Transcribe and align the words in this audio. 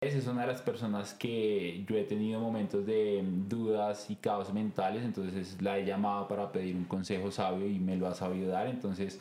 Es 0.00 0.28
una 0.28 0.42
de 0.42 0.46
las 0.46 0.62
personas 0.62 1.12
que 1.12 1.84
yo 1.88 1.96
he 1.96 2.04
tenido 2.04 2.38
momentos 2.38 2.86
de 2.86 3.20
dudas 3.48 4.08
y 4.08 4.14
caos 4.14 4.52
mentales, 4.52 5.02
entonces 5.02 5.60
la 5.60 5.76
he 5.76 5.84
llamado 5.84 6.28
para 6.28 6.52
pedir 6.52 6.76
un 6.76 6.84
consejo 6.84 7.32
sabio 7.32 7.66
y 7.66 7.80
me 7.80 7.96
lo 7.96 8.06
ha 8.06 8.14
sabido 8.14 8.48
dar, 8.48 8.68
entonces 8.68 9.18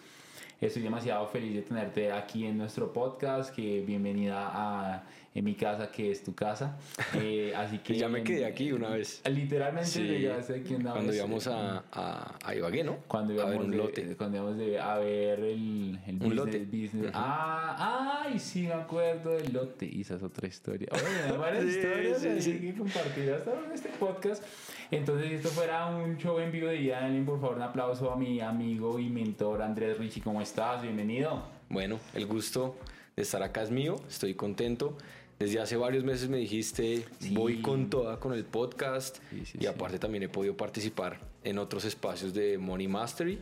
estoy 0.61 0.83
demasiado 0.83 1.25
feliz 1.29 1.55
de 1.55 1.63
tenerte 1.63 2.11
aquí 2.11 2.45
en 2.45 2.59
nuestro 2.59 2.93
podcast, 2.93 3.55
que 3.55 3.81
bienvenida 3.81 4.51
a 4.53 5.03
en 5.37 5.45
mi 5.45 5.53
casa, 5.55 5.91
que 5.91 6.09
es 6.11 6.23
tu 6.23 6.33
casa. 6.33 6.77
Eh, 7.19 7.53
así 7.55 7.79
que 7.79 7.95
ya 7.97 8.09
me 8.09 8.21
quedé 8.23 8.45
aquí 8.45 8.71
una 8.71 8.89
vez. 8.89 9.21
Literalmente 9.29 9.89
sí. 9.89 10.01
llegaste 10.03 10.55
aquí 10.55 10.75
una 10.75 10.91
cuando 10.91 11.13
íbamos 11.13 11.47
a, 11.47 11.83
a, 11.91 12.37
a, 12.43 12.55
Ibagué, 12.55 12.83
¿no? 12.83 12.97
Cuando 13.07 13.33
íbamos 13.33 13.55
a 13.55 13.57
ver 13.57 13.65
un 13.67 13.77
lote. 13.77 14.15
Cuando 14.15 14.37
íbamos 14.37 14.57
de, 14.57 14.79
a 14.79 14.97
ver 14.97 15.39
el, 15.39 15.99
el 16.05 16.13
un 16.15 16.19
business, 16.19 16.35
lote. 16.35 16.59
business. 16.65 17.11
Ah, 17.13 18.23
ay, 18.25 18.37
sí, 18.39 18.63
me 18.67 18.73
acuerdo 18.73 19.31
del 19.31 19.53
lote. 19.53 19.89
Y 19.91 20.01
esa 20.01 20.15
es 20.15 20.23
otra 20.23 20.47
historia. 20.47 20.89
Oye, 20.91 21.37
varias 21.37 21.63
Sí, 21.63 21.69
historias 21.69 22.21
sí, 22.21 22.27
así 22.27 22.41
sí. 22.53 22.59
que 22.59 22.75
compartir 22.75 23.31
hasta 23.31 23.51
en 23.65 23.71
este 23.71 23.89
podcast. 23.99 24.43
Entonces, 24.91 25.27
si 25.29 25.33
esto 25.35 25.49
fuera 25.49 25.87
un 25.87 26.17
show 26.17 26.39
en 26.39 26.51
vivo 26.51 26.67
de 26.67 26.87
Daniel, 26.87 27.25
por 27.25 27.39
favor, 27.39 27.55
un 27.57 27.63
aplauso 27.63 28.11
a 28.11 28.15
mi 28.15 28.39
amigo 28.41 28.99
y 28.99 29.09
mentor 29.09 29.61
Andrés 29.61 29.97
Richie. 29.97 30.21
¿Cómo 30.21 30.41
estás? 30.41 30.81
Bienvenido. 30.81 31.43
Bueno, 31.69 31.99
el 32.13 32.25
gusto 32.27 32.75
de 33.15 33.23
estar 33.23 33.41
acá 33.41 33.63
es 33.63 33.71
mío, 33.71 33.95
estoy 34.07 34.35
contento. 34.35 34.97
Desde 35.39 35.59
hace 35.59 35.77
varios 35.77 36.03
meses 36.03 36.29
me 36.29 36.37
dijiste, 36.37 37.05
Sí. 37.19 37.33
voy 37.33 37.61
con 37.61 37.89
toda 37.89 38.19
con 38.19 38.33
el 38.33 38.43
podcast 38.43 39.17
Sí, 39.29 39.45
sí, 39.45 39.57
y 39.61 39.65
aparte 39.67 39.99
también 39.99 40.23
he 40.23 40.29
podido 40.29 40.57
participar 40.57 41.19
en 41.43 41.59
otros 41.59 41.85
espacios 41.85 42.33
de 42.33 42.57
Money 42.57 42.87
Mastery, 42.87 43.39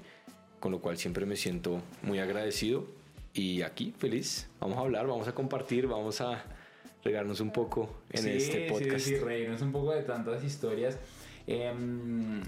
con 0.59 0.71
lo 0.73 0.79
cual 0.79 0.97
siempre 0.97 1.25
me 1.25 1.35
siento 1.37 1.81
muy 2.01 2.19
agradecido 2.19 2.85
y 3.33 3.61
aquí 3.61 3.93
feliz. 3.97 4.47
Vamos 4.59 4.77
a 4.77 4.81
hablar, 4.81 5.07
vamos 5.07 5.27
a 5.27 5.33
compartir, 5.33 5.87
vamos 5.87 6.19
a 6.21 6.43
regarnos 7.03 7.39
un 7.39 7.51
poco 7.51 7.95
en 8.11 8.27
este 8.27 8.67
podcast. 8.67 9.05
Sí, 9.05 9.11
sí, 9.11 9.17
reírnos 9.17 9.61
un 9.61 9.71
poco 9.71 9.93
de 9.93 10.01
tantas 10.03 10.43
historias. 10.43 10.97
Em, 11.47 12.41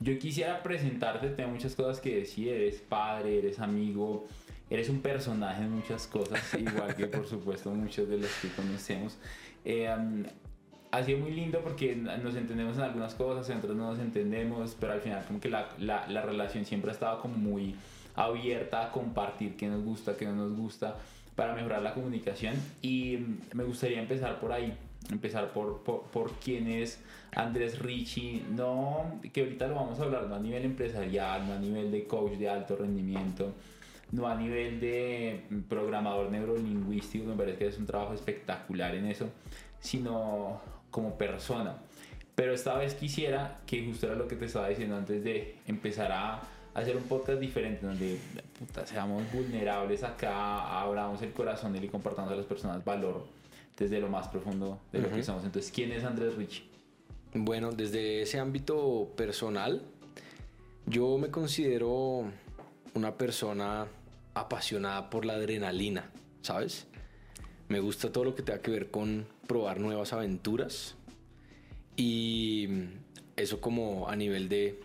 yo 0.00 0.18
quisiera 0.18 0.62
presentarte, 0.62 1.28
tengo 1.30 1.50
muchas 1.50 1.74
cosas 1.74 2.00
que 2.00 2.16
decir, 2.16 2.48
eres 2.48 2.80
padre, 2.80 3.38
eres 3.38 3.58
amigo, 3.60 4.26
eres 4.72 4.88
un 4.88 5.00
personaje 5.00 5.62
en 5.62 5.70
muchas 5.70 6.06
cosas, 6.06 6.40
igual 6.58 6.94
que 6.94 7.06
por 7.06 7.26
supuesto 7.26 7.70
muchos 7.70 8.08
de 8.08 8.18
los 8.18 8.30
que 8.40 8.48
conocemos. 8.48 9.18
Em, 9.64 10.24
ha 10.90 11.02
sido 11.02 11.18
muy 11.18 11.30
lindo 11.30 11.60
porque 11.60 11.94
nos 11.94 12.34
entendemos 12.36 12.76
en 12.76 12.82
algunas 12.82 13.14
cosas, 13.14 13.48
en 13.50 13.58
otras 13.58 13.74
no 13.74 13.90
nos 13.90 13.98
entendemos, 13.98 14.76
pero 14.78 14.92
al 14.92 15.00
final 15.00 15.24
como 15.26 15.40
que 15.40 15.48
la, 15.48 15.68
la, 15.78 16.06
la 16.08 16.22
relación 16.22 16.64
siempre 16.64 16.90
ha 16.90 16.94
estado 16.94 17.20
como 17.20 17.36
muy 17.36 17.74
abierta 18.14 18.86
a 18.86 18.92
compartir 18.92 19.56
qué 19.56 19.68
nos 19.68 19.82
gusta, 19.82 20.16
qué 20.16 20.26
no 20.26 20.34
nos 20.34 20.56
gusta, 20.56 20.96
para 21.34 21.54
mejorar 21.54 21.82
la 21.82 21.94
comunicación. 21.94 22.54
Y 22.82 23.18
me 23.54 23.64
gustaría 23.64 24.00
empezar 24.00 24.38
por 24.40 24.52
ahí, 24.52 24.74
empezar 25.10 25.52
por, 25.52 25.82
por, 25.82 26.02
por 26.04 26.32
quién 26.32 26.68
es 26.68 27.00
Andrés 27.34 27.78
Richie, 27.78 28.42
no, 28.50 29.20
que 29.32 29.42
ahorita 29.42 29.68
lo 29.68 29.76
vamos 29.76 29.98
a 30.00 30.04
hablar, 30.04 30.26
no 30.28 30.34
a 30.34 30.40
nivel 30.40 30.64
empresarial, 30.64 31.46
no 31.46 31.54
a 31.54 31.58
nivel 31.58 31.90
de 31.90 32.04
coach 32.04 32.32
de 32.32 32.48
alto 32.50 32.76
rendimiento, 32.76 33.54
no 34.12 34.28
a 34.28 34.34
nivel 34.34 34.78
de 34.78 35.44
mm, 35.50 35.60
programador 35.62 36.30
neurolingüístico, 36.30 37.24
me 37.24 37.34
parece 37.34 37.58
que 37.58 37.66
es 37.66 37.78
un 37.78 37.86
trabajo 37.86 38.14
espectacular 38.14 38.94
en 38.94 39.06
eso, 39.06 39.28
sino 39.80 40.60
como 40.90 41.16
persona. 41.16 41.78
Pero 42.34 42.54
esta 42.54 42.76
vez 42.76 42.94
quisiera 42.94 43.60
que 43.66 43.84
justo 43.84 44.06
era 44.06 44.14
lo 44.14 44.28
que 44.28 44.36
te 44.36 44.46
estaba 44.46 44.68
diciendo 44.68 44.96
antes 44.96 45.24
de 45.24 45.56
empezar 45.66 46.12
a 46.12 46.42
hacer 46.74 46.96
un 46.96 47.02
podcast 47.04 47.38
diferente 47.38 47.84
donde 47.86 48.18
puta, 48.58 48.86
seamos 48.86 49.22
vulnerables 49.32 50.02
acá, 50.02 50.80
abramos 50.80 51.20
el 51.22 51.32
corazón 51.32 51.76
y 51.76 51.80
le 51.80 51.88
compartamos 51.88 52.32
a 52.32 52.36
las 52.36 52.46
personas 52.46 52.82
valor 52.84 53.26
desde 53.76 54.00
lo 54.00 54.08
más 54.08 54.28
profundo 54.28 54.78
de 54.92 55.00
lo 55.00 55.10
que 55.10 55.22
somos. 55.22 55.44
Entonces, 55.44 55.70
¿quién 55.72 55.92
es 55.92 56.04
Andrés 56.04 56.36
Rich? 56.36 56.64
Bueno, 57.34 57.72
desde 57.72 58.22
ese 58.22 58.38
ámbito 58.38 59.10
personal, 59.16 59.82
yo 60.86 61.18
me 61.18 61.30
considero 61.30 62.24
una 62.94 63.16
persona 63.16 63.86
apasionada 64.34 65.10
por 65.10 65.24
la 65.24 65.34
adrenalina, 65.34 66.10
¿sabes? 66.42 66.86
Me 67.68 67.80
gusta 67.80 68.12
todo 68.12 68.24
lo 68.24 68.34
que 68.34 68.42
tenga 68.42 68.60
que 68.60 68.70
ver 68.70 68.90
con 68.90 69.26
probar 69.46 69.80
nuevas 69.80 70.12
aventuras 70.12 70.96
y 71.96 72.68
eso 73.36 73.60
como 73.60 74.08
a 74.08 74.16
nivel 74.16 74.48
de 74.48 74.80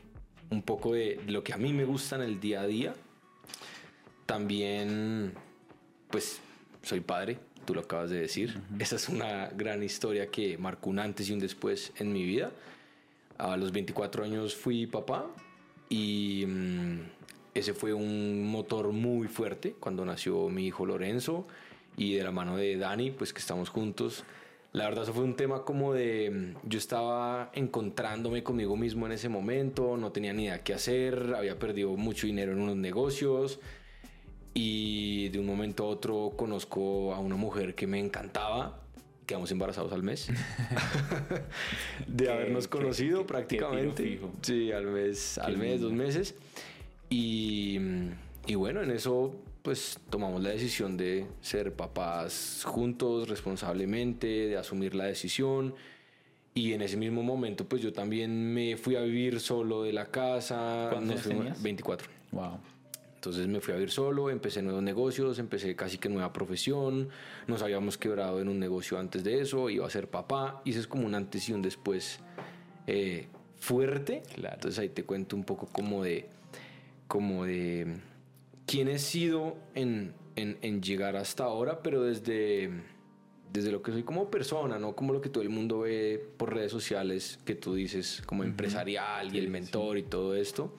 un 0.49 0.61
poco 0.61 0.93
de 0.93 1.21
lo 1.27 1.43
que 1.43 1.53
a 1.53 1.57
mí 1.57 1.73
me 1.73 1.85
gusta 1.85 2.15
en 2.15 2.21
el 2.21 2.39
día 2.39 2.61
a 2.61 2.67
día. 2.67 2.93
También, 4.25 5.33
pues, 6.09 6.39
soy 6.83 6.99
padre, 7.01 7.39
tú 7.65 7.73
lo 7.73 7.81
acabas 7.81 8.09
de 8.09 8.19
decir. 8.19 8.59
Esa 8.79 8.95
es 8.95 9.09
una 9.09 9.47
gran 9.49 9.83
historia 9.83 10.27
que 10.27 10.57
marcó 10.57 10.89
un 10.89 10.99
antes 10.99 11.29
y 11.29 11.33
un 11.33 11.39
después 11.39 11.91
en 11.97 12.13
mi 12.13 12.23
vida. 12.23 12.51
A 13.37 13.57
los 13.57 13.71
24 13.71 14.23
años 14.23 14.55
fui 14.55 14.87
papá 14.87 15.27
y 15.89 16.45
mm, 16.47 16.99
ese 17.59 17.73
fue 17.73 17.93
un 17.93 18.45
motor 18.47 18.91
muy 18.91 19.27
fuerte 19.27 19.75
cuando 19.79 20.05
nació 20.05 20.49
mi 20.49 20.67
hijo 20.67 20.85
Lorenzo 20.85 21.47
y 21.95 22.13
de 22.15 22.23
la 22.23 22.31
mano 22.31 22.57
de 22.57 22.77
Dani, 22.77 23.11
pues 23.11 23.33
que 23.33 23.39
estamos 23.39 23.69
juntos. 23.69 24.23
La 24.73 24.83
verdad, 24.85 25.03
eso 25.03 25.13
fue 25.13 25.23
un 25.23 25.35
tema 25.35 25.63
como 25.63 25.93
de. 25.93 26.29
mm, 26.63 26.67
Yo 26.69 26.77
estaba 26.77 27.51
encontrándome 27.53 28.43
conmigo 28.43 28.75
mismo 28.77 29.05
en 29.07 29.13
ese 29.13 29.29
momento, 29.29 29.97
no 29.97 30.11
tenía 30.11 30.33
ni 30.33 30.43
idea 30.43 30.63
qué 30.63 30.73
hacer, 30.73 31.33
había 31.35 31.57
perdido 31.57 31.95
mucho 31.95 32.27
dinero 32.27 32.51
en 32.51 32.59
unos 32.59 32.75
negocios 32.75 33.59
y 34.53 35.29
de 35.29 35.39
un 35.39 35.45
momento 35.45 35.83
a 35.83 35.87
otro 35.87 36.33
conozco 36.35 37.13
a 37.13 37.19
una 37.19 37.35
mujer 37.35 37.75
que 37.75 37.87
me 37.87 37.99
encantaba. 37.99 38.81
Quedamos 39.25 39.51
embarazados 39.51 39.91
al 39.91 40.03
mes 40.03 40.29
de 42.07 42.23
Qué- 42.25 42.29
habernos 42.31 42.67
qué- 42.67 42.77
conocido 42.77 43.17
qué- 43.19 43.23
qué 43.23 43.27
prácticamente. 43.27 44.03
tiro 44.03 44.15
fijo. 44.27 44.31
Sí, 44.41 44.71
al 44.71 44.85
mes, 44.87 45.37
al 45.37 45.57
mes, 45.57 45.81
dos 45.81 45.91
meses. 45.93 46.35
Y, 47.09 47.79
y 48.45 48.55
bueno, 48.55 48.81
en 48.81 48.91
eso 48.91 49.35
pues 49.61 49.99
tomamos 50.09 50.41
la 50.41 50.51
decisión 50.51 50.95
de 50.95 51.25
ser 51.41 51.73
papás 51.73 52.63
juntos, 52.65 53.27
responsablemente, 53.27 54.27
de 54.47 54.55
asumir 54.55 54.95
la 54.95 55.03
decisión. 55.03 55.75
Y 56.53 56.71
en 56.71 56.81
ese 56.81 56.95
mismo 56.95 57.21
momento 57.21 57.65
pues 57.67 57.81
yo 57.81 57.91
también 57.91 58.53
me 58.53 58.77
fui 58.77 58.95
a 58.95 59.01
vivir 59.01 59.41
solo 59.41 59.83
de 59.83 59.91
la 59.91 60.05
casa. 60.05 60.87
¿Cuántos 60.91 61.23
tenías? 61.23 61.61
24. 61.61 62.09
Wow. 62.31 62.59
Entonces 63.15 63.47
me 63.47 63.59
fui 63.59 63.73
a 63.73 63.75
vivir 63.75 63.91
solo, 63.91 64.29
empecé 64.29 64.61
nuevos 64.61 64.83
negocios, 64.83 65.37
empecé 65.39 65.75
casi 65.75 65.97
que 65.97 66.07
nueva 66.07 66.31
profesión, 66.31 67.09
nos 67.47 67.61
habíamos 67.61 67.97
quebrado 67.97 68.39
en 68.39 68.47
un 68.47 68.59
negocio 68.59 68.99
antes 68.99 69.23
de 69.23 69.41
eso, 69.41 69.69
iba 69.69 69.85
a 69.85 69.89
ser 69.89 70.07
papá, 70.07 70.61
y 70.63 70.69
eso 70.69 70.79
es 70.79 70.87
como 70.87 71.05
un 71.05 71.13
antes 71.13 71.49
y 71.49 71.51
un 71.51 71.61
después 71.61 72.19
eh, 72.85 73.27
fuerte. 73.59 74.23
Claro. 74.35 74.55
Entonces 74.55 74.79
ahí 74.79 74.89
te 74.89 75.03
cuento 75.03 75.35
un 75.35 75.43
poco 75.43 75.65
como 75.65 76.03
de, 76.03 76.29
como 77.07 77.45
de 77.45 77.97
quién 78.65 78.87
he 78.87 78.99
sido 78.99 79.57
en, 79.75 80.13
en- 80.35 80.57
en 80.61 80.81
llegar 80.81 81.15
hasta 81.15 81.45
ahora, 81.45 81.81
pero 81.81 82.01
desde, 82.03 82.69
desde 83.53 83.71
lo 83.71 83.81
que 83.81 83.91
soy 83.91 84.03
como 84.03 84.29
persona, 84.29 84.77
no 84.77 84.95
como 84.95 85.13
lo 85.13 85.21
que 85.21 85.29
todo 85.29 85.41
el 85.43 85.49
mundo 85.49 85.79
ve 85.79 86.23
por 86.37 86.53
redes 86.53 86.71
sociales, 86.71 87.39
que 87.45 87.55
tú 87.55 87.73
dices 87.75 88.21
como 88.25 88.43
empresarial 88.43 89.33
y 89.33 89.37
el 89.39 89.45
sí. 89.45 89.49
mentor 89.51 89.97
y 89.97 90.03
todo 90.03 90.35
esto. 90.35 90.73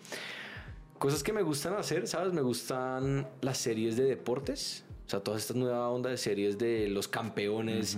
Cosas 0.99 1.23
que 1.23 1.33
me 1.33 1.43
gustan 1.43 1.75
hacer, 1.75 2.07
¿sabes? 2.09 2.33
Me 2.33 2.41
gustan 2.43 3.29
las 3.41 3.59
series 3.59 3.97
de 3.97 4.05
deportes. 4.05 4.85
O 5.09 5.11
sea, 5.11 5.21
toda 5.21 5.39
esta 5.39 5.55
nueva 5.55 5.89
onda 5.89 6.11
de 6.11 6.19
series 6.19 6.59
de 6.59 6.87
los 6.91 7.09
campeones. 7.09 7.97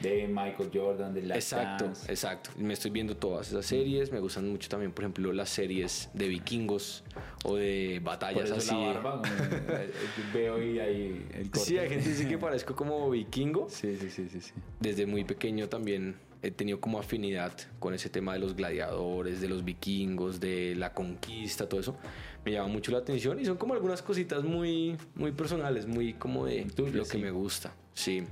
De 0.00 0.26
Michael 0.26 0.70
Jordan, 0.74 1.14
de 1.14 1.22
Last 1.22 1.52
Exacto, 1.52 1.84
Dance. 1.84 2.10
exacto. 2.10 2.50
Me 2.56 2.74
estoy 2.74 2.90
viendo 2.90 3.16
todas 3.16 3.46
esas 3.46 3.64
series. 3.64 4.10
Me 4.10 4.18
gustan 4.18 4.48
mucho 4.50 4.68
también, 4.68 4.90
por 4.90 5.04
ejemplo, 5.04 5.32
las 5.32 5.50
series 5.50 6.10
de 6.14 6.26
vikingos 6.26 7.04
o 7.44 7.54
de 7.54 8.00
batallas 8.02 8.50
Por 8.50 8.58
eso 8.58 8.72
así. 8.72 8.74
la 8.74 8.92
barba, 9.00 9.22
eh, 9.68 9.92
veo 10.34 10.60
y 10.60 10.80
ahí 10.80 11.26
el 11.32 11.48
corte. 11.48 11.60
Sí, 11.68 11.78
hay 11.78 11.90
gente 11.90 12.02
que 12.02 12.10
dice 12.10 12.26
que 12.28 12.38
parezco 12.38 12.74
como 12.74 13.08
vikingo. 13.08 13.68
Sí, 13.70 13.96
sí, 13.96 14.10
sí, 14.10 14.28
sí, 14.28 14.40
sí. 14.40 14.50
Desde 14.80 15.06
muy 15.06 15.22
pequeño 15.22 15.68
también 15.68 16.16
he 16.42 16.50
tenido 16.50 16.80
como 16.80 16.98
afinidad 16.98 17.52
con 17.78 17.94
ese 17.94 18.08
tema 18.08 18.34
de 18.34 18.38
los 18.38 18.54
gladiadores, 18.54 19.40
de 19.40 19.48
los 19.48 19.64
vikingos, 19.64 20.40
de 20.40 20.74
la 20.74 20.92
conquista, 20.92 21.68
todo 21.68 21.80
eso. 21.80 21.96
Me 22.44 22.52
llama 22.52 22.68
mucho 22.68 22.92
la 22.92 22.98
atención 22.98 23.40
y 23.40 23.44
son 23.44 23.56
como 23.56 23.74
algunas 23.74 24.02
cositas 24.02 24.44
muy, 24.44 24.96
muy 25.14 25.32
personales, 25.32 25.86
muy 25.86 26.14
como 26.14 26.46
de 26.46 26.66
lo 26.92 27.04
que 27.04 27.18
me 27.18 27.30
gusta. 27.30 27.72
Sí. 27.94 28.24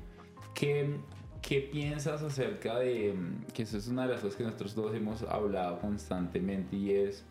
¿Qué, 0.55 0.97
¿Qué 1.43 1.61
piensas 1.61 2.23
acerca 2.23 2.79
de, 2.79 3.15
que 3.53 3.63
eso 3.63 3.77
es 3.77 3.89
una 3.89 4.03
de 4.07 4.15
las 4.15 4.21
cosas 4.21 4.37
que 4.37 4.45
nosotros 4.45 4.75
dos 4.75 4.95
hemos 4.95 5.23
hablado 5.23 5.81
constantemente 5.81 6.77
y 6.77 6.93
es 6.93 7.25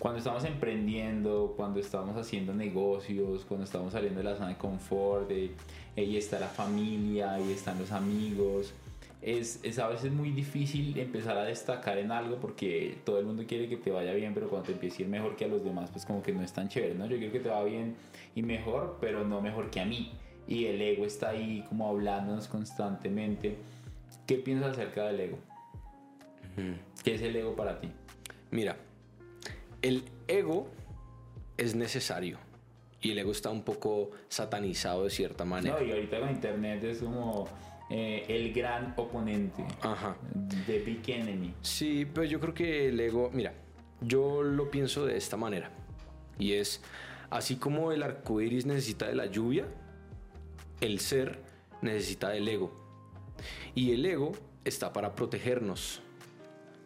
cuando 0.00 0.18
estamos 0.18 0.44
emprendiendo, 0.44 1.52
cuando 1.56 1.78
estamos 1.78 2.16
haciendo 2.16 2.54
negocios, 2.54 3.44
cuando 3.44 3.64
estamos 3.64 3.92
saliendo 3.92 4.18
de 4.20 4.24
la 4.24 4.34
zona 4.34 4.48
de 4.48 4.56
confort, 4.56 5.28
de, 5.28 5.52
ahí 5.94 6.16
está 6.16 6.40
la 6.40 6.48
familia, 6.48 7.34
ahí 7.34 7.52
están 7.52 7.78
los 7.78 7.92
amigos, 7.92 8.72
es, 9.22 9.60
es 9.62 9.78
a 9.78 9.88
veces 9.88 10.12
muy 10.12 10.30
difícil 10.30 10.98
empezar 10.98 11.36
a 11.36 11.44
destacar 11.44 11.98
en 11.98 12.10
algo 12.10 12.36
porque 12.36 12.98
todo 13.04 13.18
el 13.18 13.26
mundo 13.26 13.44
quiere 13.46 13.68
que 13.68 13.76
te 13.76 13.90
vaya 13.90 14.12
bien, 14.14 14.32
pero 14.32 14.48
cuando 14.48 14.66
te 14.66 14.72
empieza 14.72 14.98
a 14.98 15.02
ir 15.02 15.08
mejor 15.08 15.36
que 15.36 15.44
a 15.44 15.48
los 15.48 15.62
demás, 15.62 15.90
pues 15.90 16.06
como 16.06 16.22
que 16.22 16.32
no 16.32 16.42
es 16.42 16.52
tan 16.52 16.68
chévere, 16.68 16.94
¿no? 16.94 17.06
Yo 17.06 17.18
quiero 17.18 17.32
que 17.32 17.40
te 17.40 17.48
va 17.50 17.62
bien 17.64 17.96
y 18.34 18.42
mejor, 18.42 18.98
pero 19.00 19.26
no 19.26 19.40
mejor 19.40 19.70
que 19.70 19.80
a 19.80 19.84
mí. 19.84 20.12
Y 20.48 20.66
el 20.66 20.80
ego 20.80 21.04
está 21.04 21.30
ahí 21.30 21.64
como 21.68 21.88
hablándonos 21.88 22.48
constantemente. 22.48 23.56
¿Qué 24.26 24.36
piensas 24.36 24.72
acerca 24.72 25.06
del 25.06 25.20
ego? 25.20 25.38
¿Qué 27.04 27.14
es 27.14 27.22
el 27.22 27.36
ego 27.36 27.54
para 27.54 27.80
ti? 27.80 27.90
Mira, 28.50 28.76
el 29.82 30.04
ego 30.28 30.68
es 31.56 31.74
necesario 31.74 32.38
y 33.02 33.12
el 33.12 33.18
ego 33.18 33.32
está 33.32 33.50
un 33.50 33.62
poco 33.62 34.10
satanizado 34.28 35.04
de 35.04 35.10
cierta 35.10 35.44
manera. 35.44 35.78
No, 35.78 35.86
y 35.86 35.92
ahorita 35.92 36.20
con 36.20 36.30
internet 36.30 36.84
es 36.84 36.98
como 36.98 37.48
eh, 37.90 38.24
el 38.28 38.52
gran 38.52 38.94
oponente. 38.96 39.64
Ajá. 39.82 40.16
The 40.66 40.78
Big 40.78 41.02
Enemy. 41.08 41.54
Sí, 41.60 42.06
pero 42.12 42.24
yo 42.24 42.38
creo 42.38 42.54
que 42.54 42.88
el 42.88 43.00
ego, 43.00 43.30
mira, 43.32 43.52
yo 44.00 44.42
lo 44.42 44.70
pienso 44.70 45.06
de 45.06 45.16
esta 45.16 45.36
manera. 45.36 45.70
Y 46.38 46.52
es, 46.52 46.80
así 47.30 47.56
como 47.56 47.90
el 47.92 48.02
arco 48.02 48.40
iris 48.40 48.64
necesita 48.64 49.08
de 49.08 49.16
la 49.16 49.26
lluvia, 49.26 49.66
el 50.80 51.00
ser 51.00 51.40
necesita 51.82 52.30
del 52.30 52.48
ego. 52.48 52.72
Y 53.74 53.92
el 53.92 54.06
ego 54.06 54.32
está 54.64 54.92
para 54.92 55.14
protegernos. 55.14 56.00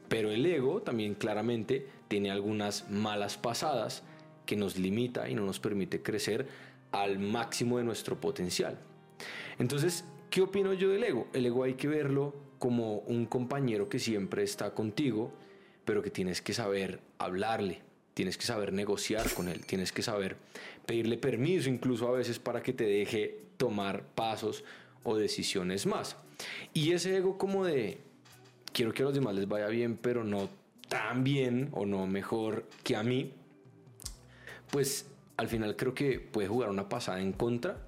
Pero 0.09 0.31
el 0.31 0.45
ego 0.47 0.83
también 0.83 1.15
claramente 1.15 1.87
tiene 2.09 2.31
algunas 2.31 2.91
malas 2.91 3.37
pasadas 3.37 4.03
que 4.47 4.57
nos 4.57 4.79
limita 4.79 5.29
y 5.29 5.35
no 5.35 5.45
nos 5.45 5.61
permite 5.61 6.03
crecer 6.03 6.47
al 6.93 7.19
máximo 7.19 7.79
de 7.79 7.85
nuestro 7.85 8.21
potencial. 8.21 8.79
Entonces, 9.59 10.05
¿qué 10.35 10.43
opino 10.43 10.73
yo 10.73 10.89
del 10.89 11.05
ego? 11.05 11.29
El 11.33 11.47
ego 11.47 11.63
hay 11.63 11.75
que 11.75 11.87
verlo 11.87 12.35
como 12.59 12.97
un 13.07 13.25
compañero 13.27 13.89
que 13.89 14.01
siempre 14.01 14.43
está 14.43 14.75
contigo, 14.75 15.31
pero 15.85 16.03
que 16.03 16.11
tienes 16.11 16.43
que 16.43 16.53
saber 16.53 16.99
hablarle, 17.19 17.83
tienes 18.15 18.37
que 18.37 18.45
saber 18.45 18.73
negociar 18.73 19.33
con 19.33 19.49
él, 19.49 19.65
tienes 19.65 19.93
que 19.93 20.03
saber 20.03 20.37
pedirle 20.87 21.19
permiso 21.19 21.71
incluso 21.71 22.09
a 22.09 22.11
veces 22.11 22.41
para 22.41 22.65
que 22.65 22.73
te 22.73 22.83
deje 22.83 23.43
tomar 23.59 24.09
pasos 24.09 24.65
o 25.05 25.17
decisiones 25.17 25.87
más. 25.87 26.17
Y 26.73 26.91
ese 26.91 27.17
ego 27.17 27.39
como 27.39 27.65
de 27.65 27.99
quiero 28.73 28.93
que 28.93 29.03
a 29.03 29.05
los 29.05 29.15
demás 29.15 29.37
les 29.37 29.47
vaya 29.47 29.69
bien, 29.69 29.97
pero 29.97 30.25
no 30.25 30.49
tan 30.89 31.23
bien 31.23 31.69
o 31.71 31.87
no 31.87 32.09
mejor 32.09 32.67
que 32.83 32.97
a 32.97 33.05
mí, 33.05 33.31
pues 34.73 35.07
al 35.37 35.47
final 35.47 35.77
creo 35.77 35.95
que 35.95 36.19
puede 36.19 36.49
jugar 36.49 36.71
una 36.71 36.89
pasada 36.89 37.21
en 37.21 37.33
contra, 37.33 37.87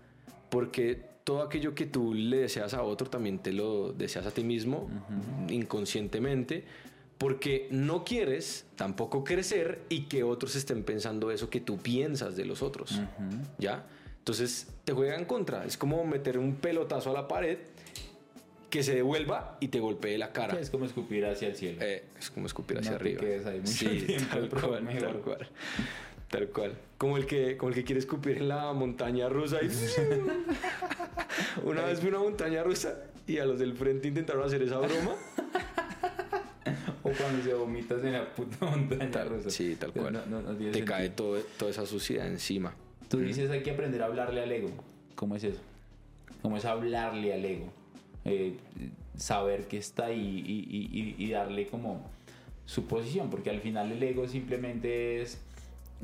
porque 0.49 1.16
todo 1.27 1.43
aquello 1.43 1.75
que 1.75 1.87
tú 1.87 2.15
le 2.15 2.37
deseas 2.37 2.73
a 2.73 2.85
otro 2.85 3.11
también 3.11 3.41
te 3.41 3.53
lo 3.53 3.93
deseas 3.93 4.27
a 4.27 4.31
ti 4.31 4.45
mismo 4.45 4.89
inconscientemente, 5.49 6.63
porque 7.19 7.67
no 7.73 8.05
quieres 8.05 8.65
tampoco 8.77 9.25
crecer 9.25 9.81
y 9.89 10.03
que 10.03 10.23
otros 10.23 10.55
estén 10.55 10.85
pensando 10.85 11.33
eso 11.33 11.51
que 11.51 11.61
tú 11.61 11.79
piensas 11.79 12.37
de 12.37 12.45
los 12.45 12.63
otros, 12.63 13.01
¿ya? 13.59 13.85
Entonces 14.19 14.69
te 14.85 14.93
juega 14.93 15.17
en 15.17 15.25
contra, 15.25 15.65
es 15.65 15.77
como 15.77 16.05
meter 16.05 16.39
un 16.39 16.55
pelotazo 16.55 17.11
a 17.11 17.13
la 17.13 17.27
pared 17.27 17.59
que 18.71 18.85
se 18.85 18.95
devuelva 18.95 19.57
y 19.59 19.67
te 19.69 19.81
golpee 19.81 20.19
la 20.19 20.31
cara. 20.33 20.61
Es 20.61 20.71
como 20.71 20.85
escupir 20.85 21.27
hacia 21.27 21.49
el 21.49 21.57
cielo. 21.57 21.79
Eh, 21.81 22.05
es 22.17 22.31
como 22.31 22.47
escupir 22.47 22.79
hacia 22.79 22.93
No 22.93 22.99
te 22.99 23.03
arriba. 23.03 23.21
quedes 23.21 23.47
ahí 23.47 23.59
mucho 23.59 23.73
sí, 23.73 24.01
tiempo, 24.07 24.29
tal 24.31 24.49
pero 24.49 24.69
cual, 24.69 24.83
mejor. 24.85 25.03
tal 25.03 25.21
cual. 25.23 25.49
Tal 26.37 26.49
cual. 26.49 26.73
Como 26.99 27.17
el 27.17 27.25
que, 27.27 27.57
como 27.57 27.71
el 27.71 27.75
que 27.75 27.85
quiere 27.85 27.99
escupir 27.99 28.37
en 28.39 28.49
la 28.49 28.73
montaña 28.75 29.29
rusa. 29.29 29.59
Y... 29.63 29.69
una 31.65 31.83
vez 31.85 32.03
vi 32.03 32.09
una 32.09 32.19
montaña 32.19 32.63
rusa 32.63 32.95
y 33.27 33.39
a 33.39 33.45
los 33.47 33.59
del 33.59 33.75
frente 33.75 34.09
intentaron 34.09 34.45
hacer 34.45 34.63
esa 34.63 34.79
broma. 34.79 35.15
O 37.03 37.11
cuando 37.11 37.43
se 37.43 37.55
vomitas 37.55 38.03
en 38.03 38.13
la 38.13 38.35
puta 38.35 38.67
montaña 38.67 39.11
Tal- 39.11 39.29
rusa. 39.31 39.51
sí, 39.51 39.77
tal 39.77 39.93
cual. 39.93 40.13
No- 40.13 40.27
no- 40.27 40.43
no 40.43 40.55
tiene 40.57 40.73
te 40.73 40.79
sentido. 40.79 40.85
cae 40.87 41.09
todo, 41.11 41.39
toda 41.57 41.71
esa 41.71 41.87
suciedad 41.87 42.27
encima. 42.27 42.75
Tú 43.09 43.19
dices 43.21 43.49
hay 43.51 43.63
que 43.63 43.71
aprender 43.71 44.03
a 44.03 44.07
hablarle 44.07 44.43
al 44.43 44.51
ego. 44.53 44.69
¿Cómo 45.15 45.37
es 45.37 45.45
eso? 45.45 45.61
¿Cómo 46.43 46.57
es 46.57 46.65
hablarle 46.65 47.33
al 47.33 47.45
ego? 47.45 47.73
Eh, 48.25 48.57
saber 49.17 49.69
que 49.69 49.79
está 49.79 50.07
ahí 50.07 50.43
y, 50.45 50.53
y- 50.53 51.01
y- 51.01 51.25
y 51.25 51.31
darle 51.31 51.69
como 51.69 52.11
su 52.65 52.87
posición, 52.87 53.31
porque 53.31 53.51
al 53.51 53.61
final 53.61 53.93
el 53.93 54.03
ego 54.03 54.27
simplemente 54.27 55.23
es 55.23 55.39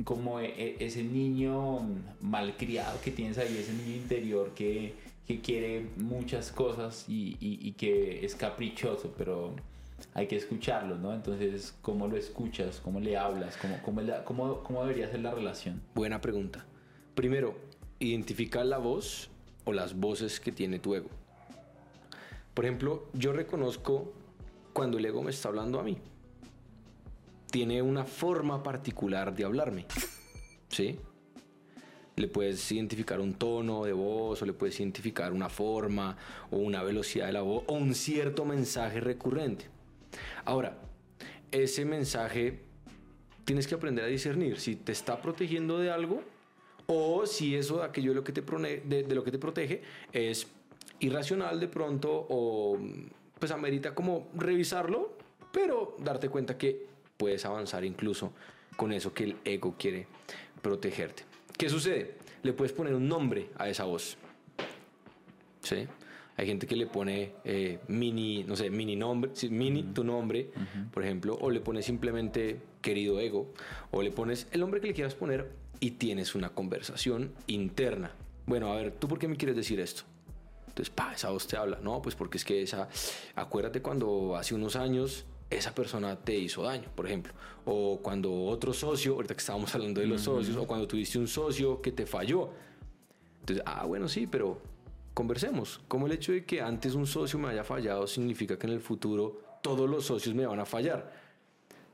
como 0.05 0.41
e- 0.41 0.47
e- 0.57 0.77
ese 0.81 1.03
niño 1.05 1.81
malcriado 2.21 3.01
que 3.03 3.11
tienes 3.11 3.39
ahí, 3.39 3.57
ese 3.59 3.73
niño 3.75 3.97
interior 3.97 4.53
que, 4.55 4.95
que 5.27 5.41
quiere 5.41 5.87
muchas 5.97 6.51
cosas 6.53 7.05
y, 7.09 7.73
que 7.73 8.25
es 8.25 8.35
caprichoso, 8.35 9.13
pero 9.19 9.55
hay 10.15 10.27
que 10.27 10.37
escucharlo, 10.37 10.97
¿no? 10.97 11.13
Entonces, 11.15 11.75
¿cómo 11.83 12.09
lo 12.09 12.17
escuchas? 12.17 12.81
¿Cómo 12.83 13.01
le 13.01 13.17
hablas? 13.17 13.57
¿Cómo, 13.57 13.79
cómo, 13.83 14.01
la- 14.01 14.25
cómo- 14.25 14.63
cómo 14.63 14.83
debería 14.83 15.09
ser 15.11 15.21
la 15.21 15.33
relación? 15.33 15.81
Buena 15.95 16.21
pregunta. 16.21 16.65
Primero, 17.15 17.55
identifica 18.01 18.65
la 18.65 18.79
voz 18.79 19.31
o 19.65 19.73
las 19.73 19.95
voces 19.99 20.41
que 20.41 20.51
tiene 20.53 20.79
tu 20.79 20.95
ego. 20.95 21.09
Por 22.55 22.65
ejemplo, 22.65 23.07
yo 23.15 23.33
reconozco 23.33 24.13
cuando 24.73 24.99
el 24.99 25.05
ego 25.07 25.23
me 25.23 25.31
está 25.31 25.49
hablando 25.49 25.79
a 25.79 25.83
mí. 25.83 25.97
Tiene 27.53 27.83
una 27.83 28.07
forma 28.07 28.63
particular 28.63 29.37
de 29.37 29.45
hablarme. 29.45 29.85
¿Sí? 30.71 30.99
Le 32.17 32.29
puedes 32.29 32.73
identificar 32.73 33.21
un 33.21 33.35
tono 33.35 33.85
de 33.85 33.93
voz 33.93 34.41
o 34.41 34.47
le 34.47 34.55
puedes 34.55 34.81
identificar 34.81 35.35
una 35.35 35.51
forma 35.51 36.17
o 36.51 36.57
una 36.57 36.83
velocidad 36.83 37.27
de 37.27 37.33
la 37.33 37.43
voz 37.43 37.65
o 37.67 37.75
un 37.75 37.95
cierto 37.95 38.47
mensaje 38.47 39.01
recurrente. 39.01 39.67
Ahora, 40.47 40.79
ese 41.51 41.85
mensaje 41.85 42.61
tienes 43.45 43.67
que 43.67 43.75
aprender 43.75 44.07
a 44.07 44.09
discernir 44.09 44.59
si 44.59 44.75
te 44.75 44.93
está 44.93 45.21
protegiendo 45.21 45.79
de 45.79 45.91
algo 45.91 46.23
o 46.87 47.27
si 47.27 47.55
eso 47.55 47.81
de 47.81 47.85
aquello 47.85 48.15
lo 48.15 48.25
que 48.25 48.33
te, 48.33 48.41
lo 49.15 49.25
que 49.25 49.31
te 49.31 49.39
protege 49.39 49.83
es 50.11 50.47
irracional 51.01 51.61
de 51.61 51.69
pronto 51.69 52.27
o 52.31 52.79
pues 53.39 53.53
amerita 53.53 53.95
como 53.95 54.29
revisarlo, 54.35 55.19
pero 55.53 55.97
darte 55.99 56.31
cuenta 56.31 56.57
que 56.57 56.92
puedes 57.23 57.45
avanzar 57.47 57.85
incluso 57.85 58.33
con 58.77 58.93
eso 58.93 59.15
que 59.15 59.23
el 59.23 59.37
ego 59.45 59.77
quiere 59.79 60.09
protegerte. 60.61 61.23
¿Qué 61.57 61.69
sucede? 61.69 62.17
Le 62.43 62.53
puedes 62.53 62.73
poner 62.73 62.97
un 62.97 63.07
nombre 63.07 63.51
a 63.59 63.69
esa 63.69 63.85
voz. 63.85 64.17
¿Sí? 65.61 65.87
Hay 66.37 66.47
gente 66.47 66.67
que 66.67 66.75
le 66.75 66.89
pone 66.89 67.35
eh, 67.45 67.79
mini, 67.87 68.43
no 68.43 68.57
sé, 68.57 68.71
mini 68.71 68.97
nombre, 68.97 69.31
mini 69.51 69.85
tu 69.85 70.03
nombre, 70.03 70.51
por 70.93 71.05
ejemplo, 71.05 71.39
o 71.41 71.49
le 71.49 71.61
pones 71.61 71.85
simplemente 71.87 72.61
querido 72.81 73.21
ego, 73.21 73.55
o 73.93 74.03
le 74.03 74.11
pones 74.11 74.49
el 74.51 74.59
nombre 74.59 74.81
que 74.81 74.89
le 74.89 74.95
quieras 74.95 75.15
poner 75.15 75.53
y 75.79 75.93
tienes 75.93 76.35
una 76.35 76.49
conversación 76.49 77.31
interna. 77.47 78.11
Bueno, 78.47 78.73
a 78.73 78.75
ver, 78.75 78.91
¿tú 78.99 79.07
por 79.07 79.21
qué 79.21 79.29
me 79.29 79.37
quieres 79.37 79.55
decir 79.55 79.79
esto? 79.79 80.03
Entonces, 80.67 80.93
pa, 80.93 81.13
esa 81.15 81.31
voz 81.31 81.47
te 81.47 81.57
habla. 81.57 81.79
No, 81.81 82.03
pues 82.03 82.17
porque 82.17 82.39
es 82.39 82.45
que 82.45 82.63
esa, 82.63 82.89
acuérdate 83.37 83.81
cuando 83.81 84.35
hace 84.35 84.57
unos 84.57 84.75
años 84.75 85.25
esa 85.55 85.75
persona 85.75 86.17
te 86.17 86.35
hizo 86.35 86.63
daño, 86.63 86.89
por 86.95 87.07
ejemplo. 87.07 87.33
O 87.65 88.01
cuando 88.03 88.33
otro 88.45 88.73
socio, 88.73 89.15
ahorita 89.15 89.35
que 89.35 89.41
estábamos 89.41 89.75
hablando 89.75 90.01
de 90.01 90.07
los 90.07 90.23
socios, 90.23 90.57
o 90.57 90.67
cuando 90.67 90.87
tuviste 90.87 91.19
un 91.19 91.29
socio 91.29 91.81
que 91.81 91.93
te 91.93 92.07
falló. 92.07 92.51
Entonces, 93.41 93.65
ah, 93.67 93.85
bueno, 93.87 94.09
sí, 94.09 94.27
pero 94.27 94.61
conversemos. 95.15 95.81
Como 95.89 96.07
el 96.07 96.13
hecho 96.13 96.33
de 96.33 96.45
que 96.45 96.61
antes 96.61 96.95
un 96.95 97.07
socio 97.07 97.39
me 97.39 97.49
haya 97.49 97.65
fallado 97.65 98.07
significa 98.07 98.59
que 98.59 98.67
en 98.67 98.73
el 98.73 98.81
futuro 98.81 99.41
todos 99.63 99.89
los 99.89 100.05
socios 100.05 100.35
me 100.35 100.47
van 100.47 100.61
a 100.61 100.67
fallar. 100.67 101.13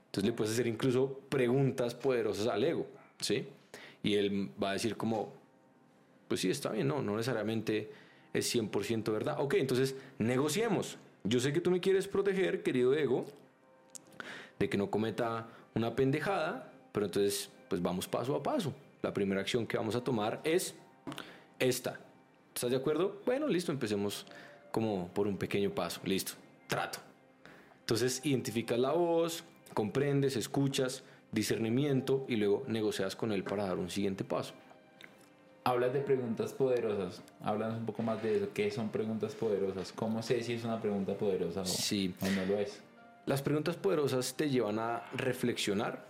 Entonces 0.06 0.30
le 0.30 0.32
puedes 0.32 0.52
hacer 0.54 0.66
incluso 0.66 1.20
preguntas 1.28 1.94
poderosas 1.94 2.46
al 2.46 2.64
ego, 2.64 2.86
¿sí? 3.20 3.46
Y 4.02 4.14
él 4.14 4.50
va 4.62 4.70
a 4.70 4.72
decir 4.74 4.96
como, 4.96 5.34
pues 6.28 6.40
sí, 6.40 6.50
está 6.50 6.70
bien, 6.70 6.88
no, 6.88 7.02
no 7.02 7.16
necesariamente 7.16 7.90
es 8.32 8.54
100% 8.54 9.12
verdad. 9.12 9.36
Ok, 9.38 9.54
entonces 9.54 9.96
negociemos. 10.18 10.98
Yo 11.24 11.40
sé 11.40 11.52
que 11.52 11.60
tú 11.60 11.70
me 11.70 11.80
quieres 11.80 12.08
proteger, 12.08 12.62
querido 12.62 12.94
ego, 12.94 13.26
de 14.58 14.68
que 14.68 14.76
no 14.76 14.90
cometa 14.90 15.48
una 15.74 15.94
pendejada, 15.94 16.72
pero 16.92 17.06
entonces 17.06 17.50
pues 17.68 17.80
vamos 17.82 18.08
paso 18.08 18.34
a 18.34 18.42
paso. 18.42 18.72
La 19.02 19.12
primera 19.12 19.40
acción 19.40 19.66
que 19.66 19.76
vamos 19.76 19.94
a 19.94 20.02
tomar 20.02 20.40
es 20.44 20.74
esta. 21.58 22.00
¿Estás 22.54 22.70
de 22.70 22.76
acuerdo? 22.76 23.20
Bueno, 23.26 23.46
listo, 23.46 23.70
empecemos 23.70 24.26
como 24.72 25.08
por 25.08 25.26
un 25.28 25.36
pequeño 25.36 25.70
paso. 25.70 26.00
Listo, 26.04 26.32
trato. 26.66 26.98
Entonces 27.80 28.20
identificas 28.24 28.78
la 28.78 28.92
voz, 28.92 29.44
comprendes, 29.74 30.36
escuchas, 30.36 31.04
discernimiento 31.30 32.24
y 32.28 32.36
luego 32.36 32.64
negocias 32.66 33.14
con 33.14 33.32
él 33.32 33.44
para 33.44 33.66
dar 33.66 33.78
un 33.78 33.90
siguiente 33.90 34.24
paso. 34.24 34.54
Hablas 35.64 35.92
de 35.92 36.00
preguntas 36.00 36.52
poderosas. 36.52 37.22
Háblanos 37.42 37.78
un 37.78 37.86
poco 37.86 38.02
más 38.02 38.22
de 38.22 38.36
eso. 38.38 38.48
¿Qué 38.54 38.70
son 38.70 38.88
preguntas 38.88 39.34
poderosas? 39.34 39.92
¿Cómo 39.92 40.22
sé 40.22 40.42
si 40.42 40.54
es 40.54 40.64
una 40.64 40.80
pregunta 40.80 41.12
poderosa 41.14 41.60
o, 41.60 41.66
Sí. 41.66 42.14
o 42.22 42.26
no 42.30 42.46
lo 42.46 42.58
es? 42.58 42.80
Las 43.28 43.42
preguntas 43.42 43.76
poderosas 43.76 44.36
te 44.38 44.48
llevan 44.48 44.78
a 44.78 45.04
reflexionar 45.12 46.02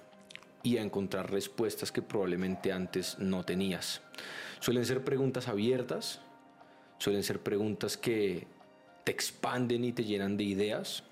y 0.62 0.76
a 0.76 0.82
encontrar 0.82 1.32
respuestas 1.32 1.90
que 1.90 2.00
probablemente 2.00 2.70
antes 2.70 3.18
no 3.18 3.44
tenías. 3.44 4.02
Suelen 4.60 4.86
ser 4.86 5.02
preguntas 5.02 5.48
abiertas, 5.48 6.20
suelen 6.98 7.24
ser 7.24 7.40
preguntas 7.40 7.96
que 7.96 8.46
te 9.02 9.10
expanden 9.10 9.82
y 9.82 9.92
te 9.92 10.04
llenan 10.04 10.36
de 10.36 10.44
ideas, 10.44 11.02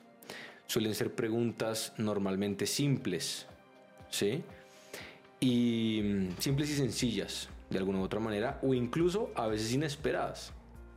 suelen 0.68 0.94
ser 0.94 1.12
preguntas 1.12 1.92
normalmente 1.98 2.66
simples, 2.66 3.48
¿sí? 4.08 4.44
Y 5.40 6.02
mm, 6.04 6.38
simples 6.38 6.70
y 6.70 6.76
sencillas, 6.76 7.48
de 7.68 7.78
alguna 7.78 7.98
u 7.98 8.02
otra 8.04 8.20
manera, 8.20 8.60
o 8.62 8.74
incluso 8.74 9.32
a 9.34 9.48
veces 9.48 9.72
inesperadas. 9.72 10.52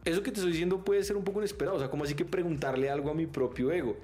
Eso 0.10 0.24
que 0.24 0.32
te 0.32 0.39
estoy 0.39 0.51
diciendo 0.51 0.84
puede 0.84 1.04
ser 1.04 1.18
un 1.18 1.24
poco 1.24 1.39
inesperado, 1.39 1.78
o 1.78 1.80
sea, 1.80 1.89
como 1.92 2.04
así 2.04 2.16
que 2.16 2.25
preguntarle 2.25 2.89
algo 2.89 3.12
a 3.12 3.13
mi 3.13 3.28
propio 3.28 3.72
ego. 3.72 3.96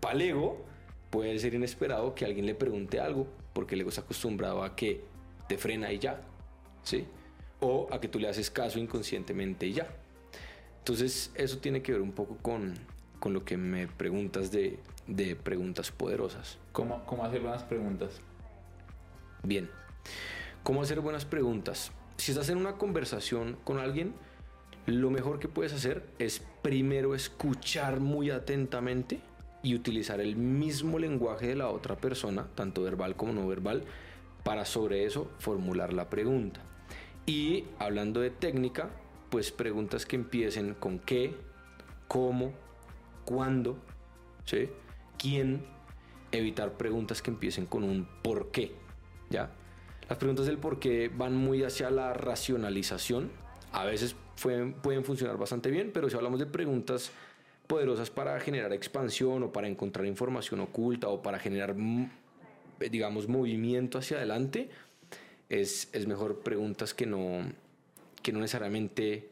Para 0.00 0.14
el 0.14 0.22
ego 0.22 0.64
puede 1.10 1.38
ser 1.38 1.54
inesperado 1.54 2.14
que 2.16 2.24
alguien 2.24 2.46
le 2.46 2.54
pregunte 2.54 2.98
algo, 2.98 3.28
porque 3.52 3.76
el 3.76 3.82
ego 3.82 3.90
está 3.90 4.00
acostumbrado 4.00 4.64
a 4.64 4.74
que 4.74 5.04
te 5.48 5.56
frena 5.56 5.92
y 5.92 6.00
ya, 6.00 6.20
¿sí? 6.82 7.06
O 7.60 7.86
a 7.92 8.00
que 8.00 8.08
tú 8.08 8.18
le 8.18 8.28
haces 8.28 8.50
caso 8.50 8.80
inconscientemente 8.80 9.66
y 9.66 9.74
ya. 9.74 9.88
Entonces, 10.78 11.30
eso 11.36 11.58
tiene 11.58 11.80
que 11.80 11.92
ver 11.92 12.00
un 12.00 12.12
poco 12.12 12.36
con, 12.42 12.74
con 13.20 13.32
lo 13.32 13.44
que 13.44 13.56
me 13.56 13.86
preguntas 13.86 14.50
de, 14.50 14.80
de 15.06 15.36
preguntas 15.36 15.92
poderosas. 15.92 16.58
¿Cómo, 16.72 17.04
¿Cómo 17.06 17.24
hacer 17.24 17.40
buenas 17.40 17.62
preguntas? 17.62 18.20
Bien, 19.44 19.70
¿cómo 20.64 20.82
hacer 20.82 21.00
buenas 21.00 21.24
preguntas? 21.24 21.92
Si 22.16 22.32
estás 22.32 22.48
en 22.48 22.58
una 22.58 22.78
conversación 22.78 23.56
con 23.62 23.78
alguien, 23.78 24.12
lo 24.86 25.10
mejor 25.10 25.40
que 25.40 25.48
puedes 25.48 25.72
hacer 25.72 26.04
es 26.18 26.42
primero 26.62 27.14
escuchar 27.14 28.00
muy 28.00 28.30
atentamente 28.30 29.20
y 29.62 29.74
utilizar 29.74 30.20
el 30.20 30.36
mismo 30.36 30.98
lenguaje 30.98 31.48
de 31.48 31.56
la 31.56 31.68
otra 31.68 31.96
persona, 31.96 32.46
tanto 32.54 32.82
verbal 32.82 33.16
como 33.16 33.32
no 33.32 33.46
verbal, 33.48 33.82
para 34.44 34.64
sobre 34.64 35.04
eso 35.04 35.28
formular 35.40 35.92
la 35.92 36.08
pregunta. 36.08 36.60
Y 37.26 37.64
hablando 37.80 38.20
de 38.20 38.30
técnica, 38.30 38.90
pues 39.28 39.50
preguntas 39.50 40.06
que 40.06 40.14
empiecen 40.14 40.74
con 40.74 41.00
qué, 41.00 41.34
cómo, 42.06 42.52
cuándo, 43.24 43.76
¿sí? 44.44 44.68
quién, 45.18 45.66
evitar 46.30 46.74
preguntas 46.74 47.22
que 47.22 47.32
empiecen 47.32 47.66
con 47.66 47.82
un 47.82 48.08
por 48.22 48.52
qué, 48.52 48.72
¿ya? 49.30 49.50
Las 50.08 50.18
preguntas 50.18 50.46
del 50.46 50.58
por 50.58 50.78
qué 50.78 51.10
van 51.12 51.36
muy 51.36 51.64
hacia 51.64 51.90
la 51.90 52.12
racionalización, 52.12 53.32
a 53.72 53.84
veces 53.84 54.14
pueden, 54.40 55.04
funcionar 55.04 55.36
bastante 55.36 55.70
bien, 55.70 55.90
pero 55.92 56.08
si 56.08 56.16
hablamos 56.16 56.38
de 56.38 56.46
preguntas 56.46 57.10
poderosas 57.66 58.10
para 58.10 58.38
generar 58.40 58.72
expansión 58.72 59.42
o 59.42 59.52
para 59.52 59.68
encontrar 59.68 60.06
información 60.06 60.60
oculta 60.60 61.08
o 61.08 61.22
para 61.22 61.38
generar, 61.38 61.74
mm, 61.74 62.10
digamos, 62.90 63.28
movimiento 63.28 63.98
hacia 63.98 64.18
adelante, 64.18 64.70
es, 65.48 65.88
es 65.92 66.06
mejor 66.06 66.40
preguntas 66.40 66.94
que 66.94 67.06
no, 67.06 67.42
que 68.22 68.32
no 68.32 68.40
necesariamente 68.40 69.30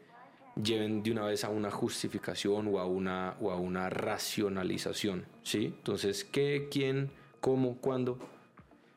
lleven 0.61 1.03
de 1.03 1.11
una 1.11 1.25
vez 1.25 1.43
a 1.43 1.49
una 1.49 1.69
justificación 1.69 2.67
o 2.67 2.79
a 2.79 2.85
una, 2.85 3.35
o 3.41 3.51
a 3.51 3.57
una 3.57 3.89
racionalización. 3.89 5.25
¿sí? 5.43 5.65
Entonces, 5.65 6.23
¿qué, 6.23 6.67
quién, 6.71 7.11
cómo, 7.41 7.77
cuándo? 7.77 8.17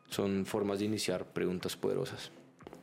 Son 0.09 0.47
formas 0.47 0.79
de 0.79 0.87
iniciar 0.87 1.27
preguntas 1.27 1.77
poderosas. 1.77 2.31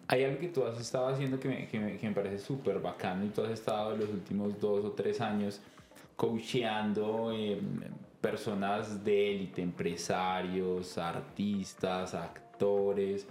Hay 0.08 0.24
algo 0.24 0.40
que 0.40 0.50
tú 0.50 0.64
has 0.66 0.80
estado 0.80 1.08
haciendo 1.08 1.40
que 1.40 1.48
me, 1.48 1.68
que 1.68 1.80
me, 1.80 1.98
que 1.98 2.08
me 2.08 2.14
parece 2.14 2.40
súper 2.40 2.80
bacano 2.80 3.26
y 3.26 3.30
tú 3.30 3.44
has 3.44 3.52
estado 3.52 3.96
los 3.98 4.10
últimos 4.10 4.60
dos 4.60 4.86
o 4.86 4.92
tres 4.92 5.20
años 5.20 5.60
coacheando 6.16 7.32
eh, 7.34 7.60
personas 8.22 9.04
de 9.04 9.36
élite, 9.36 9.62
empresarios, 9.62 10.98
artistas, 10.98 12.14
actores. 12.14 13.28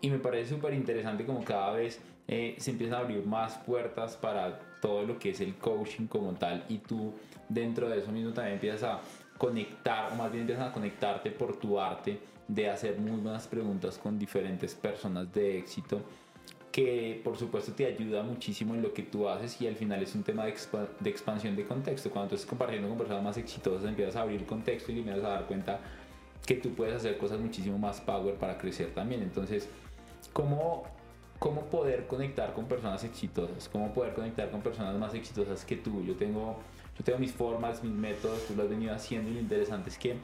Y 0.00 0.10
me 0.10 0.18
parece 0.18 0.50
súper 0.50 0.74
interesante 0.74 1.24
como 1.24 1.44
cada 1.44 1.72
vez 1.72 2.00
eh, 2.28 2.56
se 2.58 2.70
empiezan 2.70 2.96
a 2.96 3.00
abrir 3.00 3.24
más 3.26 3.58
puertas 3.58 4.16
para 4.16 4.58
todo 4.80 5.02
lo 5.04 5.18
que 5.18 5.30
es 5.30 5.40
el 5.40 5.54
coaching 5.56 6.06
como 6.06 6.32
tal 6.32 6.64
y 6.68 6.78
tú 6.78 7.12
dentro 7.48 7.88
de 7.88 7.98
eso 7.98 8.10
mismo 8.10 8.32
también 8.32 8.54
empiezas 8.54 8.82
a 8.82 9.00
conectar 9.38 10.12
o 10.12 10.16
más 10.16 10.30
bien 10.30 10.42
empiezas 10.42 10.70
a 10.70 10.72
conectarte 10.72 11.30
por 11.30 11.56
tu 11.56 11.78
arte 11.78 12.18
de 12.48 12.68
hacer 12.68 12.98
muy 12.98 13.20
buenas 13.20 13.46
preguntas 13.46 13.98
con 13.98 14.18
diferentes 14.18 14.74
personas 14.74 15.32
de 15.32 15.58
éxito 15.58 16.02
que 16.72 17.20
por 17.22 17.36
supuesto 17.36 17.72
te 17.72 17.84
ayuda 17.84 18.22
muchísimo 18.22 18.74
en 18.74 18.82
lo 18.82 18.94
que 18.94 19.02
tú 19.02 19.28
haces 19.28 19.60
y 19.60 19.66
al 19.66 19.76
final 19.76 20.02
es 20.02 20.14
un 20.14 20.22
tema 20.22 20.44
de, 20.44 20.50
expa 20.50 20.88
de 20.98 21.10
expansión 21.10 21.54
de 21.54 21.66
contexto. 21.66 22.10
Cuando 22.10 22.30
tú 22.30 22.34
estás 22.34 22.48
compartiendo 22.48 22.88
con 22.88 22.96
personas 22.96 23.22
más 23.22 23.36
exitosas 23.36 23.86
empiezas 23.86 24.16
a 24.16 24.22
abrir 24.22 24.44
contexto 24.46 24.90
y 24.90 24.98
empiezas 24.98 25.22
a 25.22 25.28
dar 25.28 25.46
cuenta 25.46 25.78
que 26.46 26.54
tú 26.54 26.70
puedes 26.74 26.94
hacer 26.94 27.18
cosas 27.18 27.38
muchísimo 27.38 27.78
más 27.78 28.00
power 28.00 28.34
para 28.36 28.56
crecer 28.56 28.92
también. 28.94 29.22
Entonces, 29.22 29.68
¿cómo, 30.32 30.84
cómo 31.38 31.66
poder 31.66 32.06
conectar 32.06 32.54
con 32.54 32.64
personas 32.64 33.04
exitosas? 33.04 33.68
¿Cómo 33.68 33.92
poder 33.92 34.14
conectar 34.14 34.50
con 34.50 34.62
personas 34.62 34.96
más 34.96 35.14
exitosas 35.14 35.64
que 35.66 35.76
tú? 35.76 36.02
Yo 36.02 36.16
tengo, 36.16 36.56
yo 36.98 37.04
tengo 37.04 37.18
mis 37.18 37.32
formas, 37.32 37.84
mis 37.84 37.92
métodos, 37.92 38.46
tú 38.46 38.56
lo 38.56 38.62
has 38.62 38.70
venido 38.70 38.94
haciendo 38.94 39.30
y 39.30 39.34
lo 39.34 39.40
interesante 39.40 39.90
es 39.90 39.98
que 39.98 40.16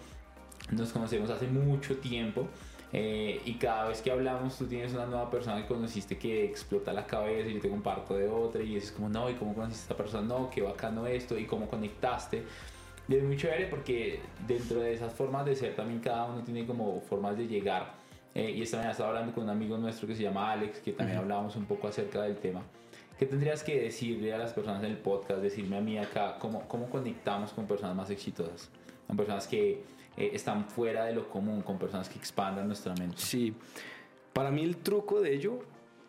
nos 0.71 0.93
conocemos 0.93 1.31
hace 1.31 1.47
mucho 1.47 1.97
tiempo 1.99 2.49
eh, 2.93 3.43
y 3.45 3.55
cada 3.55 3.89
vez 3.89 4.01
que 4.01 4.11
hablamos 4.11 4.57
tú 4.57 4.67
tienes 4.67 4.93
una 4.95 5.07
nueva 5.07 5.31
persona 5.31 5.61
que 5.61 5.67
conociste 5.67 6.17
que 6.17 6.45
explota 6.45 6.93
la 6.93 7.07
cabeza 7.07 7.49
y 7.49 7.55
yo 7.55 7.61
te 7.61 7.69
comparto 7.69 8.17
de 8.17 8.29
otra 8.29 8.63
y 8.63 8.77
es 8.77 8.91
como, 8.91 9.09
no, 9.09 9.29
¿y 9.29 9.35
cómo 9.35 9.55
conociste 9.55 9.83
a 9.83 9.85
esta 9.85 9.97
persona? 9.97 10.27
No, 10.27 10.51
qué 10.51 10.63
bacano 10.63 11.07
esto 11.07 11.39
y 11.39 11.45
cómo 11.45 11.69
conectaste. 11.69 12.45
Y 13.09 13.15
es 13.15 13.23
muy 13.23 13.37
chévere 13.37 13.67
porque 13.67 14.21
dentro 14.47 14.81
de 14.81 14.95
esas 14.95 15.13
formas 15.13 15.45
de 15.45 15.55
ser 15.55 15.75
también 15.75 16.01
cada 16.01 16.27
uno 16.27 16.43
tiene 16.43 16.67
como 16.67 17.01
formas 17.03 17.37
de 17.37 17.47
llegar. 17.47 17.95
Eh, 18.35 18.51
y 18.51 18.63
esta 18.63 18.77
mañana 18.77 18.93
estaba 18.93 19.11
hablando 19.11 19.35
con 19.35 19.45
un 19.45 19.51
amigo 19.51 19.77
nuestro 19.79 20.07
que 20.07 20.15
se 20.15 20.23
llama 20.23 20.53
Alex, 20.53 20.81
que 20.81 20.93
también 20.93 21.19
uh 21.19 21.21
-huh. 21.21 21.25
hablábamos 21.25 21.57
un 21.57 21.65
poco 21.65 21.89
acerca 21.89 22.23
del 22.23 22.37
tema. 22.37 22.63
¿Qué 23.19 23.27
tendrías 23.27 23.65
que 23.65 23.81
decirle 23.81 24.33
a 24.33 24.39
las 24.39 24.53
personas 24.53 24.85
en 24.85 24.91
el 24.91 24.99
podcast, 24.99 25.41
decirme 25.41 25.77
a 25.77 25.81
mí 25.81 25.99
acá, 25.99 26.37
cómo, 26.39 26.69
cómo 26.69 26.89
conectamos 26.89 27.53
con 27.53 27.67
personas 27.67 27.97
más 27.97 28.11
exitosas? 28.11 28.71
Con 29.07 29.17
personas 29.17 29.49
que 29.49 29.83
eh, 30.19 30.33
están 30.35 30.69
fuera 30.69 31.05
de 31.05 31.15
lo 31.15 31.29
común, 31.29 31.63
con 31.63 31.79
personas 31.79 32.09
que 32.09 32.19
expandan 32.19 32.67
nuestra 32.67 32.93
mente. 32.95 33.19
Sí, 33.19 33.55
para 34.33 34.51
mí 34.51 34.65
el 34.65 34.79
truco 34.79 35.21
de 35.21 35.33
ello 35.33 35.61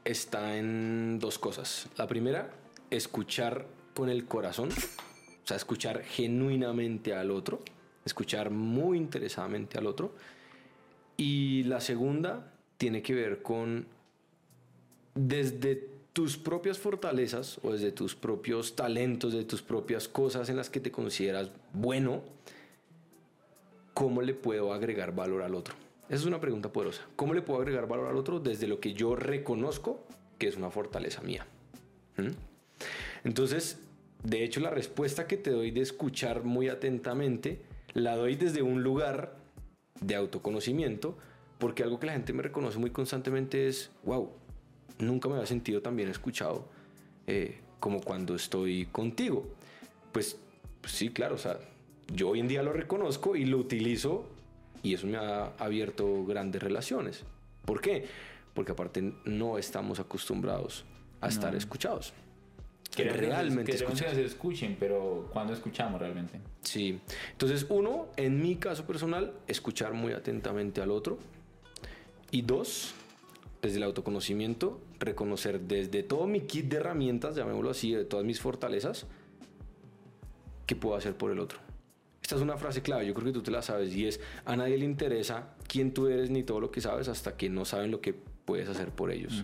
está 0.04 0.58
en 0.58 1.20
dos 1.20 1.38
cosas. 1.38 1.88
La 1.96 2.08
primera, 2.08 2.50
escuchar 2.90 3.68
con 3.94 4.10
el 4.10 4.26
corazón, 4.26 4.70
o 4.70 5.48
sea, 5.48 5.58
escuchar 5.58 6.02
genuinamente 6.04 7.14
al 7.14 7.30
otro, 7.30 7.60
escuchar 8.04 8.50
muy 8.50 8.98
interesadamente 8.98 9.78
al 9.78 9.86
otro. 9.86 10.16
Y 11.16 11.64
la 11.66 11.80
segunda 11.80 12.52
tiene 12.78 13.04
que 13.04 13.14
ver 13.14 13.44
con 13.44 13.86
desde 15.14 15.88
tus 16.14 16.38
propias 16.38 16.80
fortalezas 16.80 17.60
o 17.62 17.74
desde 17.74 17.92
tus 17.92 18.16
propios 18.16 18.76
talentos, 18.76 19.34
de 19.34 19.44
tus 19.44 19.62
propias 19.62 20.08
cosas 20.08 20.50
en 20.50 20.58
las 20.58 20.72
que 20.72 20.80
te 20.80 20.92
consideras 20.92 21.52
bueno, 21.74 22.24
¿cómo 24.00 24.22
le 24.22 24.34
puedo 24.34 24.72
agregar 24.72 25.14
valor 25.14 25.42
al 25.42 25.56
otro? 25.56 25.76
Esa 26.08 26.22
es 26.22 26.26
una 26.26 26.40
pregunta 26.40 26.72
poderosa. 26.72 27.06
¿Cómo 27.18 27.34
le 27.34 27.42
puedo 27.42 27.60
agregar 27.60 27.86
valor 27.86 28.08
al 28.08 28.16
otro 28.16 28.40
desde 28.40 28.66
lo 28.66 28.80
que 28.80 28.94
yo 28.94 29.14
reconozco 29.14 30.06
que 30.38 30.48
es 30.48 30.56
una 30.56 30.72
fortaleza 30.72 31.22
mía? 31.22 31.46
¿Mm? 32.16 32.30
Entonces, 33.26 33.82
de 34.24 34.46
hecho, 34.46 34.62
la 34.62 34.70
respuesta 34.70 35.28
que 35.28 35.36
te 35.36 35.52
doy 35.52 35.72
de 35.72 35.82
escuchar 35.82 36.46
muy 36.46 36.70
atentamente, 36.70 37.60
la 37.94 38.16
doy 38.16 38.38
desde 38.38 38.62
un 38.62 38.84
lugar 38.84 39.36
de 40.00 40.16
autoconocimiento, 40.16 41.18
porque 41.58 41.84
algo 41.84 42.00
que 42.00 42.08
la 42.08 42.14
gente 42.14 42.32
me 42.32 42.42
reconoce 42.42 42.80
muy 42.80 42.92
constantemente 42.92 43.68
es, 43.68 43.92
wow, 44.06 44.32
nunca 45.00 45.28
me 45.28 45.36
había 45.36 45.46
sentido 45.46 45.82
tan 45.82 45.98
bien 45.98 46.08
escuchado 46.08 46.70
eh, 47.28 47.60
como 47.82 48.00
cuando 48.00 48.34
estoy 48.34 48.86
contigo. 48.86 49.46
Pues, 50.14 50.38
pues 50.80 50.94
sí, 50.94 51.10
claro, 51.10 51.36
o 51.36 51.38
sea, 51.38 51.60
yo 52.14 52.30
hoy 52.30 52.40
en 52.40 52.48
día 52.48 52.64
lo 52.64 52.74
reconozco 52.74 53.36
y 53.36 53.46
lo 53.46 53.58
utilizo 53.58 54.26
y 54.84 54.94
eso 54.94 55.08
me 55.08 55.18
ha 55.18 55.54
abierto 55.58 56.26
grandes 56.26 56.62
relaciones. 56.62 57.24
¿Por 57.66 57.82
qué? 57.82 58.06
Porque 58.54 58.72
aparte 58.72 59.14
no 59.26 59.58
estamos 59.58 60.00
acostumbrados 60.00 60.86
a 61.22 61.28
no. 61.28 61.34
estar 61.34 61.56
escuchados. 61.56 62.14
Queremos 62.96 63.20
realmente 63.20 63.72
que 63.72 63.78
se 63.78 64.26
escuchen, 64.26 64.76
pero 64.80 65.30
¿cuándo 65.32 65.54
escuchamos 65.54 66.00
realmente? 66.00 66.40
Sí. 66.62 67.00
Entonces, 67.32 67.68
uno, 67.70 68.08
en 68.18 68.42
mi 68.42 68.56
caso 68.56 68.86
personal, 68.86 69.34
escuchar 69.48 69.94
muy 69.94 70.14
atentamente 70.14 70.82
al 70.82 70.90
otro. 70.90 71.20
Y 72.32 72.42
dos, 72.42 72.94
desde 73.62 73.78
el 73.78 73.84
autoconocimiento, 73.84 74.82
reconocer 75.00 75.62
desde 75.62 76.04
todo 76.04 76.26
mi 76.26 76.42
kit 76.42 76.66
de 76.66 76.78
herramientas, 76.78 77.36
llamémoslo 77.36 77.70
así, 77.70 77.92
de 77.92 78.06
todas 78.06 78.26
mis 78.26 78.42
fortalezas, 78.42 79.06
qué 80.66 80.76
puedo 80.76 80.96
hacer 80.96 81.16
por 81.16 81.32
el 81.32 81.40
otro. 81.40 81.60
Esta 82.30 82.38
es 82.38 82.44
una 82.44 82.58
frase 82.58 82.84
clave, 82.84 83.08
yo 83.08 83.16
creo 83.16 83.26
que 83.26 83.34
tú 83.34 83.42
te 83.42 83.50
la 83.50 83.64
sabes, 83.64 83.96
y 83.96 84.06
es, 84.06 84.20
a 84.46 84.56
nadie 84.56 84.78
le 84.78 84.86
interesa 84.86 85.56
quién 85.68 85.96
tú 85.96 86.06
eres 86.06 86.30
ni 86.30 86.44
todo 86.44 86.60
lo 86.60 86.70
que 86.70 86.80
sabes 86.80 87.08
hasta 87.08 87.36
que 87.36 87.50
no 87.50 87.66
saben 87.66 87.90
lo 87.90 88.02
que 88.02 88.14
puedes 88.14 88.70
hacer 88.70 88.92
por 88.92 89.12
ellos. 89.12 89.44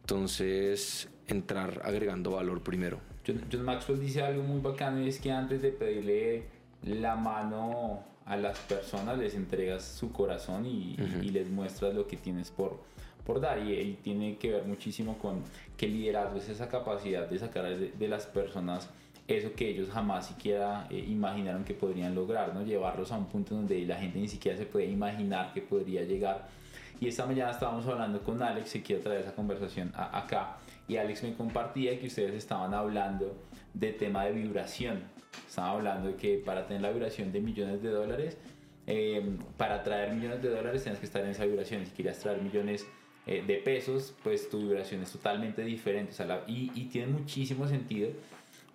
Entonces, 0.00 1.08
entrar 1.28 1.80
agregando 1.84 2.32
valor 2.32 2.60
primero. 2.64 2.98
John, 3.24 3.64
Maxwell 3.64 4.00
dice 4.00 4.20
algo 4.20 4.42
muy 4.42 4.60
bacano 4.60 5.00
y 5.00 5.06
es 5.06 5.20
que 5.20 5.30
antes 5.30 5.62
de 5.62 5.70
pedirle 5.70 6.46
la 6.82 7.14
mano 7.14 8.02
a 8.24 8.36
las 8.36 8.58
personas 8.58 9.16
les 9.16 9.36
entregas 9.36 9.84
su 9.84 10.10
corazón 10.10 10.66
y, 10.66 10.96
les 10.96 11.48
muestras 11.50 11.94
lo 11.94 12.08
que 12.08 12.16
tienes 12.16 12.50
por, 12.50 12.80
por 13.24 13.40
dar 13.40 13.60
y, 13.60 13.96
tiene 14.02 14.38
que 14.38 14.50
ver 14.50 14.64
muchísimo 14.64 15.18
con 15.18 15.44
que 15.76 15.86
liderazgo 15.86 16.38
es 16.38 16.48
esa 16.48 16.68
capacidad 16.68 17.28
de 17.28 17.38
sacar 17.38 17.78
de, 17.78 18.08
las 18.08 18.26
personas 18.26 18.90
eso 19.28 19.52
que 19.54 19.68
ellos 19.68 19.88
jamás 19.90 20.26
siquiera 20.26 20.86
eh, 20.90 21.04
imaginaron 21.08 21.64
que 21.64 21.74
podrían 21.74 22.14
lograr, 22.14 22.54
¿no? 22.54 22.62
llevarlos 22.64 23.12
a 23.12 23.18
un 23.18 23.26
punto 23.26 23.54
donde 23.54 23.84
la 23.86 23.96
gente 23.96 24.18
ni 24.18 24.28
siquiera 24.28 24.58
se 24.58 24.66
puede 24.66 24.86
imaginar 24.86 25.52
que 25.52 25.62
podría 25.62 26.02
llegar. 26.02 26.48
Y 27.00 27.08
esta 27.08 27.26
mañana 27.26 27.50
estábamos 27.50 27.86
hablando 27.86 28.22
con 28.22 28.42
Alex, 28.42 28.72
que 28.72 28.82
quiere 28.82 29.02
traer 29.02 29.20
esa 29.22 29.34
conversación 29.34 29.92
acá, 29.96 30.58
y 30.86 30.96
Alex 30.96 31.22
me 31.22 31.34
compartía 31.34 31.98
que 31.98 32.06
ustedes 32.06 32.34
estaban 32.34 32.74
hablando 32.74 33.36
de 33.74 33.92
tema 33.92 34.24
de 34.24 34.32
vibración. 34.32 35.02
Estaban 35.48 35.70
hablando 35.70 36.08
de 36.08 36.16
que 36.16 36.38
para 36.38 36.66
tener 36.66 36.82
la 36.82 36.90
vibración 36.90 37.32
de 37.32 37.40
millones 37.40 37.82
de 37.82 37.90
dólares, 37.90 38.36
eh, 38.86 39.36
para 39.56 39.82
traer 39.82 40.12
millones 40.12 40.42
de 40.42 40.50
dólares 40.50 40.82
tienes 40.82 40.98
que 41.00 41.06
estar 41.06 41.22
en 41.24 41.30
esa 41.30 41.44
vibración. 41.44 41.84
Si 41.86 41.92
quieres 41.92 42.18
traer 42.18 42.42
millones 42.42 42.86
eh, 43.26 43.42
de 43.46 43.56
pesos, 43.56 44.14
pues 44.22 44.50
tu 44.50 44.60
vibración 44.60 45.02
es 45.02 45.12
totalmente 45.12 45.62
diferente. 45.62 46.12
y, 46.46 46.70
y 46.74 46.84
tiene 46.84 47.08
muchísimo 47.08 47.66
sentido. 47.66 48.10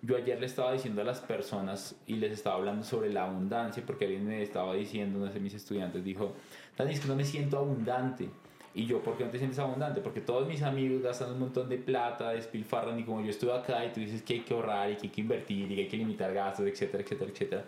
Yo 0.00 0.16
ayer 0.16 0.38
le 0.38 0.46
estaba 0.46 0.72
diciendo 0.72 1.02
a 1.02 1.04
las 1.04 1.20
personas 1.20 1.96
y 2.06 2.16
les 2.16 2.32
estaba 2.32 2.56
hablando 2.56 2.84
sobre 2.84 3.12
la 3.12 3.24
abundancia, 3.24 3.82
porque 3.84 4.04
alguien 4.04 4.26
me 4.26 4.42
estaba 4.42 4.74
diciendo, 4.74 5.18
uno 5.18 5.32
de 5.32 5.40
mis 5.40 5.54
estudiantes 5.54 6.04
dijo, 6.04 6.34
Dani, 6.76 6.92
es 6.92 7.00
que 7.00 7.08
no 7.08 7.16
me 7.16 7.24
siento 7.24 7.58
abundante. 7.58 8.28
Y 8.74 8.86
yo, 8.86 9.02
¿por 9.02 9.16
qué 9.16 9.24
no 9.24 9.30
te 9.30 9.38
sientes 9.38 9.58
abundante? 9.58 10.00
Porque 10.00 10.20
todos 10.20 10.46
mis 10.46 10.62
amigos 10.62 11.02
gastan 11.02 11.32
un 11.32 11.40
montón 11.40 11.68
de 11.68 11.78
plata, 11.78 12.30
despilfarran, 12.30 12.98
y 12.98 13.02
como 13.02 13.22
yo 13.22 13.30
estoy 13.30 13.50
acá 13.50 13.84
y 13.84 13.92
tú 13.92 13.98
dices 13.98 14.22
que 14.22 14.34
hay 14.34 14.40
que 14.40 14.54
ahorrar 14.54 14.92
y 14.92 14.96
que 14.96 15.08
hay 15.08 15.12
que 15.12 15.20
invertir 15.20 15.72
y 15.72 15.74
que 15.74 15.80
hay 15.82 15.88
que 15.88 15.96
limitar 15.96 16.32
gastos, 16.32 16.66
etcétera, 16.66 17.02
etcétera, 17.02 17.30
etcétera. 17.32 17.64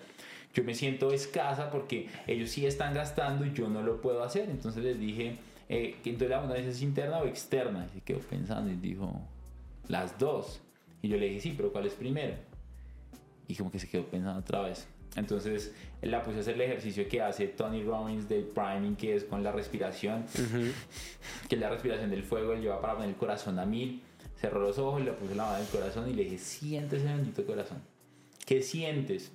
Yo 0.54 0.62
me 0.62 0.75
siento 0.75 1.12
escasa 1.12 1.70
porque 1.70 2.08
ellos 2.26 2.50
sí 2.50 2.66
están 2.66 2.94
gastando 2.94 3.44
y 3.44 3.52
yo 3.52 3.68
no 3.68 3.82
lo 3.82 4.00
puedo 4.00 4.22
hacer. 4.22 4.50
Entonces 4.50 4.84
les 4.84 5.00
dije, 5.00 5.37
eh, 5.68 5.96
entonces 6.04 6.30
la 6.30 6.38
abundancia 6.38 6.68
es 6.68 6.82
interna 6.82 7.18
o 7.18 7.26
externa. 7.26 7.88
Y 7.90 7.99
se 7.99 8.00
quedó 8.04 8.18
pensando 8.18 8.70
y 8.70 8.76
dijo, 8.76 9.20
las 9.88 10.18
dos. 10.18 10.60
Y 11.02 11.09
yo 11.09 11.16
le 11.16 11.28
dije, 11.28 11.40
sí, 11.40 11.54
pero 11.57 11.73
¿cuál 11.73 11.87
es 11.87 11.95
primero? 11.95 12.35
Y 13.49 13.54
como 13.57 13.71
que 13.71 13.78
se 13.78 13.88
quedó 13.88 14.04
pensando 14.04 14.40
otra 14.40 14.62
vez. 14.62 14.87
Entonces 15.16 15.75
la 16.02 16.23
puse 16.23 16.38
a 16.38 16.40
hacer 16.40 16.54
el 16.54 16.62
ejercicio 16.62 17.09
que 17.09 17.21
hace 17.21 17.49
Tony 17.49 17.83
Robbins 17.83 18.28
del 18.28 18.45
priming, 18.45 18.97
que 18.97 19.16
es 19.16 19.25
con 19.25 19.42
la 19.42 19.52
respiración, 19.52 20.25
que 21.49 21.54
es 21.57 21.61
la 21.61 21.69
respiración 21.69 22.11
del 22.11 22.23
fuego, 22.23 22.52
él 22.52 22.62
lleva 22.62 22.80
para 22.80 22.95
poner 22.95 23.09
el 23.09 23.16
corazón 23.16 23.59
a 23.59 23.66
mil, 23.66 24.02
cerró 24.40 24.61
los 24.61 24.78
ojos, 24.78 25.02
le 25.02 25.12
puse 25.12 25.35
la 25.35 25.45
mano 25.45 25.57
en 25.57 25.64
el 25.64 25.69
corazón 25.69 26.09
y 26.09 26.14
le 26.14 26.25
dije, 26.25 26.38
siente 26.38 26.97
ese 26.97 27.07
bendito 27.07 27.45
corazón. 27.45 27.78
¿Qué 28.47 28.62
sientes? 28.62 29.33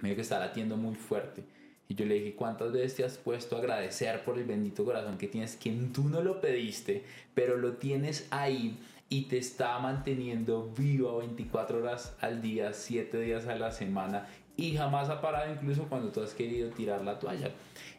Me 0.00 0.10
dijo 0.10 0.16
que 0.16 0.22
está 0.22 0.38
latiendo 0.38 0.76
muy 0.76 0.94
fuerte. 0.94 1.42
Y 1.88 1.94
yo 1.94 2.04
le 2.04 2.14
dije, 2.14 2.34
¿cuántas 2.34 2.72
veces 2.72 2.96
te 2.96 3.04
has 3.04 3.16
puesto 3.16 3.56
a 3.56 3.60
agradecer 3.60 4.24
por 4.24 4.38
el 4.38 4.44
bendito 4.44 4.84
corazón 4.84 5.18
que 5.18 5.28
tienes, 5.28 5.56
que 5.56 5.70
tú 5.94 6.08
no 6.08 6.20
lo 6.20 6.40
pediste, 6.40 7.04
pero 7.34 7.56
lo 7.56 7.74
tienes 7.74 8.26
ahí 8.30 8.76
y 9.08 9.22
te 9.22 9.38
está 9.38 9.78
manteniendo 9.78 10.72
vivo 10.76 11.18
24 11.18 11.78
horas 11.78 12.16
al 12.20 12.42
día, 12.42 12.72
7 12.72 13.18
días 13.20 13.46
a 13.46 13.56
la 13.56 13.70
semana 13.70 14.26
y 14.56 14.76
jamás 14.76 15.10
ha 15.10 15.20
parado 15.20 15.52
incluso 15.52 15.84
cuando 15.84 16.10
tú 16.10 16.22
has 16.22 16.34
querido 16.34 16.70
tirar 16.70 17.04
la 17.04 17.18
toalla. 17.18 17.50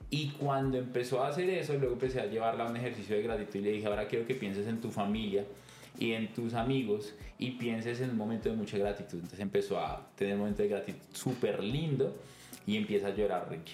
Y 0.10 0.30
cuando 0.32 0.78
empezó 0.78 1.24
a 1.24 1.28
hacer 1.28 1.50
eso, 1.50 1.74
luego 1.74 1.94
empecé 1.94 2.20
a 2.20 2.26
llevarla 2.26 2.66
a 2.66 2.70
un 2.70 2.78
ejercicio 2.78 3.16
de 3.16 3.24
gratitud 3.24 3.60
y 3.60 3.62
le 3.62 3.72
dije, 3.72 3.88
ahora 3.88 4.08
quiero 4.08 4.26
que 4.26 4.36
pienses 4.36 4.68
en 4.68 4.80
tu 4.82 4.90
familia 4.90 5.46
y 6.00 6.14
en 6.14 6.34
tus 6.34 6.54
amigos 6.54 7.14
y 7.38 7.52
pienses 7.52 8.02
en 8.02 8.12
un 8.12 8.18
momento 8.18 8.50
de 8.50 8.56
mucha 8.56 8.78
gratitud. 8.78 9.16
Entonces 9.16 9.40
empezó 9.40 9.80
a 9.80 10.10
tener 10.16 10.36
un 10.36 10.42
momento 10.42 10.64
de 10.64 10.70
gratitud 10.70 11.00
súper 11.12 11.64
lindo 11.64 12.16
y 12.66 12.78
empieza 12.78 13.08
a 13.08 13.16
llorar 13.16 13.50
Ricky. 13.50 13.74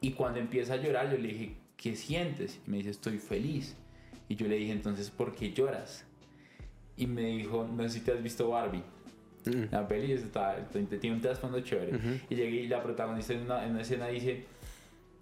Y 0.00 0.12
cuando 0.12 0.40
empieza 0.40 0.74
a 0.74 0.76
llorar 0.76 1.10
yo 1.10 1.18
le 1.18 1.28
dije, 1.28 1.56
¿qué 1.76 1.96
sientes? 1.96 2.60
Y 2.66 2.70
me 2.70 2.78
dice, 2.78 2.90
estoy 2.90 3.18
feliz. 3.18 3.76
Y 4.28 4.36
yo 4.36 4.46
le 4.46 4.56
dije, 4.56 4.70
entonces, 4.70 5.10
¿por 5.10 5.34
qué 5.34 5.52
lloras? 5.52 6.06
Y 7.00 7.06
me 7.06 7.22
dijo, 7.22 7.66
no 7.66 7.82
sé 7.84 7.88
si 7.88 8.00
te 8.00 8.12
has 8.12 8.22
visto 8.22 8.50
Barbie. 8.50 8.82
Mm. 9.46 9.72
La 9.72 9.88
peli 9.88 10.12
está, 10.12 10.68
tiene 11.00 11.16
un 11.16 11.20
trasfondo 11.20 11.60
chévere. 11.60 12.20
Y 12.28 12.34
llegué 12.34 12.56
y 12.62 12.68
la 12.68 12.82
protagonista 12.82 13.32
en 13.32 13.40
una, 13.40 13.64
en 13.64 13.72
una 13.72 13.80
escena 13.80 14.08
dice, 14.08 14.44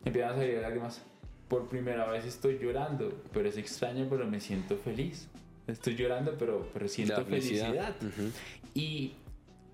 empiezan 0.05 0.33
a 0.33 0.37
salir 0.37 0.59
lágrimas. 0.59 1.03
Por 1.47 1.69
primera 1.69 2.07
vez 2.11 2.27
estoy 2.27 2.59
llorando, 2.59 3.23
pero 3.33 3.49
es 3.49 3.57
extraño, 3.57 4.07
pero 4.11 4.27
me 4.27 4.41
siento 4.41 4.77
feliz. 4.77 5.29
Estoy 5.67 5.95
llorando, 5.95 6.37
pero, 6.37 6.69
pero 6.73 6.89
siento 6.89 7.25
felicidad. 7.25 7.95
Y 8.75 9.13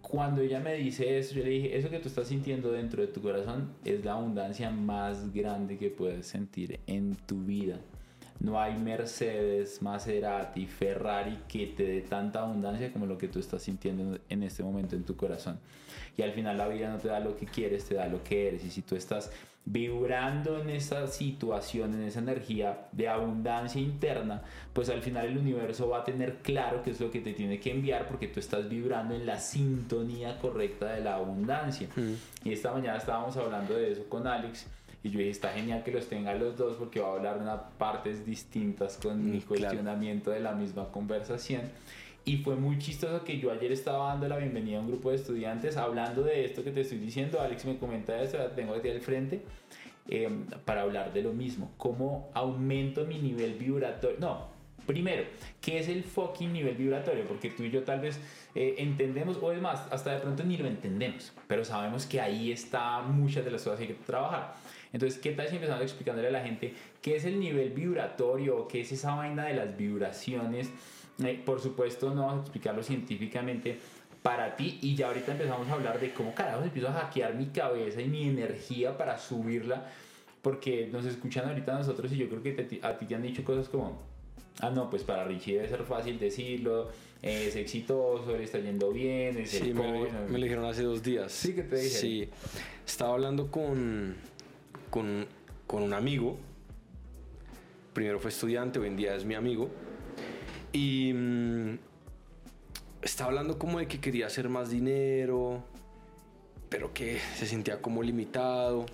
cuando 0.02 0.42
ella 0.42 0.60
me 0.60 0.74
dice 0.74 1.18
eso, 1.18 1.34
yo 1.34 1.42
le 1.42 1.50
dije, 1.50 1.78
eso 1.78 1.88
que 1.88 1.98
tú 1.98 2.08
estás 2.08 2.28
sintiendo 2.28 2.70
dentro 2.70 3.00
de 3.00 3.08
tu 3.08 3.22
corazón 3.22 3.70
es 3.84 4.04
la 4.04 4.12
abundancia 4.12 4.70
más 4.70 5.32
grande 5.32 5.78
que 5.78 5.88
puedes 5.88 6.26
sentir 6.26 6.78
en 6.86 7.16
tu 7.26 7.42
vida. 7.42 7.80
No 8.40 8.60
hay 8.60 8.74
Mercedes, 8.74 9.80
Maserati, 9.80 10.66
Ferrari 10.66 11.38
que 11.48 11.68
te 11.68 11.84
dé 11.84 12.00
tanta 12.02 12.40
abundancia 12.40 12.92
como 12.92 13.06
lo 13.06 13.16
que 13.16 13.28
tú 13.28 13.38
estás 13.38 13.62
sintiendo 13.62 14.18
en 14.28 14.42
este 14.42 14.62
momento 14.62 14.96
en 14.96 15.04
tu 15.04 15.16
corazón. 15.16 15.58
Y 16.16 16.22
al 16.22 16.32
final 16.32 16.58
la 16.58 16.68
vida 16.68 16.90
no 16.90 16.98
te 16.98 17.08
da 17.08 17.20
lo 17.20 17.36
que 17.36 17.46
quieres, 17.46 17.84
te 17.86 17.94
da 17.94 18.06
lo 18.06 18.22
que 18.22 18.48
eres. 18.48 18.64
Y 18.64 18.70
si 18.70 18.82
tú 18.82 18.96
estás 18.96 19.30
vibrando 19.66 20.60
en 20.60 20.68
esa 20.70 21.06
situación, 21.06 21.94
en 21.94 22.02
esa 22.02 22.18
energía 22.18 22.86
de 22.92 23.08
abundancia 23.08 23.80
interna, 23.80 24.42
pues 24.72 24.90
al 24.90 25.00
final 25.00 25.26
el 25.26 25.38
universo 25.38 25.88
va 25.88 26.00
a 26.00 26.04
tener 26.04 26.36
claro 26.42 26.82
qué 26.82 26.90
es 26.90 27.00
lo 27.00 27.10
que 27.10 27.20
te 27.20 27.32
tiene 27.32 27.58
que 27.58 27.70
enviar 27.70 28.06
porque 28.06 28.28
tú 28.28 28.40
estás 28.40 28.68
vibrando 28.68 29.14
en 29.14 29.24
la 29.24 29.38
sintonía 29.40 30.38
correcta 30.38 30.92
de 30.92 31.00
la 31.00 31.14
abundancia. 31.14 31.88
Mm. 31.96 32.12
Y 32.44 32.52
esta 32.52 32.72
mañana 32.72 32.98
estábamos 32.98 33.36
hablando 33.36 33.74
de 33.74 33.92
eso 33.92 34.04
con 34.08 34.26
Alex 34.26 34.66
y 35.04 35.10
yo 35.10 35.18
dije, 35.18 35.30
está 35.30 35.50
genial 35.50 35.84
que 35.84 35.92
los 35.92 36.08
tenga 36.08 36.34
los 36.34 36.56
dos 36.56 36.76
porque 36.78 36.98
va 36.98 37.08
a 37.08 37.12
hablar 37.12 37.44
de 37.44 37.50
partes 37.76 38.24
distintas 38.24 38.96
con 38.96 39.22
mi 39.30 39.36
mm, 39.36 39.42
cuestionamiento 39.42 40.30
de 40.30 40.40
la 40.40 40.52
misma 40.52 40.90
conversación. 40.90 41.60
Y 42.24 42.38
fue 42.38 42.56
muy 42.56 42.78
chistoso 42.78 43.22
que 43.22 43.38
yo 43.38 43.52
ayer 43.52 43.70
estaba 43.70 44.08
dando 44.08 44.28
la 44.28 44.38
bienvenida 44.38 44.78
a 44.78 44.80
un 44.80 44.88
grupo 44.88 45.10
de 45.10 45.16
estudiantes 45.16 45.76
hablando 45.76 46.22
de 46.22 46.46
esto 46.46 46.64
que 46.64 46.70
te 46.70 46.80
estoy 46.80 46.96
diciendo. 46.96 47.38
Alex 47.38 47.66
me 47.66 47.76
comenta 47.76 48.18
eso, 48.22 48.38
la 48.38 48.54
tengo 48.54 48.72
aquí 48.72 48.88
al 48.88 49.02
frente. 49.02 49.42
Em, 50.08 50.46
para 50.64 50.82
hablar 50.82 51.12
de 51.12 51.22
lo 51.22 51.34
mismo, 51.34 51.70
cómo 51.76 52.30
aumento 52.32 53.04
mi 53.04 53.18
nivel 53.18 53.54
vibratorio. 53.54 54.16
No, 54.18 54.48
primero, 54.86 55.24
¿qué 55.60 55.80
es 55.80 55.88
el 55.88 56.02
fucking 56.02 56.50
nivel 56.50 56.76
vibratorio? 56.76 57.24
Porque 57.24 57.50
tú 57.50 57.62
y 57.62 57.70
yo 57.70 57.82
tal 57.84 58.00
vez 58.00 58.18
eh, 58.54 58.76
entendemos, 58.78 59.38
o 59.42 59.52
es 59.52 59.60
más, 59.60 59.86
hasta 59.90 60.14
de 60.14 60.20
pronto 60.20 60.44
ni 60.44 60.56
lo 60.56 60.66
entendemos, 60.66 61.32
pero 61.46 61.64
sabemos 61.64 62.06
que 62.06 62.20
ahí 62.20 62.52
está 62.52 63.02
muchas 63.02 63.44
de 63.44 63.50
las 63.50 63.62
cosas 63.62 63.78
que 63.78 63.84
hay 63.84 63.92
que 63.92 64.04
trabajar. 64.04 64.54
Entonces, 64.94 65.20
¿qué 65.20 65.32
tal 65.32 65.48
si 65.48 65.56
empezamos 65.56 65.82
explicándole 65.82 66.28
a 66.28 66.30
la 66.30 66.44
gente 66.44 66.72
qué 67.02 67.16
es 67.16 67.24
el 67.24 67.40
nivel 67.40 67.70
vibratorio, 67.70 68.68
qué 68.68 68.82
es 68.82 68.92
esa 68.92 69.16
vaina 69.16 69.44
de 69.44 69.54
las 69.54 69.76
vibraciones? 69.76 70.70
Eh, 71.22 71.42
por 71.44 71.60
supuesto, 71.60 72.14
no 72.14 72.26
vamos 72.26 72.38
a 72.38 72.40
explicarlo 72.42 72.80
científicamente 72.84 73.76
para 74.22 74.54
ti 74.54 74.78
y 74.82 74.94
ya 74.94 75.08
ahorita 75.08 75.32
empezamos 75.32 75.68
a 75.68 75.72
hablar 75.72 75.98
de 75.98 76.14
cómo 76.14 76.32
carajo 76.32 76.62
empiezo 76.62 76.88
a 76.88 76.92
hackear 76.92 77.34
mi 77.34 77.46
cabeza 77.46 78.00
y 78.00 78.08
mi 78.08 78.28
energía 78.28 78.96
para 78.96 79.18
subirla 79.18 79.90
porque 80.40 80.88
nos 80.92 81.04
escuchan 81.06 81.48
ahorita 81.48 81.76
nosotros 81.76 82.12
y 82.12 82.16
yo 82.16 82.28
creo 82.28 82.42
que 82.42 82.80
a 82.82 82.98
ti 82.98 83.06
te 83.06 83.14
han 83.16 83.22
dicho 83.22 83.44
cosas 83.44 83.68
como 83.68 84.00
ah 84.60 84.70
no 84.70 84.88
pues 84.88 85.02
para 85.02 85.24
Richie 85.24 85.56
debe 85.56 85.68
ser 85.68 85.82
fácil 85.82 86.18
decirlo 86.18 86.88
es 87.20 87.54
exitoso 87.56 88.34
le 88.34 88.44
está 88.44 88.58
yendo 88.58 88.92
bien 88.92 89.36
es 89.38 89.50
sí, 89.50 89.74
me, 89.74 90.08
lo, 90.28 90.38
dijeron 90.38 90.64
hace 90.64 90.84
dos 90.84 91.02
días 91.02 91.30
sí 91.30 91.54
que 91.54 91.62
te 91.62 91.76
dije 91.76 91.88
sí 91.88 92.28
estaba 92.86 93.12
hablando 93.12 93.50
con 93.50 94.16
con, 94.94 95.26
con 95.66 95.82
un 95.82 95.92
amigo. 95.92 96.38
Primero 97.92 98.20
fue 98.20 98.30
estudiante, 98.30 98.78
hoy 98.78 98.86
en 98.86 98.96
día 98.96 99.16
es 99.16 99.24
mi 99.24 99.34
amigo. 99.34 99.68
Y 100.72 101.12
mm, 101.12 101.78
estaba 103.02 103.30
hablando 103.30 103.58
como 103.58 103.80
de 103.80 103.88
que 103.88 103.98
quería 103.98 104.28
hacer 104.28 104.48
más 104.48 104.70
dinero, 104.70 105.64
pero 106.68 106.94
que 106.94 107.18
se 107.34 107.44
sentía 107.44 107.82
como 107.82 108.04
limitado. 108.04 108.86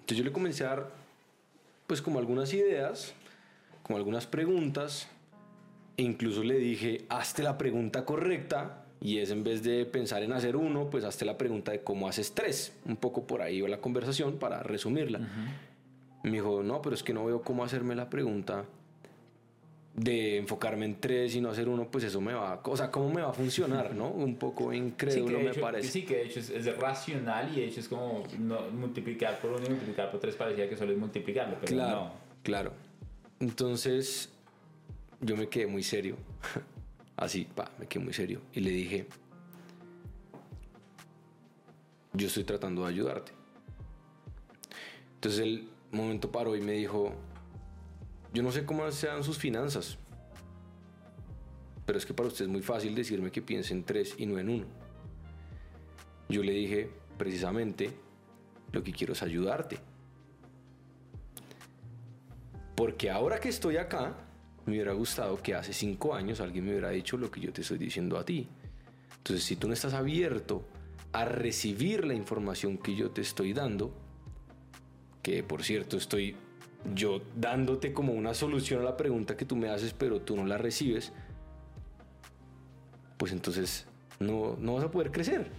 Entonces 0.00 0.18
yo 0.18 0.24
le 0.24 0.32
comencé 0.32 0.64
a 0.64 0.70
dar 0.70 0.90
pues 1.86 2.02
como 2.02 2.18
algunas 2.18 2.52
ideas, 2.52 3.14
como 3.84 3.98
algunas 3.98 4.26
preguntas, 4.26 5.06
e 5.96 6.02
incluso 6.02 6.42
le 6.42 6.58
dije, 6.58 7.06
hazte 7.08 7.44
la 7.44 7.56
pregunta 7.56 8.04
correcta 8.04 8.84
y 9.00 9.18
es 9.18 9.30
en 9.30 9.42
vez 9.42 9.62
de 9.62 9.86
pensar 9.86 10.22
en 10.22 10.32
hacer 10.32 10.56
uno, 10.56 10.90
pues 10.90 11.04
hazte 11.04 11.24
la 11.24 11.38
pregunta 11.38 11.72
de 11.72 11.82
cómo 11.82 12.08
haces 12.08 12.32
tres. 12.34 12.74
Un 12.84 12.96
poco 12.96 13.26
por 13.26 13.40
ahí 13.40 13.60
va 13.60 13.68
la 13.68 13.80
conversación 13.80 14.38
para 14.38 14.62
resumirla. 14.62 15.20
Me 16.22 16.32
dijo, 16.32 16.62
no, 16.62 16.82
pero 16.82 16.94
es 16.94 17.02
que 17.02 17.14
no 17.14 17.24
veo 17.24 17.40
cómo 17.40 17.64
hacerme 17.64 17.94
la 17.94 18.10
pregunta 18.10 18.66
de 19.94 20.36
enfocarme 20.38 20.84
en 20.84 21.00
tres 21.00 21.34
y 21.34 21.40
no 21.40 21.50
hacer 21.50 21.68
uno, 21.68 21.90
pues 21.90 22.04
eso 22.04 22.20
me 22.20 22.32
va, 22.32 22.60
o 22.64 22.76
sea, 22.76 22.90
¿cómo 22.90 23.12
me 23.12 23.22
va 23.22 23.30
a 23.30 23.32
funcionar, 23.32 23.94
no? 23.94 24.08
Un 24.10 24.36
poco 24.36 24.72
incrédulo 24.72 25.38
sí, 25.38 25.44
me 25.44 25.50
hecho, 25.50 25.60
parece. 25.60 25.88
Sí, 25.88 26.04
que 26.04 26.16
de 26.16 26.22
hecho 26.26 26.40
es, 26.40 26.78
racional 26.78 27.50
y 27.52 27.60
de 27.60 27.66
hecho 27.66 27.80
es 27.80 27.88
como 27.88 28.22
multiplicar 28.72 29.40
por 29.40 29.52
uno 29.52 29.66
y 29.66 29.70
multiplicar 29.70 30.10
por 30.10 30.20
tres 30.20 30.36
parecía 30.36 30.68
que 30.68 30.76
solo 30.76 30.92
es 30.92 30.98
multiplicarlo, 30.98 31.56
pero 31.60 31.72
claro, 31.72 31.96
no. 31.96 32.12
Claro. 32.42 32.72
Entonces, 33.40 34.30
yo 35.20 35.36
me 35.36 35.48
quedé 35.48 35.66
muy 35.66 35.82
serio. 35.82 36.16
Así, 37.16 37.44
pa, 37.44 37.70
me 37.78 37.86
quedé 37.86 38.04
muy 38.04 38.12
serio. 38.12 38.40
Y 38.52 38.60
le 38.60 38.70
dije, 38.70 39.06
yo 42.12 42.26
estoy 42.26 42.44
tratando 42.44 42.82
de 42.82 42.88
ayudarte. 42.88 43.32
Entonces 45.14 45.40
el 45.40 45.68
momento 45.92 46.32
paró 46.32 46.56
y 46.56 46.60
me 46.60 46.72
dijo, 46.72 47.12
yo 48.32 48.42
no 48.42 48.52
sé 48.52 48.64
cómo 48.64 48.90
sean 48.90 49.22
sus 49.22 49.38
finanzas, 49.38 49.98
pero 51.84 51.98
es 51.98 52.06
que 52.06 52.14
para 52.14 52.28
usted 52.28 52.44
es 52.44 52.50
muy 52.50 52.62
fácil 52.62 52.94
decirme 52.94 53.30
que 53.30 53.42
piense 53.42 53.74
en 53.74 53.84
tres 53.84 54.14
y 54.16 54.26
no 54.26 54.38
en 54.38 54.48
uno. 54.48 54.66
Yo 56.28 56.42
le 56.42 56.52
dije, 56.52 56.88
precisamente, 57.18 57.90
lo 58.72 58.82
que 58.82 58.92
quiero 58.92 59.12
es 59.12 59.22
ayudarte. 59.22 59.78
Porque 62.76 63.10
ahora 63.10 63.40
que 63.40 63.48
estoy 63.48 63.76
acá, 63.76 64.14
me 64.66 64.72
hubiera 64.72 64.92
gustado 64.92 65.42
que 65.42 65.54
hace 65.54 65.72
cinco 65.72 66.14
años 66.14 66.40
alguien 66.40 66.64
me 66.64 66.70
hubiera 66.72 66.90
dicho 66.90 67.16
lo 67.16 67.30
que 67.30 67.40
yo 67.40 67.52
te 67.52 67.62
estoy 67.62 67.78
diciendo 67.78 68.18
a 68.18 68.24
ti. 68.24 68.48
Entonces, 69.16 69.44
si 69.44 69.56
tú 69.56 69.68
no 69.68 69.74
estás 69.74 69.94
abierto 69.94 70.64
a 71.12 71.24
recibir 71.24 72.04
la 72.04 72.14
información 72.14 72.78
que 72.78 72.94
yo 72.94 73.10
te 73.10 73.20
estoy 73.20 73.52
dando, 73.52 73.92
que 75.22 75.42
por 75.42 75.62
cierto 75.62 75.96
estoy 75.96 76.36
yo 76.94 77.20
dándote 77.36 77.92
como 77.92 78.12
una 78.12 78.32
solución 78.32 78.80
a 78.80 78.84
la 78.84 78.96
pregunta 78.96 79.36
que 79.36 79.44
tú 79.44 79.56
me 79.56 79.68
haces, 79.68 79.92
pero 79.92 80.20
tú 80.20 80.36
no 80.36 80.46
la 80.46 80.56
recibes, 80.56 81.12
pues 83.18 83.32
entonces 83.32 83.86
no, 84.18 84.56
no 84.58 84.74
vas 84.74 84.84
a 84.84 84.90
poder 84.90 85.10
crecer. 85.10 85.50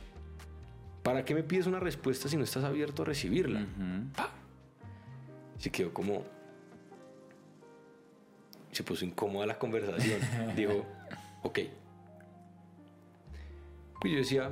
¿Para 1.04 1.26
qué 1.26 1.34
me 1.34 1.44
pides 1.44 1.68
una 1.68 1.80
respuesta 1.80 2.30
si 2.30 2.38
no 2.38 2.44
estás 2.44 2.64
abierto 2.64 3.02
a 3.02 3.06
recibirla? 3.06 3.66
Se 5.58 5.70
quedó 5.72 5.94
como... 5.94 6.24
Se 8.72 8.84
puso 8.84 9.06
incómoda 9.06 9.46
la 9.46 9.58
conversación. 9.60 10.20
Dijo, 10.56 10.86
ok. 11.44 11.60
Pues 14.00 14.14
yo 14.14 14.20
decía, 14.20 14.52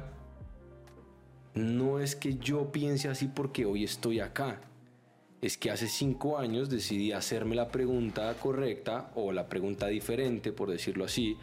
no 1.55 1.99
es 1.99 2.15
que 2.15 2.35
yo 2.37 2.71
piense 2.71 3.07
así 3.07 3.27
porque 3.27 3.65
hoy 3.65 3.83
estoy 3.83 4.19
acá. 4.19 4.61
Es 5.41 5.57
que 5.57 5.71
hace 5.71 5.87
cinco 5.87 6.37
años 6.37 6.69
decidí 6.69 7.13
hacerme 7.13 7.55
la 7.55 7.69
pregunta 7.69 8.33
correcta 8.35 9.11
o 9.15 9.31
la 9.31 9.47
pregunta 9.47 9.87
diferente, 9.87 10.51
por 10.51 10.69
decirlo 10.69 11.05
así, 11.05 11.37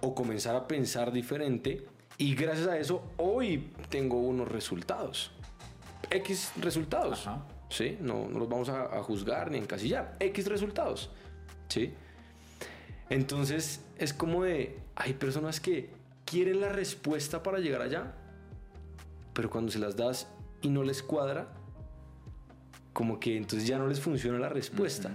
o 0.00 0.14
comenzar 0.14 0.54
a 0.54 0.68
pensar 0.68 1.12
diferente 1.12 1.84
y 2.20 2.34
gracias 2.34 2.68
a 2.68 2.78
eso 2.78 3.02
hoy 3.16 3.70
tengo 3.88 4.20
unos 4.20 4.46
resultados. 4.46 5.32
X 6.10 6.52
resultados. 6.60 7.26
¿Sí? 7.70 7.96
No, 8.00 8.28
no 8.28 8.38
los 8.38 8.48
vamos 8.48 8.68
a, 8.68 8.82
a, 8.82 9.02
juzgar 9.02 9.50
ni 9.50 9.56
encasillar. 9.56 10.16
X 10.20 10.46
resultados. 10.46 11.10
¿Sí? 11.68 11.94
Entonces 13.10 13.84
es 13.98 14.14
como 14.14 14.44
de, 14.44 14.78
hay 14.94 15.12
personas 15.14 15.60
que 15.60 15.90
quieren 16.24 16.60
la 16.60 16.70
respuesta 16.70 17.42
para 17.42 17.58
llegar 17.58 17.82
allá, 17.82 18.14
pero 19.34 19.50
cuando 19.50 19.70
se 19.70 19.78
las 19.78 19.96
das 19.96 20.28
y 20.62 20.70
no 20.70 20.82
les 20.84 21.02
cuadra, 21.02 21.52
como 22.92 23.20
que 23.20 23.36
entonces 23.36 23.68
ya 23.68 23.78
no 23.78 23.88
les 23.88 24.00
funciona 24.00 24.38
la 24.38 24.48
respuesta. 24.48 25.10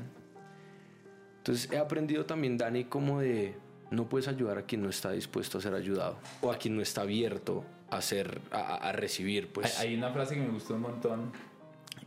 Entonces 1.38 1.72
he 1.72 1.78
aprendido 1.78 2.26
también, 2.26 2.58
Dani, 2.58 2.86
como 2.86 3.22
de 3.22 3.56
no 3.92 4.10
puedes 4.10 4.28
ayudar 4.28 4.58
a 4.58 4.64
quien 4.64 4.82
no 4.82 4.90
está 4.90 5.12
dispuesto 5.12 5.58
a 5.58 5.62
ser 5.62 5.74
ayudado 5.74 6.18
o 6.42 6.52
a 6.52 6.58
quien 6.58 6.76
no 6.76 6.82
está 6.82 7.02
abierto 7.02 7.64
a, 7.90 8.02
ser, 8.02 8.42
a, 8.52 8.92
recibir. 8.92 9.48
Pues. 9.50 9.80
Hay, 9.80 9.96
una 9.96 10.12
frase 10.12 10.36
que 10.36 10.42
me 10.42 10.50
gustó 10.50 10.76
un 10.76 10.82
montón 10.82 11.32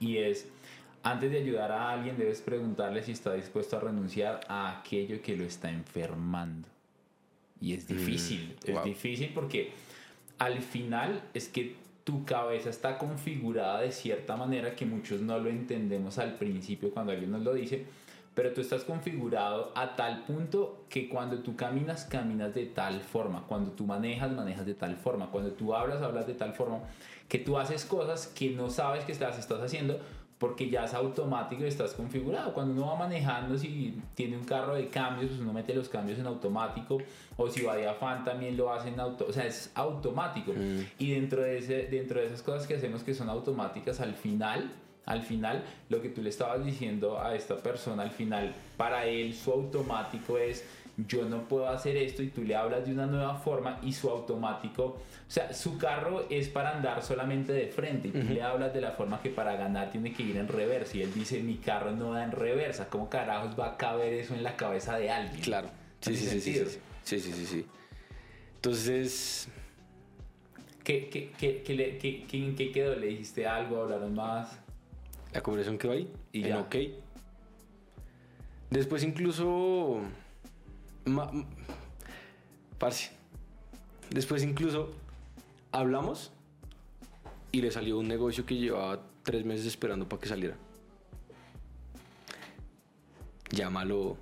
y 0.01 0.18
es, 0.18 0.48
antes 1.02 1.30
de 1.30 1.38
ayudar 1.38 1.72
a 1.72 1.90
alguien 1.90 2.16
debes 2.16 2.40
preguntarle 2.40 3.02
si 3.02 3.12
está 3.12 3.34
dispuesto 3.34 3.76
a 3.76 3.80
renunciar 3.80 4.40
a 4.48 4.78
aquello 4.78 5.22
que 5.22 5.37
lo 5.37 5.44
está 5.44 5.70
enfermando. 5.70 6.68
Y 7.61 7.74
es 7.74 7.84
mm, 7.84 7.94
difícil, 7.94 8.56
es 8.64 8.84
difícil 8.84 9.30
porque 9.34 9.72
al 10.38 10.61
final 10.62 11.22
es 11.34 11.48
que 11.48 11.76
tu 12.04 12.24
cabeza 12.24 12.70
está 12.70 12.96
configurada 12.96 13.80
de 13.80 13.92
cierta 13.92 14.37
manera 14.37 14.74
que 14.74 14.87
muchos 14.87 15.20
no 15.20 15.38
lo 15.38 15.50
entendemos 15.50 16.18
al 16.18 16.37
principio 16.37 16.90
cuando 16.90 17.12
alguien 17.12 17.30
nos 17.30 17.42
lo 17.42 17.52
dice, 17.52 17.84
pero 18.34 18.52
tú 18.52 18.61
estás 18.61 18.84
configurado 18.84 19.72
a 19.74 19.96
tal 19.96 20.24
punto 20.24 20.84
que 20.88 21.08
cuando 21.08 21.40
tú 21.40 21.56
caminas, 21.56 22.04
caminas 22.04 22.54
de 22.54 22.66
tal 22.66 23.02
forma, 23.02 23.44
cuando 23.46 23.72
tú 23.72 23.84
manejas, 23.84 24.30
manejas 24.30 24.64
de 24.64 24.74
tal 24.74 24.96
forma, 24.96 25.30
cuando 25.30 25.50
tú 25.50 25.74
hablas, 25.74 26.00
hablas 26.00 26.26
de 26.26 26.34
tal 26.34 26.54
forma, 26.54 26.78
que 27.28 27.38
tú 27.38 27.58
haces 27.58 27.84
cosas 27.84 28.28
que 28.28 28.50
no 28.50 28.70
sabes 28.70 29.04
que 29.04 29.14
las 29.16 29.38
estás 29.38 29.61
haciendo 29.61 30.00
porque 30.38 30.70
ya 30.70 30.85
es 30.85 30.94
automático 30.94 31.64
y 31.64 31.66
estás 31.66 31.92
configurado. 31.94 32.55
Cuando 32.55 32.72
uno 32.74 32.92
va 32.92 32.96
manejando, 32.96 33.59
si 33.59 34.01
tiene 34.14 34.37
un 34.37 34.44
carro 34.44 34.74
de 34.74 34.88
cambios, 34.88 35.31
pues 35.31 35.40
uno 35.40 35.53
mete 35.53 35.74
los 35.74 35.88
cambios 35.88 36.18
en 36.18 36.27
automático, 36.27 36.98
o 37.37 37.48
si 37.48 37.62
va 37.62 37.77
de 37.77 37.88
afán 37.88 38.24
también 38.24 38.57
lo 38.57 38.72
hace 38.72 38.88
en 38.88 39.01
auto, 39.01 39.27
o 39.29 39.33
sea, 39.33 39.46
es 39.46 39.70
automático. 39.74 40.53
Mm. 40.53 40.83
Y 40.98 41.12
dentro 41.12 41.42
de, 41.42 41.59
ese, 41.59 41.88
dentro 41.88 42.20
de 42.20 42.27
esas 42.27 42.42
cosas 42.42 42.66
que 42.66 42.74
hacemos 42.74 43.03
que 43.03 43.14
son 43.14 43.29
automáticas, 43.29 44.01
al 44.01 44.14
final, 44.14 44.70
al 45.07 45.22
final, 45.22 45.64
lo 45.88 46.03
que 46.03 46.11
tú 46.11 46.22
le 46.22 46.29
estabas 46.29 46.64
diciendo 46.64 47.18
a 47.18 47.35
esta 47.35 47.57
persona, 47.57 48.03
al 48.03 48.11
final, 48.11 48.55
para 48.77 49.07
él 49.07 49.35
su 49.35 49.51
automático 49.51 50.38
es 50.38 50.64
yo 51.06 51.28
no 51.28 51.46
puedo 51.46 51.68
hacer 51.68 51.96
esto 51.96 52.22
y 52.22 52.28
tú 52.28 52.42
le 52.42 52.56
hablas 52.56 52.84
de 52.84 52.92
una 52.92 53.06
nueva 53.06 53.37
forma 53.37 53.78
y 53.82 53.92
su 53.92 54.11
automático, 54.11 54.84
o 54.84 55.00
sea, 55.28 55.52
su 55.52 55.78
carro 55.78 56.26
es 56.28 56.48
para 56.48 56.76
andar 56.76 57.02
solamente 57.02 57.52
de 57.52 57.68
frente 57.68 58.08
y 58.08 58.11
tú 58.11 58.32
le 58.32 58.42
hablas 58.42 58.74
de 58.74 58.80
la 58.80 58.92
forma 58.92 59.22
que 59.22 59.30
para 59.30 59.54
ganar 59.54 59.90
tiene 59.92 60.12
que 60.12 60.24
ir 60.24 60.37
en 60.37 60.48
reversa 60.48 60.96
y 60.96 61.02
él 61.02 61.14
dice 61.14 61.40
mi 61.40 61.56
carro 61.58 61.92
no 61.92 62.12
da 62.12 62.24
en 62.24 62.32
reversa, 62.32 62.88
¿cómo 62.88 63.08
carajos 63.08 63.58
va 63.58 63.74
a 63.74 63.76
caber 63.76 64.12
eso 64.12 64.34
en 64.34 64.42
la 64.42 64.56
cabeza 64.56 64.98
de 64.98 65.11
alguien? 65.11 65.40
Claro, 65.40 65.68
sí, 66.00 66.16
sí, 66.16 66.40
sí, 66.40 66.40
sí, 66.40 66.80
sí, 67.04 67.20
sí, 67.20 67.46
sí, 67.46 67.66
Entonces... 68.56 69.48
¿Qué, 70.82 71.08
qué, 71.11 71.30
qué, 71.38 71.62
qué, 71.62 72.26
¿En 72.32 72.56
qué 72.56 72.72
quedó? 72.72 72.96
¿Le 72.96 73.08
dijiste 73.08 73.46
algo? 73.46 73.82
¿Hablaron 73.82 74.14
más? 74.14 74.58
La 75.34 75.42
conversación 75.42 75.76
quedó 75.76 75.92
ahí 75.92 76.11
y 76.32 76.44
en 76.44 76.48
ya. 76.48 76.61
ok. 76.61 76.76
Después 78.70 79.02
incluso 79.02 80.00
parce. 82.79 83.11
Después 84.11 84.42
incluso 84.42 84.90
hablamos 85.73 86.33
y 87.53 87.61
le 87.61 87.71
salió 87.71 87.99
un 87.99 88.09
negocio 88.09 88.47
que 88.47 88.57
llevaba 88.57 89.03
tres 89.23 89.44
meses 89.44 89.66
esperando 89.66 90.09
para 90.09 90.21
que 90.21 90.29
saliera. 90.29 90.57
Llámalo 93.51 94.16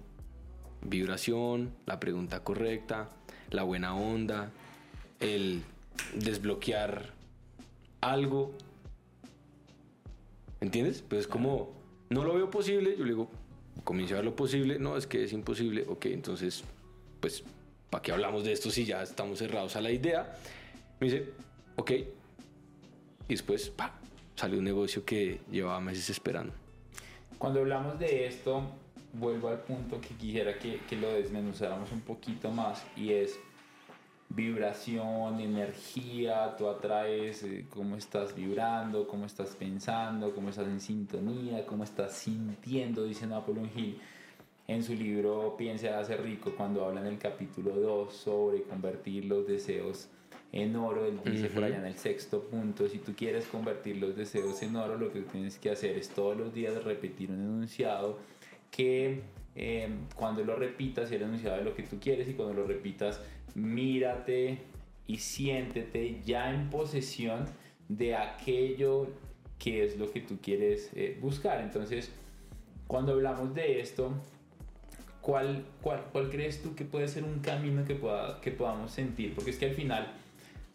vibración, 0.82 1.74
la 1.86 1.98
pregunta 1.98 2.42
correcta, 2.42 3.08
la 3.50 3.62
buena 3.62 3.94
onda, 3.94 4.50
el 5.20 5.62
desbloquear 6.14 7.12
algo. 8.00 8.52
¿Entiendes? 10.60 11.02
Pues 11.02 11.26
como 11.26 11.72
no 12.08 12.24
lo 12.24 12.34
veo 12.34 12.50
posible, 12.50 12.96
yo 12.96 13.04
le 13.04 13.10
digo, 13.10 13.28
comienzo 13.84 14.14
a 14.14 14.18
ver 14.18 14.24
lo 14.24 14.36
posible, 14.36 14.78
no, 14.78 14.96
es 14.96 15.06
que 15.06 15.24
es 15.24 15.32
imposible, 15.32 15.84
ok, 15.88 16.06
entonces 16.06 16.64
pues, 17.20 17.42
¿para 17.90 18.02
qué 18.02 18.12
hablamos 18.12 18.44
de 18.44 18.52
esto 18.52 18.70
si 18.70 18.84
ya 18.84 19.02
estamos 19.02 19.38
cerrados 19.38 19.76
a 19.76 19.80
la 19.80 19.90
idea? 19.90 20.36
Me 21.00 21.08
dice, 21.08 21.30
ok. 21.76 21.90
Y 21.90 22.06
después, 23.28 23.70
pa, 23.70 23.94
salió 24.34 24.58
un 24.58 24.64
negocio 24.64 25.04
que 25.04 25.40
llevaba 25.50 25.80
meses 25.80 26.10
esperando. 26.10 26.52
Cuando 27.38 27.60
hablamos 27.60 27.98
de 27.98 28.26
esto, 28.26 28.62
vuelvo 29.12 29.48
al 29.48 29.60
punto 29.60 30.00
que 30.00 30.08
quisiera 30.14 30.58
que, 30.58 30.80
que 30.88 30.96
lo 30.96 31.12
desmenuzáramos 31.12 31.90
un 31.92 32.00
poquito 32.00 32.50
más 32.50 32.84
y 32.96 33.12
es 33.12 33.38
vibración, 34.28 35.40
energía, 35.40 36.56
tú 36.56 36.68
atraes 36.68 37.42
eh, 37.44 37.66
cómo 37.70 37.96
estás 37.96 38.34
vibrando, 38.34 39.06
cómo 39.06 39.26
estás 39.26 39.50
pensando, 39.50 40.34
cómo 40.34 40.50
estás 40.50 40.66
en 40.66 40.80
sintonía, 40.80 41.64
cómo 41.66 41.84
estás 41.84 42.12
sintiendo, 42.12 43.04
dice 43.04 43.26
Napoleon 43.26 43.70
Hill 43.74 44.00
en 44.68 44.82
su 44.82 44.94
libro 44.94 45.56
Piense 45.56 45.90
hace 45.90 46.16
rico, 46.16 46.52
cuando 46.56 46.84
habla 46.84 47.00
en 47.00 47.06
el 47.06 47.18
capítulo 47.18 47.76
2 47.76 48.12
sobre 48.12 48.62
convertir 48.62 49.24
los 49.26 49.46
deseos 49.46 50.08
en 50.52 50.76
oro, 50.76 51.04
él 51.04 51.18
dice 51.24 51.48
por 51.48 51.64
allá 51.64 51.78
en 51.78 51.86
el 51.86 51.96
sexto 51.96 52.42
punto, 52.42 52.88
si 52.88 52.98
tú 52.98 53.14
quieres 53.14 53.46
convertir 53.46 53.96
los 53.96 54.16
deseos 54.16 54.62
en 54.62 54.76
oro, 54.76 54.96
lo 54.96 55.12
que 55.12 55.20
tienes 55.20 55.58
que 55.58 55.70
hacer 55.70 55.96
es 55.96 56.08
todos 56.08 56.36
los 56.36 56.54
días 56.54 56.82
repetir 56.82 57.30
un 57.30 57.40
enunciado 57.40 58.18
que 58.70 59.22
em, 59.54 60.06
cuando 60.14 60.44
lo 60.44 60.56
repitas, 60.56 61.10
el 61.12 61.22
enunciado 61.22 61.58
de 61.58 61.64
lo 61.64 61.74
que 61.74 61.82
tú 61.82 61.98
quieres 62.00 62.28
y 62.28 62.34
cuando 62.34 62.54
lo 62.54 62.66
repitas, 62.66 63.20
mírate 63.54 64.58
y 65.06 65.18
siéntete 65.18 66.20
ya 66.24 66.52
en 66.52 66.70
posesión 66.70 67.44
de 67.88 68.16
aquello 68.16 69.08
que 69.58 69.84
es 69.84 69.98
lo 69.98 70.10
que 70.10 70.20
tú 70.20 70.38
quieres 70.42 70.90
eh, 70.94 71.18
buscar. 71.20 71.60
Entonces, 71.60 72.10
cuando 72.86 73.12
hablamos 73.12 73.54
de 73.54 73.80
esto, 73.80 74.12
¿cuál, 75.26 75.64
cuál, 75.82 76.04
cuál 76.12 76.30
crees 76.30 76.62
tú 76.62 76.76
que 76.76 76.84
puede 76.84 77.08
ser 77.08 77.24
un 77.24 77.40
camino 77.40 77.84
que, 77.84 77.96
pueda, 77.96 78.40
que 78.40 78.52
podamos 78.52 78.92
sentir? 78.92 79.34
Porque 79.34 79.50
es 79.50 79.58
que 79.58 79.66
al 79.66 79.74
final, 79.74 80.06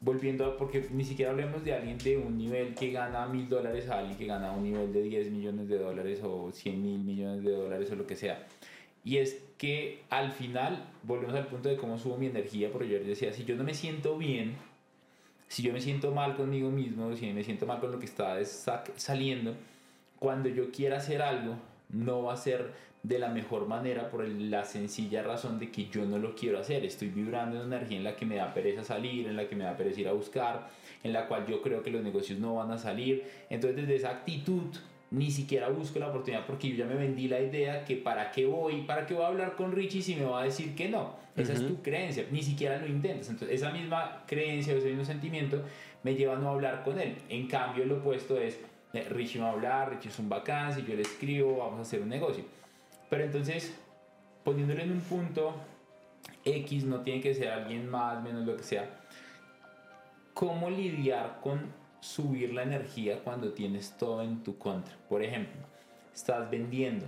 volviendo 0.01 0.45
a, 0.45 0.57
porque 0.57 0.89
ni 0.91 1.05
siquiera 1.05 1.31
hablemos 1.31 1.63
de 1.63 1.73
alguien 1.73 1.97
de 1.99 2.17
un 2.17 2.37
nivel 2.37 2.75
que 2.75 2.91
gana 2.91 3.25
mil 3.27 3.47
dólares 3.47 3.87
a 3.87 3.99
alguien 3.99 4.17
que 4.17 4.25
gana 4.25 4.51
un 4.51 4.63
nivel 4.63 4.91
de 4.91 5.03
10 5.03 5.31
millones 5.31 5.69
de 5.69 5.77
dólares 5.77 6.19
o 6.21 6.51
100 6.51 6.83
mil 6.83 6.99
millones 6.99 7.45
de 7.45 7.51
dólares 7.51 7.89
o 7.91 7.95
lo 7.95 8.05
que 8.05 8.17
sea. 8.17 8.45
Y 9.05 9.17
es 9.17 9.41
que 9.57 10.01
al 10.09 10.33
final 10.33 10.83
volvemos 11.03 11.33
al 11.33 11.47
punto 11.47 11.69
de 11.69 11.77
cómo 11.77 11.97
subo 11.97 12.17
mi 12.17 12.25
energía, 12.25 12.73
porque 12.73 12.89
yo 12.89 12.99
decía, 12.99 13.31
si 13.31 13.45
yo 13.45 13.55
no 13.55 13.63
me 13.63 13.73
siento 13.73 14.17
bien, 14.17 14.57
si 15.47 15.63
yo 15.63 15.71
me 15.71 15.79
siento 15.79 16.11
mal 16.11 16.35
conmigo 16.35 16.69
mismo, 16.69 17.15
si 17.15 17.31
me 17.31 17.45
siento 17.45 17.65
mal 17.65 17.79
con 17.79 17.93
lo 17.93 17.99
que 17.99 18.05
está 18.05 18.37
saliendo, 18.97 19.55
cuando 20.19 20.49
yo 20.49 20.71
quiera 20.71 20.97
hacer 20.97 21.21
algo, 21.21 21.55
no 21.87 22.23
va 22.23 22.33
a 22.33 22.37
ser 22.37 22.90
de 23.03 23.17
la 23.17 23.29
mejor 23.29 23.67
manera 23.67 24.09
por 24.09 24.27
la 24.27 24.63
sencilla 24.63 25.23
razón 25.23 25.57
de 25.57 25.71
que 25.71 25.87
yo 25.87 26.05
no 26.05 26.19
lo 26.19 26.35
quiero 26.35 26.59
hacer. 26.59 26.85
Estoy 26.85 27.09
vibrando 27.09 27.59
en 27.59 27.65
una 27.65 27.77
energía 27.77 27.97
en 27.97 28.03
la 28.03 28.15
que 28.15 28.25
me 28.25 28.35
da 28.35 28.53
pereza 28.53 28.83
salir, 28.83 29.27
en 29.27 29.35
la 29.35 29.47
que 29.47 29.55
me 29.55 29.63
da 29.63 29.75
pereza 29.75 30.01
ir 30.01 30.07
a 30.07 30.13
buscar, 30.13 30.69
en 31.03 31.13
la 31.13 31.27
cual 31.27 31.47
yo 31.47 31.61
creo 31.61 31.81
que 31.81 31.89
los 31.89 32.03
negocios 32.03 32.39
no 32.39 32.55
van 32.55 32.71
a 32.71 32.77
salir. 32.77 33.23
Entonces 33.49 33.77
desde 33.81 33.95
esa 33.95 34.11
actitud 34.11 34.67
ni 35.09 35.29
siquiera 35.29 35.67
busco 35.67 35.99
la 35.99 36.07
oportunidad 36.07 36.45
porque 36.45 36.69
yo 36.69 36.75
ya 36.77 36.85
me 36.85 36.95
vendí 36.95 37.27
la 37.27 37.41
idea 37.41 37.83
que 37.83 37.97
para 37.97 38.31
qué 38.31 38.45
voy, 38.45 38.83
para 38.83 39.05
qué 39.05 39.13
voy 39.13 39.23
a 39.23 39.27
hablar 39.27 39.55
con 39.55 39.73
Richie 39.73 40.01
si 40.01 40.15
me 40.15 40.25
va 40.25 40.41
a 40.41 40.45
decir 40.45 40.73
que 40.75 40.87
no. 40.87 41.19
Esa 41.35 41.53
es 41.53 41.65
tu 41.65 41.81
creencia, 41.81 42.25
ni 42.29 42.43
siquiera 42.43 42.77
lo 42.77 42.87
intentas. 42.87 43.29
Entonces 43.29 43.55
esa 43.55 43.71
misma 43.71 44.23
creencia, 44.27 44.73
ese 44.73 44.89
mismo 44.89 45.05
sentimiento 45.05 45.63
me 46.03 46.15
lleva 46.15 46.35
a 46.35 46.39
no 46.39 46.49
hablar 46.49 46.83
con 46.83 46.99
él. 46.99 47.15
En 47.29 47.47
cambio 47.47 47.85
lo 47.85 47.97
opuesto 47.97 48.37
es, 48.37 48.59
eh, 48.93 49.07
Richie 49.09 49.39
va 49.39 49.47
a 49.47 49.51
hablar, 49.51 49.89
Richie 49.89 50.09
es 50.09 50.19
un 50.19 50.29
bacán, 50.29 50.73
si 50.73 50.83
yo 50.83 50.95
le 50.95 51.01
escribo, 51.01 51.57
vamos 51.57 51.79
a 51.79 51.81
hacer 51.81 52.01
un 52.01 52.09
negocio. 52.09 52.43
Pero 53.11 53.25
entonces, 53.25 53.71
poniéndolo 54.43 54.81
en 54.81 54.93
un 54.93 55.01
punto 55.01 55.53
X, 56.43 56.85
no 56.85 57.01
tiene 57.01 57.21
que 57.21 57.35
ser 57.35 57.49
alguien 57.49 57.87
más, 57.87 58.23
menos 58.23 58.43
lo 58.47 58.57
que 58.57 58.63
sea. 58.63 58.89
¿Cómo 60.33 60.71
lidiar 60.71 61.39
con 61.43 61.79
subir 62.01 62.51
la 62.53 62.63
energía 62.63 63.23
cuando 63.23 63.53
tienes 63.53 63.95
todo 63.97 64.21
en 64.23 64.43
tu 64.43 64.57
contra. 64.57 64.93
Por 65.07 65.23
ejemplo, 65.23 65.61
estás 66.13 66.49
vendiendo, 66.49 67.05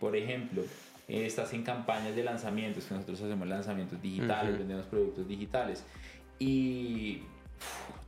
por 0.00 0.16
ejemplo, 0.16 0.62
eh, 1.06 1.26
estás 1.26 1.52
en 1.52 1.62
campañas 1.62 2.16
de 2.16 2.24
lanzamientos, 2.24 2.86
que 2.86 2.94
nosotros 2.94 3.20
hacemos 3.20 3.46
lanzamientos 3.46 4.00
digitales, 4.00 4.58
vendemos 4.58 4.86
productos 4.86 5.28
digitales, 5.28 5.84
y 6.38 7.22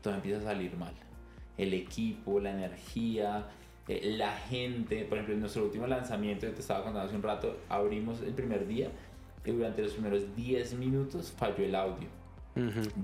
todo 0.03 0.15
empieza 0.15 0.41
a 0.41 0.45
salir 0.45 0.75
mal. 0.77 0.95
El 1.57 1.75
equipo, 1.75 2.41
la 2.41 2.51
energía, 2.51 3.47
eh, 3.89 4.15
la 4.17 4.33
gente, 4.33 5.05
por 5.05 5.19
ejemplo, 5.19 5.35
en 5.35 5.41
nuestro 5.41 5.65
último 5.65 5.87
lanzamiento, 5.87 6.47
te 6.49 6.61
estaba 6.61 6.85
contando 6.85 7.09
hace 7.09 7.17
un 7.17 7.23
rato, 7.23 7.57
abrimos 7.69 8.21
el 8.23 8.33
primer 8.33 8.67
día 8.67 8.91
y 9.45 9.51
durante 9.51 9.83
los 9.83 9.93
primeros 9.93 10.35
10 10.37 10.75
minutos 10.75 11.33
falló 11.37 11.65
el 11.65 11.75
audio 11.75 12.09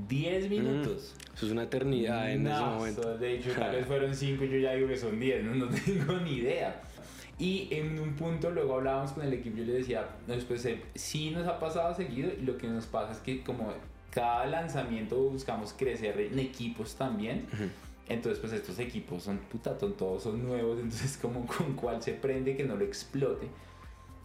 10 0.09 0.49
minutos. 0.49 1.14
Eso 1.35 1.47
es 1.47 1.53
una 1.53 1.64
eternidad 1.64 2.31
en 2.31 2.47
ese 2.47 2.61
momento. 2.61 3.19
De 3.19 3.35
hecho, 3.35 3.51
tal 3.53 3.73
vez 3.73 3.87
fueron 3.88 4.14
5 4.14 4.45
yo 4.45 4.59
ya 4.59 4.75
digo 4.75 4.88
que 4.88 4.97
son 4.97 5.19
10, 5.19 5.45
¿no? 5.57 5.69
tengo 5.69 6.19
ni 6.21 6.35
idea. 6.35 6.81
Y 7.38 7.69
en 7.71 7.99
un 7.99 8.14
punto 8.14 8.51
luego 8.51 8.75
hablábamos 8.75 9.12
con 9.12 9.25
el 9.25 9.33
equipo, 9.33 9.57
yo 9.57 9.64
le 9.64 9.73
decía, 9.73 10.07
después 10.27 10.64
eh, 10.66 10.83
sí 10.95 11.31
nos 11.31 11.47
ha 11.47 11.59
pasado 11.59 11.95
seguido 11.95 12.31
y 12.38 12.43
lo 12.43 12.59
que 12.59 12.69
nos 12.69 12.85
pasa 12.85 13.12
es 13.12 13.19
que 13.19 13.43
como 13.43 13.73
cada 14.11 14.45
lanzamiento 14.45 15.16
buscamos 15.16 15.73
crecer 15.73 16.21
en 16.21 16.38
equipos 16.38 16.97
también. 16.97 17.47
Entonces, 18.11 18.40
pues 18.40 18.53
estos 18.53 18.77
equipos 18.81 19.23
son 19.23 19.38
putatón, 19.38 19.94
todos 19.94 20.25
son 20.25 20.44
nuevos, 20.44 20.81
entonces 20.81 21.16
como 21.23 21.46
con 21.46 21.75
cuál 21.75 22.03
se 22.03 22.12
prende 22.12 22.57
que 22.57 22.64
no 22.64 22.75
lo 22.75 22.85
explote. 22.85 23.46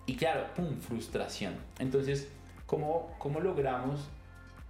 Y 0.07 0.15
claro, 0.15 0.47
pum, 0.55 0.79
frustración. 0.79 1.53
Entonces, 1.77 2.27
¿cómo, 2.65 3.15
cómo 3.19 3.39
logramos 3.39 4.09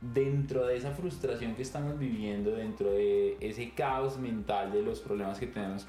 dentro 0.01 0.67
de 0.67 0.75
esa 0.75 0.91
frustración 0.91 1.55
que 1.55 1.61
estamos 1.61 1.97
viviendo, 1.97 2.51
dentro 2.51 2.91
de 2.91 3.37
ese 3.39 3.71
caos 3.71 4.17
mental 4.17 4.73
de 4.73 4.81
los 4.81 4.99
problemas 4.99 5.39
que 5.39 5.47
tenemos, 5.47 5.87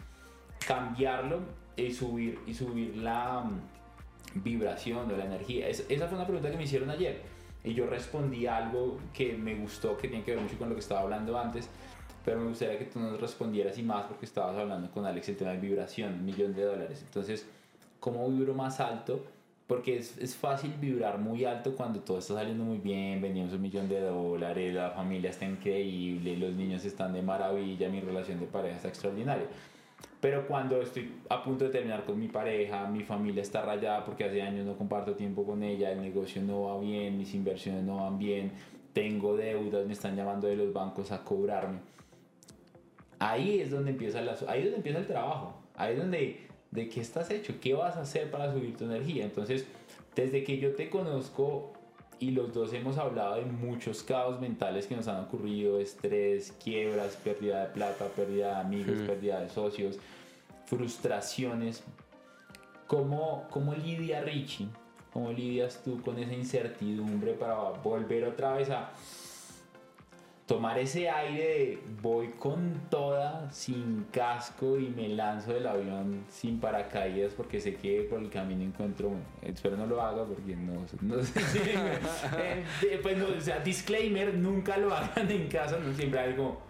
cambiarlo 0.65 1.41
y 1.77 1.93
subir, 1.93 2.39
y 2.47 2.55
subir 2.55 2.97
la 2.97 3.41
mm, 3.41 4.43
vibración 4.43 5.09
de 5.09 5.17
la 5.17 5.25
energía. 5.25 5.69
esa 5.69 6.07
fue 6.07 6.17
una 6.17 6.27
pregunta 6.27 6.49
que 6.49 6.57
me 6.57 6.63
hicieron 6.63 6.91
ayer 6.91 7.23
y 7.65 7.75
yo 7.75 7.87
respondí 7.87 8.47
algo 8.47 8.99
que 9.13 9.37
me 9.37 9.57
gustó, 9.57 9.97
que 9.97 10.07
tiene 10.07 10.25
que 10.25 10.37
ver 10.37 10.41
mucho 10.41 10.57
con 10.57 10.69
lo 10.69 10.77
que 10.77 10.81
estaba 10.81 11.01
hablando 11.01 11.37
antes, 11.37 11.69
pero 12.27 12.41
me 12.41 12.49
gustaría 12.49 12.77
que 12.77 12.87
tú 12.87 12.99
nos 12.99 13.21
respondieras 13.21 13.79
y 13.79 13.85
más 13.85 14.05
porque 14.07 14.27
estabas 14.27 14.57
hablando 14.57 14.91
con 14.91 15.07
Alex 15.07 15.29
el 15.29 15.37
tema 15.37 15.53
de 15.53 15.59
vibración, 15.59 16.25
millón 16.25 16.53
de 16.55 16.65
dólares. 16.65 17.01
Entonces, 17.07 17.47
¿cómo 18.01 18.29
vibro 18.29 18.53
más 18.53 18.81
alto? 18.81 19.25
Porque 19.69 19.97
es, 19.97 20.19
es, 20.19 20.35
fácil 20.35 20.75
vibrar 20.81 21.19
muy 21.19 21.45
alto 21.45 21.77
cuando 21.77 22.01
todo 22.01 22.19
está 22.19 22.35
saliendo 22.35 22.65
muy 22.65 22.79
bien, 22.79 23.23
venimos 23.23 23.53
un 23.53 23.63
millón 23.63 23.89
de 23.89 24.01
dólares, 24.01 24.75
la 24.75 24.91
familia 24.91 25.31
está 25.31 25.45
increíble, 25.45 26.37
los 26.37 26.53
niños 26.55 26.85
están 26.85 27.13
de 27.13 27.23
maravilla, 27.23 27.89
mi 27.89 28.01
relación 28.01 28.41
de 28.41 28.47
pareja 28.47 28.75
está 28.75 28.89
extraordinaria. 28.89 29.47
Pero 30.21 30.49
cuando 30.49 30.83
estoy 30.83 31.13
a 31.29 31.45
punto 31.45 31.67
de 31.67 31.71
terminar 31.71 32.05
con 32.05 32.19
mi 32.19 32.27
pareja, 32.27 32.89
mi 32.89 33.05
familia 33.05 33.43
está 33.43 33.63
rayada 33.63 34.05
porque 34.05 34.25
hace 34.25 34.43
años 34.43 34.67
no 34.67 34.77
comparto 34.77 35.15
tiempo 35.15 35.47
con 35.47 35.63
ella, 35.63 35.93
el 35.93 36.03
negocio 36.03 36.43
no 36.43 36.63
va 36.63 36.81
bien, 36.81 37.17
mis 37.17 37.33
inversiones 37.35 37.85
no 37.85 37.99
van 37.99 38.19
bien, 38.19 38.51
tengo 38.93 39.37
deudas, 39.37 39.87
me 39.87 39.93
están 39.93 40.17
llamando 40.17 40.49
de 40.49 40.57
los 40.57 40.73
bancos 40.73 41.13
a 41.13 41.23
cobrarme. 41.23 41.79
Ahí 43.19 43.61
es 43.61 43.71
donde 43.71 43.93
empieza, 43.93 44.21
la, 44.21 44.37
ahí 44.49 44.61
es 44.61 44.65
donde 44.65 44.77
empieza 44.77 44.99
el 44.99 45.07
trabajo, 45.07 45.63
ahí 45.75 45.95
es 45.95 45.99
donde 45.99 46.47
de 46.71 46.89
qué 46.89 47.01
estás 47.01 47.31
hecho, 47.31 47.55
qué 47.61 47.75
vas 47.75 47.97
a 47.97 48.03
hacer 48.03 48.31
para 48.31 48.53
subir 48.53 48.77
tu 48.77 48.85
energía. 48.85 49.25
Entonces, 49.25 49.67
desde 50.15 50.45
que 50.45 50.59
yo 50.59 50.75
te 50.75 50.91
conozco 50.91 51.73
y 52.19 52.31
los 52.31 52.53
dos 52.53 52.73
hemos 52.73 52.97
hablado 52.99 53.37
de 53.37 53.45
muchos 53.45 54.03
caos 54.03 54.41
mentales 54.41 54.87
que 54.87 54.97
nos 54.97 55.09
han 55.09 55.21
ocurrido, 55.25 55.79
estrés, 55.79 56.53
quiebras, 56.63 57.17
pérdida 57.17 57.67
de 57.67 57.75
plata, 57.75 58.07
pérdida 58.09 58.55
de 58.55 58.61
amigos, 58.61 58.99
pérdida 59.07 59.41
de 59.41 59.49
socios, 59.49 59.99
frustraciones. 60.67 61.83
¿Cómo, 62.87 63.47
¿Cómo 63.51 63.75
lidia 63.75 64.23
Richie? 64.23 64.69
¿Cómo 65.13 65.33
lidias 65.33 65.83
tú 65.83 66.01
con 66.03 66.19
esa 66.19 66.33
incertidumbre 66.33 67.33
para 67.33 67.55
volver 67.83 68.25
otra 68.25 68.55
vez 68.55 68.71
a 68.71 68.91
tomar 70.47 70.79
ese 70.79 71.11
aire 71.11 71.43
de 71.43 71.79
voy 72.01 72.29
con 72.39 72.81
toda, 72.89 73.51
sin 73.51 74.07
casco 74.13 74.79
y 74.79 74.89
me 74.91 75.09
lanzo 75.09 75.53
del 75.53 75.67
avión 75.67 76.25
sin 76.31 76.61
paracaídas 76.61 77.33
porque 77.33 77.61
sé 77.61 77.75
que 77.75 78.03
por 78.03 78.21
el 78.21 78.31
camino 78.31 78.63
encuentro, 78.63 79.11
espero 79.43 79.77
no 79.77 79.87
lo 79.87 80.01
haga 80.01 80.25
porque 80.25 80.55
no, 80.55 80.87
sé, 80.87 80.97
eh, 82.39 83.01
pues 83.03 83.19
no, 83.19 83.27
o 83.37 83.41
sea, 83.41 83.59
disclaimer, 83.59 84.35
nunca 84.35 84.77
lo 84.77 84.95
hagan 84.95 85.29
en 85.31 85.49
casa, 85.49 85.79
no 85.79 85.93
siempre 85.93 86.21
hay 86.21 86.35
como... 86.35 86.65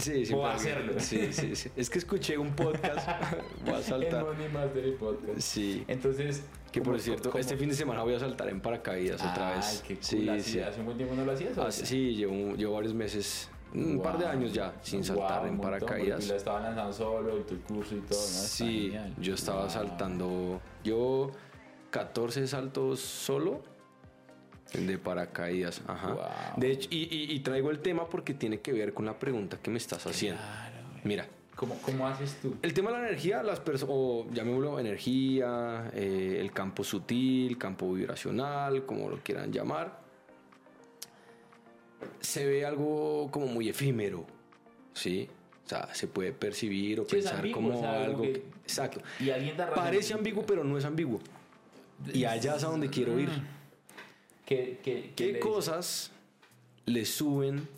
Sí, 0.00 0.26
sí, 0.26 0.34
hacerlo. 0.34 0.94
Sí, 0.98 1.32
sí, 1.32 1.54
sí. 1.54 1.70
Es 1.76 1.90
que 1.90 1.98
escuché 1.98 2.38
un 2.38 2.54
podcast. 2.54 3.08
voy 3.64 3.74
a 3.74 3.82
saltar. 3.82 4.20
El 4.20 4.26
Money 4.26 4.48
Mastery 4.48 4.92
Podcast. 4.92 5.40
Sí. 5.40 5.84
Entonces, 5.86 6.42
que 6.72 6.80
por 6.80 6.98
cierto, 7.00 7.36
este 7.36 7.56
fin 7.56 7.68
de 7.68 7.74
semana 7.74 8.02
voy 8.02 8.14
a 8.14 8.20
saltar 8.20 8.48
en 8.48 8.60
paracaídas 8.60 9.20
otra 9.24 9.56
vez. 9.56 9.82
Qué 9.86 9.94
cool. 9.94 10.40
Sí, 10.40 10.60
¿Hace 10.60 10.80
un 10.80 10.86
buen 10.86 10.96
tiempo 10.96 11.14
no 11.14 11.24
lo 11.24 11.32
hacías? 11.32 11.58
Ah, 11.58 11.70
sí, 11.70 12.14
llevo, 12.14 12.54
llevo, 12.54 12.74
varios 12.74 12.94
meses, 12.94 13.50
un 13.74 14.00
par 14.00 14.18
de 14.18 14.26
años 14.26 14.52
ya, 14.52 14.74
sin 14.82 15.02
saltar 15.04 15.46
en 15.46 15.58
paracaídas. 15.58 16.26
Tú 16.26 16.34
estaba 16.34 16.60
lanzando 16.60 16.92
solo, 16.92 17.38
y 17.38 17.42
tu 17.42 17.60
curso 17.62 17.96
y 17.96 18.00
todo, 18.00 18.18
¿no? 18.18 18.24
Sí, 18.24 18.92
yo 19.18 19.34
estaba 19.34 19.68
saltando, 19.68 20.60
yo 20.84 21.30
14 21.90 22.46
saltos 22.46 23.00
solo 23.00 23.62
de 24.72 24.98
paracaídas, 24.98 25.82
ajá. 25.86 26.54
De 26.56 26.70
hecho, 26.70 26.88
y, 26.90 27.32
y, 27.34 27.40
traigo 27.40 27.70
el 27.70 27.80
tema 27.80 28.08
porque 28.08 28.34
tiene 28.34 28.60
que 28.60 28.72
ver 28.72 28.94
con 28.94 29.06
la 29.06 29.18
pregunta 29.18 29.58
que 29.62 29.70
me 29.70 29.78
estás 29.78 30.06
haciendo. 30.06 30.40
Mira, 31.04 31.26
¿Cómo, 31.60 31.76
¿Cómo, 31.82 32.08
haces 32.08 32.38
tú? 32.40 32.56
El 32.62 32.72
tema 32.72 32.90
de 32.90 32.96
la 32.96 33.08
energía, 33.08 33.42
las 33.42 33.60
personas, 33.60 33.94
o 33.94 34.26
llamémoslo 34.32 34.80
energía, 34.80 35.90
eh, 35.92 36.38
el 36.40 36.52
campo 36.52 36.82
sutil, 36.82 37.58
campo 37.58 37.92
vibracional, 37.92 38.86
como 38.86 39.10
lo 39.10 39.18
quieran 39.18 39.52
llamar, 39.52 40.00
se 42.20 42.46
ve 42.46 42.64
algo 42.64 43.28
como 43.30 43.46
muy 43.46 43.68
efímero, 43.68 44.24
¿sí? 44.94 45.28
O 45.66 45.68
sea, 45.68 45.94
se 45.94 46.08
puede 46.08 46.32
percibir 46.32 46.98
o 47.00 47.06
pensar 47.06 47.48
como 47.50 47.86
algo... 47.86 48.24
exacto. 48.24 49.02
Y 49.18 49.30
Parece 49.74 50.14
ambiguo, 50.14 50.44
pero 50.46 50.64
no 50.64 50.78
es 50.78 50.84
ambiguo. 50.86 51.20
Y 52.12 52.24
allá 52.24 52.56
es 52.56 52.64
a 52.64 52.68
donde 52.68 52.88
quiero 52.88 53.20
ir. 53.20 53.28
¿Qué, 54.50 54.80
qué, 54.82 55.12
qué, 55.14 55.34
¿Qué 55.34 55.38
cosas 55.38 56.10
le 56.84 57.04
suben 57.04 57.68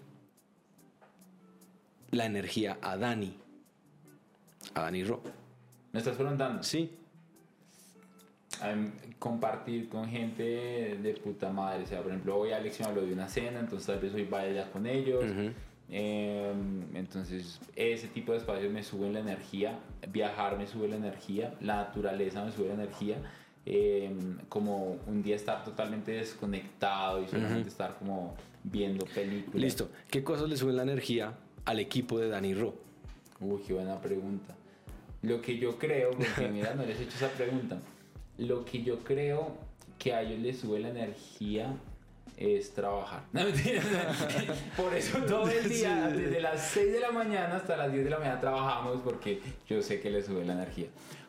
la 2.10 2.24
energía 2.24 2.78
a 2.80 2.96
Dani? 2.96 3.36
a 4.72 4.80
Dani 4.80 5.04
Ro. 5.04 5.22
¿Me 5.92 5.98
estás 5.98 6.16
preguntando? 6.16 6.62
Sí. 6.62 6.90
compartir 9.18 9.90
con 9.90 10.08
gente 10.08 10.96
de 11.02 11.20
puta 11.22 11.50
madre. 11.50 11.84
O 11.84 11.86
sea, 11.86 12.00
por 12.00 12.10
ejemplo, 12.10 12.38
hoy 12.38 12.52
Alex 12.52 12.80
me 12.80 12.86
habló 12.86 13.02
de 13.02 13.12
una 13.12 13.28
cena, 13.28 13.60
entonces 13.60 13.86
tal 13.86 13.98
vez 13.98 14.14
hoy 14.14 14.24
vaya 14.24 14.70
con 14.70 14.86
ellos. 14.86 15.22
Em, 15.90 16.96
entonces, 16.96 17.60
ese 17.76 18.08
tipo 18.08 18.32
de 18.32 18.38
espacios 18.38 18.72
me 18.72 18.82
suben 18.82 19.12
la 19.12 19.20
energía, 19.20 19.78
viajar 20.08 20.56
me 20.56 20.66
sube 20.66 20.88
la 20.88 20.96
energía, 20.96 21.54
la 21.60 21.76
naturaleza 21.76 22.42
me 22.42 22.50
sube 22.50 22.68
la 22.68 22.74
energía. 22.74 23.18
Em, 23.64 24.38
como 24.48 24.98
un 25.06 25.22
día 25.22 25.36
estar 25.36 25.62
totalmente 25.62 26.10
desconectado 26.10 27.22
y 27.22 27.28
solamente 27.28 27.68
estar 27.68 27.96
como 27.96 28.34
viendo 28.64 29.06
películas. 29.06 29.62
Listo. 29.62 29.88
¿Qué 30.10 30.24
cosas 30.24 30.48
le 30.48 30.56
suben 30.56 30.76
la 30.76 30.82
energía 30.82 31.34
al 31.64 31.78
equipo 31.78 32.18
de 32.18 32.28
Dani 32.28 32.54
Ro? 32.54 32.74
Uy, 33.40 33.62
qué 33.64 33.72
buena 33.74 34.00
pregunta. 34.00 34.56
Lo 35.22 35.40
que 35.40 35.58
yo 35.58 35.78
creo, 35.78 36.10
porque 36.10 36.48
mira, 36.52 36.74
no 36.74 36.84
les 36.84 36.98
he 36.98 37.04
hecho 37.04 37.16
esa 37.16 37.28
pregunta. 37.28 37.78
Lo 38.38 38.64
que 38.64 38.82
yo 38.82 38.98
creo 39.04 39.56
que 39.96 40.12
a 40.12 40.22
ellos 40.22 40.40
les 40.40 40.58
sube 40.58 40.80
la 40.80 40.88
energía 40.88 41.72
es 42.36 42.72
trabajar. 42.72 43.22
No, 43.32 43.42
Por 44.76 44.92
eso 44.94 45.18
todo 45.18 45.48
el 45.48 45.68
día, 45.68 46.08
desde 46.08 46.40
las 46.40 46.68
6 46.70 46.92
de 46.92 47.00
la 47.00 47.12
mañana 47.12 47.56
hasta 47.56 47.76
las 47.76 47.92
10 47.92 48.04
de 48.04 48.10
la 48.10 48.18
mañana 48.18 48.40
trabajamos 48.40 49.00
porque 49.02 49.40
yo 49.68 49.80
sé 49.82 50.00
que 50.00 50.10
les 50.10 50.26
sube 50.26 50.44
la 50.44 50.54
energía. 50.54 50.88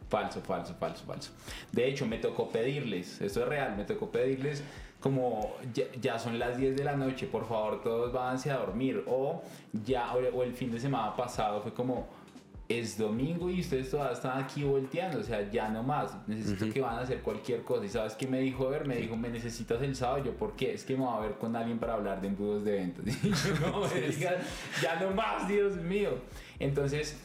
Falso, 0.09 0.41
falso, 0.41 0.75
falso, 0.75 1.05
falso. 1.05 1.31
De 1.71 1.87
hecho, 1.87 2.05
me 2.05 2.17
tocó 2.17 2.49
pedirles, 2.49 3.21
esto 3.21 3.41
es 3.41 3.47
real, 3.47 3.75
me 3.75 3.83
tocó 3.83 4.11
pedirles 4.11 4.63
como 5.03 5.57
ya, 6.01 6.17
son 6.17 6.39
las 6.39 6.57
10 6.57 6.77
de 6.77 6.83
la 6.85 6.95
noche, 6.95 7.27
por 7.27 7.45
favor 7.45 7.83
todos 7.83 8.13
váyanse 8.13 8.51
a 8.51 8.57
dormir. 8.57 9.03
O 9.05 9.43
ya, 9.85 10.13
o 10.13 10.43
el 10.43 10.53
fin 10.53 10.71
de 10.71 10.79
semana 10.79 11.13
pasado 11.13 11.61
fue 11.61 11.73
como, 11.73 12.07
es 12.69 12.97
domingo 12.97 13.49
y 13.49 13.59
ustedes 13.59 13.91
todavía 13.91 14.13
están 14.13 14.41
aquí 14.41 14.63
volteando, 14.63 15.19
o 15.19 15.23
sea, 15.23 15.49
ya 15.51 15.67
no 15.67 15.83
más, 15.83 16.15
necesito 16.25 16.71
que 16.71 16.79
van 16.79 16.95
a 16.95 17.01
hacer 17.01 17.21
cualquier 17.21 17.63
cosa. 17.63 17.83
¿Y 17.83 17.89
sabes 17.89 18.13
qué 18.15 18.27
me 18.27 18.39
dijo? 18.39 18.69
Ver, 18.69 18.87
me 18.87 18.95
dijo, 18.95 19.17
me 19.17 19.27
necesitas 19.27 19.81
el 19.81 19.93
sábado. 19.93 20.23
Yo, 20.23 20.31
¿por 20.37 20.55
qué? 20.55 20.73
Es 20.73 20.85
que 20.85 20.95
me 20.95 21.03
voy 21.03 21.17
a 21.17 21.19
ver 21.19 21.33
con 21.33 21.53
alguien 21.53 21.79
para 21.79 21.95
hablar 21.95 22.21
de 22.21 22.27
embudos 22.29 22.63
de 22.63 22.71
ventas. 22.71 23.05
Y 23.23 23.29
yo, 23.29 23.55
no, 23.59 23.85
ya 24.81 24.99
no 25.01 25.11
más, 25.11 25.49
Dios 25.49 25.75
mío. 25.75 26.11
Entonces, 26.59 27.17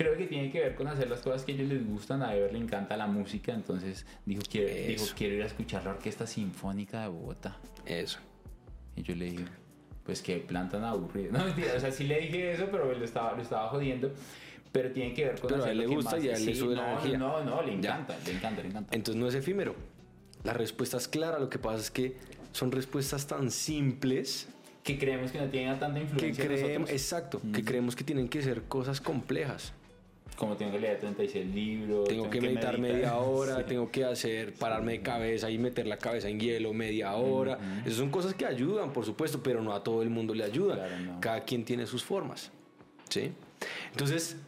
creo 0.00 0.16
que 0.16 0.26
tiene 0.26 0.50
que 0.50 0.60
ver 0.60 0.74
con 0.74 0.88
hacer 0.88 1.10
las 1.10 1.20
cosas 1.20 1.44
que 1.44 1.52
a 1.52 1.54
ellos 1.56 1.68
les 1.68 1.86
gustan. 1.86 2.22
A 2.22 2.34
Ever 2.34 2.50
le 2.54 2.58
encanta 2.58 2.96
la 2.96 3.06
música, 3.06 3.52
entonces 3.52 4.06
dijo, 4.24 4.40
quiero, 4.50 4.74
dijo, 4.74 5.04
quiero 5.14 5.34
ir 5.34 5.42
a 5.42 5.46
escuchar 5.46 5.84
la 5.84 5.90
Orquesta 5.90 6.26
Sinfónica 6.26 7.02
de 7.02 7.08
Bogotá. 7.08 7.58
Eso. 7.84 8.18
Y 8.96 9.02
yo 9.02 9.14
le 9.14 9.26
dije, 9.26 9.44
pues 10.02 10.22
qué 10.22 10.38
plan 10.38 10.70
tan 10.70 10.84
aburrido. 10.84 11.32
No, 11.38 11.44
mentira, 11.44 11.74
o 11.76 11.80
sea, 11.80 11.92
sí 11.92 12.04
le 12.04 12.18
dije 12.18 12.52
eso, 12.52 12.68
pero 12.70 12.90
lo 12.90 13.04
estaba, 13.04 13.34
lo 13.34 13.42
estaba 13.42 13.68
jodiendo 13.68 14.10
pero 14.72 14.92
tiene 14.92 15.12
que 15.14 15.24
ver 15.24 15.40
con 15.40 15.50
pero 15.50 15.64
a 15.64 15.70
él 15.72 15.78
le 15.78 15.86
gusta 15.88 16.16
y 16.16 16.28
a 16.28 16.36
él 16.36 16.46
le 16.46 16.54
sube 16.54 16.76
no, 16.76 16.82
la 16.82 16.92
energía. 16.92 17.18
No, 17.18 17.44
no, 17.44 17.60
le 17.60 17.74
encanta, 17.74 18.16
le 18.24 18.30
encanta, 18.30 18.62
le 18.62 18.68
encanta. 18.68 18.94
Entonces 18.94 19.20
no 19.20 19.26
es 19.26 19.34
efímero. 19.34 19.74
La 20.44 20.52
respuesta 20.52 20.96
es 20.96 21.08
clara, 21.08 21.40
lo 21.40 21.50
que 21.50 21.58
pasa 21.58 21.78
es 21.78 21.90
que 21.90 22.16
son 22.52 22.70
respuestas 22.70 23.26
tan 23.26 23.50
simples 23.50 24.48
que 24.84 24.96
creemos 24.96 25.32
que 25.32 25.40
no 25.40 25.48
tienen 25.48 25.76
tanta 25.80 25.98
influencia. 25.98 26.48
Que 26.48 26.54
creemos, 26.54 26.88
exacto, 26.88 27.42
que 27.52 27.64
creemos 27.64 27.96
que 27.96 28.04
tienen 28.04 28.28
que 28.28 28.42
ser 28.42 28.62
cosas 28.62 29.00
complejas. 29.00 29.74
Como 30.40 30.56
tengo 30.56 30.72
que 30.72 30.80
leer 30.80 30.98
36 30.98 31.54
libros. 31.54 32.08
Tengo, 32.08 32.30
que, 32.30 32.40
meditar, 32.40 32.78
media 32.78 33.16
hora, 33.16 33.66
tengo 33.66 33.90
que 33.90 34.04
hacer, 34.06 34.54
pararme 34.54 34.92
de 34.92 35.02
cabeza 35.02 35.50
y 35.50 35.58
meter 35.58 35.86
la 35.86 35.98
cabeza 35.98 36.30
en 36.30 36.40
hielo 36.40 36.72
media 36.72 37.12
hora. 37.12 37.58
Esas 37.84 37.98
son 37.98 38.08
cosas 38.08 38.32
que 38.32 38.46
ayudan, 38.46 38.90
por 38.90 39.04
supuesto, 39.04 39.42
pero 39.42 39.62
no 39.62 39.74
a 39.74 39.84
todo 39.84 40.00
el 40.00 40.08
mundo 40.08 40.34
le 40.34 40.44
ayudan. 40.44 41.18
Cada 41.20 41.42
quien 41.44 41.62
tiene 41.62 41.86
sus 41.86 42.02
formas. 42.02 42.50
¿Sí? 43.10 43.32
Entonces, 43.90 44.38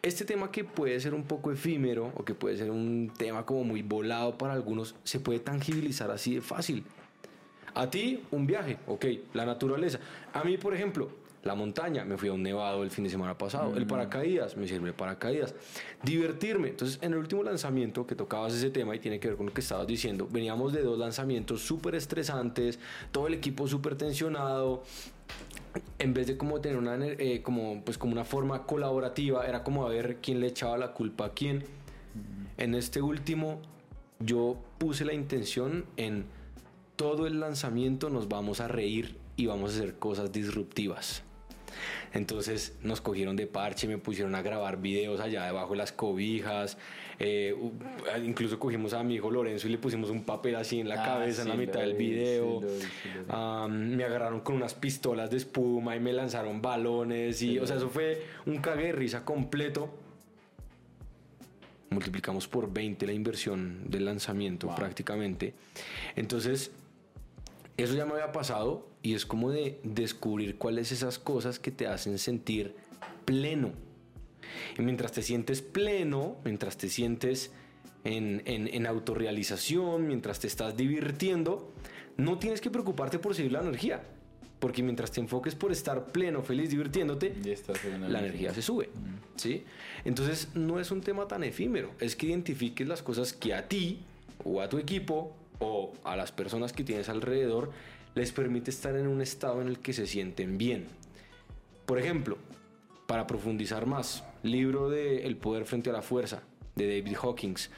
este 0.00 0.24
tema 0.24 0.50
que 0.50 0.64
puede 0.64 0.98
ser 1.00 1.12
un 1.12 1.24
poco 1.24 1.52
efímero 1.52 2.14
o 2.16 2.24
que 2.24 2.32
puede 2.32 2.56
ser 2.56 2.70
un 2.70 3.12
tema 3.18 3.44
como 3.44 3.62
muy 3.62 3.82
volado 3.82 4.38
para 4.38 4.54
algunos, 4.54 4.94
se 5.04 5.20
puede 5.20 5.40
tangibilizar 5.40 6.10
así 6.10 6.36
de 6.36 6.40
fácil. 6.40 6.82
A 7.74 7.90
ti, 7.90 8.22
un 8.30 8.46
viaje, 8.46 8.78
ok, 8.86 9.04
la 9.34 9.44
naturaleza. 9.44 10.00
A 10.32 10.42
mí, 10.44 10.56
por 10.56 10.72
ejemplo, 10.72 11.10
la 11.46 11.54
montaña, 11.54 12.04
me 12.04 12.16
fui 12.16 12.28
a 12.28 12.32
un 12.32 12.42
nevado 12.42 12.82
el 12.82 12.90
fin 12.90 13.04
de 13.04 13.10
semana 13.10 13.38
pasado. 13.38 13.76
El 13.76 13.84
mm. 13.84 13.88
paracaídas, 13.88 14.56
me 14.56 14.66
sirve 14.66 14.92
paracaídas. 14.92 15.54
Divertirme. 16.02 16.68
Entonces, 16.68 16.98
en 17.02 17.12
el 17.12 17.18
último 17.18 17.42
lanzamiento 17.42 18.06
que 18.06 18.14
tocabas 18.14 18.54
ese 18.54 18.70
tema 18.70 18.94
y 18.94 18.98
tiene 18.98 19.20
que 19.20 19.28
ver 19.28 19.36
con 19.36 19.46
lo 19.46 19.52
que 19.52 19.60
estabas 19.60 19.86
diciendo, 19.86 20.28
veníamos 20.30 20.72
de 20.72 20.82
dos 20.82 20.98
lanzamientos 20.98 21.62
súper 21.62 21.94
estresantes, 21.94 22.78
todo 23.12 23.26
el 23.26 23.34
equipo 23.34 23.66
súper 23.66 23.96
tensionado, 23.96 24.82
en 25.98 26.14
vez 26.14 26.26
de 26.26 26.36
como 26.36 26.60
tener 26.60 26.78
una, 26.78 26.96
eh, 27.00 27.42
como, 27.42 27.82
pues 27.84 27.98
como 27.98 28.12
una 28.12 28.24
forma 28.24 28.64
colaborativa, 28.64 29.46
era 29.46 29.62
como 29.62 29.86
a 29.86 29.88
ver 29.88 30.18
quién 30.22 30.40
le 30.40 30.48
echaba 30.48 30.76
la 30.76 30.92
culpa 30.92 31.26
a 31.26 31.32
quién. 31.32 31.64
En 32.58 32.74
este 32.74 33.02
último, 33.02 33.60
yo 34.18 34.56
puse 34.78 35.04
la 35.04 35.12
intención 35.12 35.84
en 35.96 36.24
todo 36.96 37.26
el 37.26 37.40
lanzamiento 37.40 38.08
nos 38.10 38.28
vamos 38.28 38.60
a 38.60 38.68
reír 38.68 39.16
y 39.36 39.46
vamos 39.46 39.72
a 39.72 39.76
hacer 39.76 39.98
cosas 39.98 40.32
disruptivas. 40.32 41.22
Entonces 42.12 42.76
nos 42.82 43.00
cogieron 43.00 43.36
de 43.36 43.46
parche, 43.46 43.86
me 43.86 43.98
pusieron 43.98 44.34
a 44.34 44.42
grabar 44.42 44.80
videos 44.80 45.20
allá 45.20 45.44
debajo 45.44 45.72
de 45.72 45.78
las 45.78 45.92
cobijas. 45.92 46.78
Eh, 47.18 47.54
incluso 48.24 48.58
cogimos 48.58 48.92
a 48.92 49.02
mi 49.02 49.14
hijo 49.14 49.30
Lorenzo 49.30 49.68
y 49.68 49.70
le 49.70 49.78
pusimos 49.78 50.10
un 50.10 50.24
papel 50.24 50.56
así 50.56 50.80
en 50.80 50.88
la 50.88 51.02
ah, 51.02 51.06
cabeza 51.06 51.42
en 51.42 51.48
la 51.48 51.54
mitad 51.54 51.80
del 51.80 51.94
video. 51.94 52.60
me 53.68 54.04
agarraron 54.04 54.40
con 54.40 54.56
unas 54.56 54.74
pistolas 54.74 55.30
de 55.30 55.38
espuma 55.38 55.96
y 55.96 56.00
me 56.00 56.12
lanzaron 56.12 56.60
balones. 56.60 57.40
Y, 57.42 57.58
o 57.58 57.66
sea, 57.66 57.76
eso 57.76 57.88
fue 57.88 58.22
un 58.46 58.58
cague 58.58 58.86
de 58.86 58.92
risa 58.92 59.24
completo. 59.24 59.90
Multiplicamos 61.90 62.48
por 62.48 62.72
20 62.72 63.06
la 63.06 63.12
inversión 63.12 63.88
del 63.88 64.04
lanzamiento 64.04 64.74
prácticamente. 64.74 65.54
Entonces, 66.16 66.72
eso 67.76 67.94
ya 67.94 68.06
me 68.06 68.12
había 68.12 68.32
pasado 68.32 68.88
y 69.02 69.14
es 69.14 69.26
como 69.26 69.50
de 69.50 69.80
descubrir 69.82 70.56
cuáles 70.56 70.92
esas 70.92 71.18
cosas 71.18 71.58
que 71.58 71.70
te 71.70 71.86
hacen 71.86 72.18
sentir 72.18 72.74
pleno. 73.24 73.72
Y 74.78 74.82
mientras 74.82 75.12
te 75.12 75.22
sientes 75.22 75.62
pleno, 75.62 76.36
mientras 76.44 76.78
te 76.78 76.88
sientes 76.88 77.52
en, 78.04 78.42
en, 78.46 78.86
autorrealización, 78.86 80.06
mientras 80.06 80.40
te 80.40 80.46
estás 80.46 80.76
divirtiendo, 80.76 81.72
no 82.16 82.38
tienes 82.38 82.60
que 82.60 82.70
preocuparte 82.70 83.18
por 83.18 83.34
seguir 83.34 83.52
la 83.52 83.60
energía. 83.60 84.02
Porque 84.58 84.82
mientras 84.82 85.10
te 85.10 85.20
enfoques 85.20 85.54
por 85.54 85.70
estar 85.70 86.06
pleno, 86.06 86.42
feliz, 86.42 86.70
divirtiéndote, 86.70 87.34
la 88.08 88.20
energía 88.20 88.54
se 88.54 88.62
sube. 88.62 88.88
¿sí? 89.36 89.64
Entonces 90.04 90.48
no 90.54 90.80
es 90.80 90.90
un 90.90 91.02
tema 91.02 91.28
tan 91.28 91.44
efímero, 91.44 91.92
es 92.00 92.16
que 92.16 92.26
identifiques 92.26 92.88
las 92.88 93.02
cosas 93.02 93.34
que 93.34 93.52
a 93.52 93.68
ti 93.68 94.00
o 94.44 94.62
a 94.62 94.68
tu 94.68 94.78
equipo 94.78 95.36
o 95.58 95.92
a 96.04 96.16
las 96.16 96.32
personas 96.32 96.72
que 96.72 96.84
tienes 96.84 97.08
alrededor 97.08 97.70
les 98.14 98.32
permite 98.32 98.70
estar 98.70 98.96
en 98.96 99.06
un 99.06 99.20
estado 99.20 99.60
en 99.60 99.68
el 99.68 99.78
que 99.78 99.92
se 99.92 100.06
sienten 100.06 100.58
bien. 100.58 100.86
Por 101.84 101.98
ejemplo, 101.98 102.38
para 103.06 103.26
profundizar 103.26 103.86
más, 103.86 104.24
libro 104.42 104.88
de 104.88 105.26
El 105.26 105.36
poder 105.36 105.64
frente 105.64 105.90
a 105.90 105.92
la 105.92 106.02
fuerza 106.02 106.42
de 106.74 106.86
David 106.86 107.16
Hawkins 107.22 107.70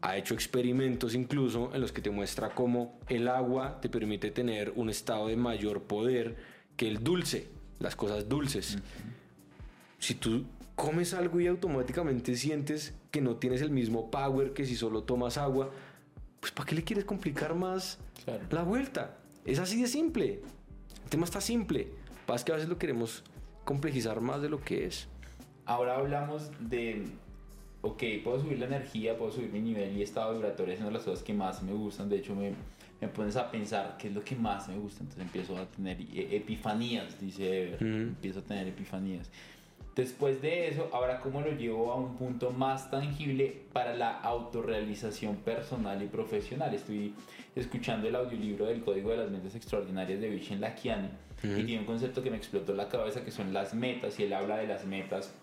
ha 0.00 0.16
hecho 0.16 0.34
experimentos 0.34 1.14
incluso 1.14 1.70
en 1.74 1.80
los 1.80 1.92
que 1.92 2.02
te 2.02 2.10
muestra 2.10 2.54
cómo 2.54 2.98
el 3.08 3.28
agua 3.28 3.80
te 3.80 3.88
permite 3.88 4.30
tener 4.30 4.72
un 4.74 4.90
estado 4.90 5.28
de 5.28 5.36
mayor 5.36 5.82
poder 5.82 6.36
que 6.76 6.88
el 6.88 7.04
dulce, 7.04 7.48
las 7.78 7.94
cosas 7.94 8.28
dulces. 8.28 8.78
Si 9.98 10.14
tú 10.14 10.44
comes 10.74 11.14
algo 11.14 11.38
y 11.40 11.46
automáticamente 11.46 12.34
sientes 12.34 12.94
que 13.12 13.20
no 13.20 13.36
tienes 13.36 13.62
el 13.62 13.70
mismo 13.70 14.10
power 14.10 14.52
que 14.52 14.66
si 14.66 14.74
solo 14.74 15.04
tomas 15.04 15.38
agua, 15.38 15.70
pues 16.42 16.50
¿para 16.50 16.68
qué 16.68 16.74
le 16.74 16.82
quieres 16.82 17.04
complicar 17.04 17.54
más 17.54 18.00
la 18.50 18.64
vuelta? 18.64 19.16
Es 19.44 19.60
así 19.60 19.80
de 19.80 19.86
simple. 19.86 20.42
El 21.04 21.08
tema 21.08 21.24
está 21.24 21.40
simple. 21.40 21.92
Pasa 22.26 22.44
que 22.44 22.50
a 22.50 22.56
veces 22.56 22.68
lo 22.68 22.78
queremos 22.78 23.22
complejizar 23.64 24.20
más 24.20 24.42
de 24.42 24.48
lo 24.48 24.60
que 24.60 24.86
es. 24.86 25.06
Ahora 25.66 25.94
hablamos 25.94 26.50
de, 26.58 27.04
ok, 27.82 28.02
puedo 28.24 28.40
subir 28.40 28.58
la 28.58 28.66
energía, 28.66 29.16
puedo 29.16 29.30
subir 29.30 29.52
mi 29.52 29.60
nivel 29.60 29.96
y 29.96 30.02
estado 30.02 30.32
vibratorio, 30.32 30.74
es 30.74 30.80
una 30.80 30.88
de 30.88 30.94
las 30.94 31.04
cosas 31.04 31.22
que 31.22 31.32
más 31.32 31.62
me 31.62 31.72
gustan. 31.74 32.08
De 32.08 32.16
hecho, 32.16 32.34
me, 32.34 32.54
me 33.00 33.06
pones 33.06 33.36
a 33.36 33.48
pensar 33.48 33.96
qué 33.96 34.08
es 34.08 34.14
lo 34.14 34.24
que 34.24 34.34
más 34.34 34.68
me 34.68 34.76
gusta. 34.76 35.04
Entonces 35.04 35.22
empiezo 35.22 35.56
a 35.56 35.66
tener 35.66 36.00
e, 36.00 36.36
epifanías, 36.38 37.20
dice 37.20 37.68
Ever. 37.68 37.82
Empiezo 37.82 38.40
a 38.40 38.42
tener 38.42 38.66
epifanías. 38.66 39.30
Después 39.94 40.40
de 40.40 40.68
eso, 40.68 40.88
ahora 40.92 41.20
cómo 41.20 41.42
lo 41.42 41.52
llevo 41.52 41.92
a 41.92 41.96
un 41.96 42.16
punto 42.16 42.50
más 42.50 42.90
tangible 42.90 43.62
para 43.74 43.94
la 43.94 44.20
autorrealización 44.20 45.36
personal 45.36 46.02
y 46.02 46.06
profesional. 46.06 46.72
Estoy 46.74 47.14
escuchando 47.54 48.08
el 48.08 48.16
audiolibro 48.16 48.66
del 48.66 48.82
Código 48.82 49.10
de 49.10 49.18
las 49.18 49.30
Mentes 49.30 49.54
Extraordinarias 49.54 50.20
de 50.20 50.30
Vishen 50.30 50.62
Lakiani 50.62 51.10
y 51.42 51.64
tiene 51.64 51.80
un 51.80 51.84
concepto 51.84 52.22
que 52.22 52.30
me 52.30 52.38
explotó 52.38 52.72
la 52.74 52.88
cabeza 52.88 53.22
que 53.22 53.30
son 53.30 53.52
las 53.52 53.74
metas 53.74 54.18
y 54.18 54.22
él 54.22 54.32
habla 54.32 54.56
de 54.56 54.66
las 54.66 54.86
metas 54.86 55.34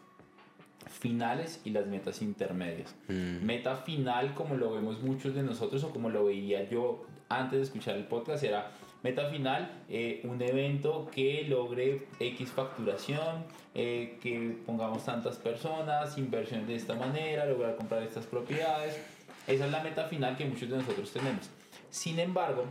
finales 0.88 1.62
y 1.64 1.70
las 1.70 1.86
metas 1.86 2.22
intermedias. 2.24 2.96
Meta 3.08 3.76
final, 3.76 4.34
como 4.34 4.56
lo 4.56 4.72
vemos 4.72 5.02
muchos 5.04 5.36
de 5.36 5.44
nosotros 5.44 5.84
o 5.84 5.92
como 5.92 6.10
lo 6.10 6.26
veía 6.26 6.68
yo 6.68 7.06
antes 7.30 7.60
de 7.60 7.66
escuchar 7.66 7.96
el 7.96 8.06
podcast, 8.06 8.44
era 8.44 8.72
Meta 9.02 9.30
final, 9.30 9.84
eh, 9.88 10.20
un 10.26 10.42
evento 10.42 11.10
que 11.14 11.46
logre 11.48 12.08
X 12.20 12.50
facturación, 12.50 13.46
eh, 13.74 14.18
que 14.22 14.58
pongamos 14.66 15.06
tantas 15.06 15.38
personas, 15.38 16.18
inversiones 16.18 16.68
de 16.68 16.76
esta 16.76 16.96
manera, 16.96 17.46
lograr 17.46 17.78
comprar 17.78 18.04
estas 18.04 18.26
propiedades. 18.26 19.00
Esa 19.48 19.66
es 19.66 19.72
la 19.72 19.82
meta 19.82 20.06
final 20.06 20.36
que 20.36 20.44
muchos 20.44 20.70
de 20.70 20.78
nosotros 20.78 21.12
tenemos. 21.14 21.50
Sin 21.90 22.20
embargo, 22.20 22.66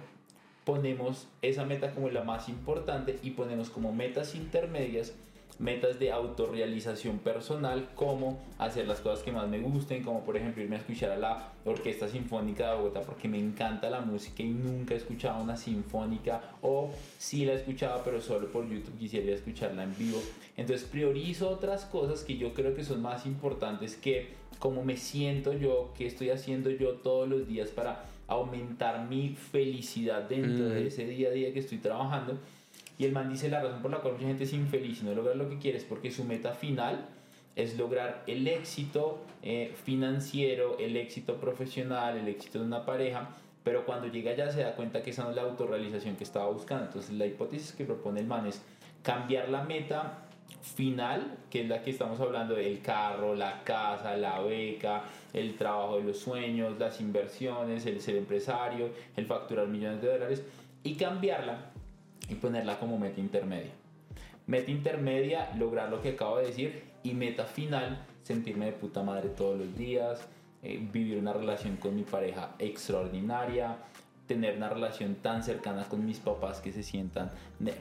ponemos 0.64 1.28
esa 1.40 1.64
meta 1.64 1.92
como 1.92 2.10
la 2.10 2.24
más 2.24 2.50
importante 2.50 3.18
y 3.22 3.30
ponemos 3.30 3.70
como 3.70 3.94
metas 3.94 4.34
intermedias 4.34 5.14
metas 5.58 5.98
de 5.98 6.12
autorrealización 6.12 7.18
personal, 7.18 7.90
como 7.94 8.38
hacer 8.58 8.86
las 8.86 9.00
cosas 9.00 9.24
que 9.24 9.32
más 9.32 9.48
me 9.48 9.58
gusten, 9.58 10.02
como 10.02 10.24
por 10.24 10.36
ejemplo 10.36 10.62
irme 10.62 10.76
a 10.76 10.78
escuchar 10.78 11.10
a 11.10 11.16
la 11.16 11.52
Orquesta 11.64 12.08
Sinfónica 12.08 12.70
de 12.70 12.76
Bogotá 12.76 13.02
porque 13.02 13.28
me 13.28 13.38
encanta 13.38 13.90
la 13.90 14.00
música 14.00 14.42
y 14.42 14.50
nunca 14.50 14.94
he 14.94 14.96
escuchado 14.96 15.42
una 15.42 15.56
sinfónica 15.56 16.40
o 16.62 16.90
si 17.18 17.44
la 17.44 17.52
he 17.52 17.56
escuchado 17.56 18.02
pero 18.04 18.20
solo 18.20 18.50
por 18.50 18.68
YouTube 18.68 18.98
quisiera 18.98 19.32
escucharla 19.32 19.82
en 19.82 19.96
vivo. 19.98 20.20
Entonces 20.56 20.86
priorizo 20.88 21.50
otras 21.50 21.84
cosas 21.84 22.22
que 22.22 22.36
yo 22.36 22.54
creo 22.54 22.74
que 22.74 22.84
son 22.84 23.02
más 23.02 23.26
importantes 23.26 23.96
que 23.96 24.28
cómo 24.58 24.84
me 24.84 24.96
siento 24.96 25.52
yo, 25.52 25.92
qué 25.96 26.06
estoy 26.06 26.30
haciendo 26.30 26.70
yo 26.70 26.94
todos 26.94 27.28
los 27.28 27.46
días 27.46 27.70
para 27.70 28.04
aumentar 28.28 29.08
mi 29.08 29.30
felicidad 29.30 30.22
dentro 30.28 30.68
de 30.68 30.86
ese 30.86 31.06
día 31.06 31.28
a 31.28 31.32
día 31.32 31.52
que 31.52 31.60
estoy 31.60 31.78
trabajando 31.78 32.38
y 32.98 33.04
el 33.04 33.12
man 33.12 33.30
dice 33.30 33.48
la 33.48 33.62
razón 33.62 33.80
por 33.80 33.92
la 33.92 33.98
cual 33.98 34.14
mucha 34.14 34.26
gente 34.26 34.44
es 34.44 34.52
infeliz 34.52 35.00
y 35.02 35.04
no 35.04 35.14
logra 35.14 35.34
lo 35.34 35.48
que 35.48 35.58
quiere 35.58 35.78
es 35.78 35.84
porque 35.84 36.10
su 36.10 36.24
meta 36.24 36.52
final 36.52 37.06
es 37.54 37.76
lograr 37.76 38.24
el 38.26 38.46
éxito 38.46 39.20
eh, 39.42 39.72
financiero, 39.84 40.76
el 40.78 40.96
éxito 40.96 41.36
profesional, 41.36 42.16
el 42.16 42.28
éxito 42.28 42.58
de 42.58 42.66
una 42.66 42.84
pareja, 42.84 43.30
pero 43.64 43.84
cuando 43.84 44.08
llega 44.08 44.34
ya 44.34 44.50
se 44.50 44.62
da 44.62 44.74
cuenta 44.74 45.02
que 45.02 45.10
esa 45.10 45.24
no 45.24 45.30
es 45.30 45.36
la 45.36 45.42
autorrealización 45.42 46.16
que 46.16 46.24
estaba 46.24 46.48
buscando. 46.50 46.84
Entonces 46.86 47.14
la 47.14 47.26
hipótesis 47.26 47.72
que 47.72 47.84
propone 47.84 48.20
el 48.20 48.26
man 48.26 48.46
es 48.46 48.62
cambiar 49.02 49.48
la 49.48 49.62
meta 49.62 50.24
final, 50.62 51.36
que 51.50 51.62
es 51.62 51.68
la 51.68 51.82
que 51.82 51.90
estamos 51.90 52.20
hablando 52.20 52.54
del 52.54 52.80
carro, 52.80 53.34
la 53.34 53.62
casa, 53.64 54.16
la 54.16 54.40
beca, 54.40 55.04
el 55.32 55.56
trabajo 55.56 55.98
de 55.98 56.04
los 56.04 56.18
sueños, 56.18 56.78
las 56.78 57.00
inversiones, 57.00 57.86
el 57.86 58.00
ser 58.00 58.16
empresario, 58.16 58.90
el 59.16 59.26
facturar 59.26 59.66
millones 59.66 60.00
de 60.02 60.12
dólares, 60.12 60.44
y 60.82 60.94
cambiarla 60.94 61.72
y 62.28 62.34
ponerla 62.34 62.78
como 62.78 62.98
meta 62.98 63.20
intermedia. 63.20 63.72
Meta 64.46 64.70
intermedia, 64.70 65.52
lograr 65.56 65.90
lo 65.90 66.00
que 66.00 66.10
acabo 66.10 66.38
de 66.38 66.46
decir 66.46 66.82
y 67.02 67.14
meta 67.14 67.44
final, 67.44 68.04
sentirme 68.22 68.66
de 68.66 68.72
puta 68.72 69.02
madre 69.02 69.28
todos 69.28 69.58
los 69.58 69.76
días, 69.76 70.26
eh, 70.62 70.80
vivir 70.92 71.18
una 71.18 71.32
relación 71.32 71.76
con 71.76 71.94
mi 71.94 72.02
pareja 72.02 72.54
extraordinaria, 72.58 73.76
tener 74.26 74.56
una 74.56 74.68
relación 74.68 75.16
tan 75.16 75.42
cercana 75.42 75.84
con 75.84 76.04
mis 76.04 76.18
papás 76.18 76.60
que 76.60 76.72
se 76.72 76.82
sientan 76.82 77.30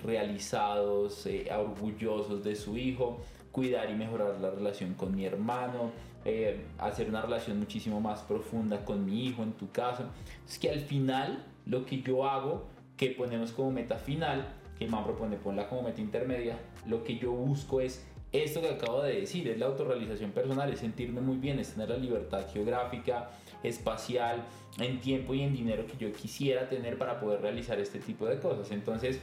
realizados, 0.03 1.25
eh, 1.25 1.47
orgullosos 1.51 2.43
de 2.43 2.55
su 2.55 2.77
hijo, 2.77 3.19
cuidar 3.51 3.89
y 3.89 3.95
mejorar 3.95 4.39
la 4.39 4.51
relación 4.51 4.93
con 4.93 5.15
mi 5.15 5.25
hermano, 5.25 5.91
eh, 6.25 6.65
hacer 6.77 7.09
una 7.09 7.21
relación 7.21 7.59
muchísimo 7.59 7.99
más 8.01 8.21
profunda 8.21 8.83
con 8.83 9.05
mi 9.05 9.25
hijo 9.25 9.43
en 9.43 9.53
tu 9.53 9.71
caso. 9.71 10.03
Es 10.47 10.59
que 10.59 10.69
al 10.69 10.81
final 10.81 11.43
lo 11.65 11.85
que 11.85 12.01
yo 12.01 12.27
hago 12.29 12.65
que 12.97 13.11
ponemos 13.11 13.51
como 13.51 13.71
meta 13.71 13.95
final, 13.95 14.47
que 14.77 14.85
el 14.85 14.91
man 14.91 15.03
propone 15.03 15.37
ponla 15.37 15.69
como 15.69 15.83
meta 15.83 16.01
intermedia, 16.01 16.57
lo 16.85 17.03
que 17.03 17.17
yo 17.17 17.31
busco 17.31 17.79
es 17.79 18.05
esto 18.33 18.59
que 18.61 18.69
acabo 18.69 19.03
de 19.03 19.21
decir, 19.21 19.47
es 19.47 19.57
la 19.57 19.67
autorrealización 19.67 20.31
personal, 20.31 20.71
es 20.71 20.79
sentirme 20.79 21.21
muy 21.21 21.37
bien, 21.37 21.59
es 21.59 21.73
tener 21.73 21.89
la 21.89 21.97
libertad 21.97 22.45
geográfica, 22.51 23.29
espacial, 23.63 24.43
en 24.79 24.99
tiempo 24.99 25.33
y 25.33 25.41
en 25.41 25.53
dinero 25.53 25.85
que 25.87 25.97
yo 25.97 26.11
quisiera 26.11 26.67
tener 26.67 26.97
para 26.97 27.19
poder 27.19 27.41
realizar 27.41 27.79
este 27.79 27.99
tipo 27.99 28.25
de 28.25 28.39
cosas. 28.39 28.71
Entonces, 28.71 29.19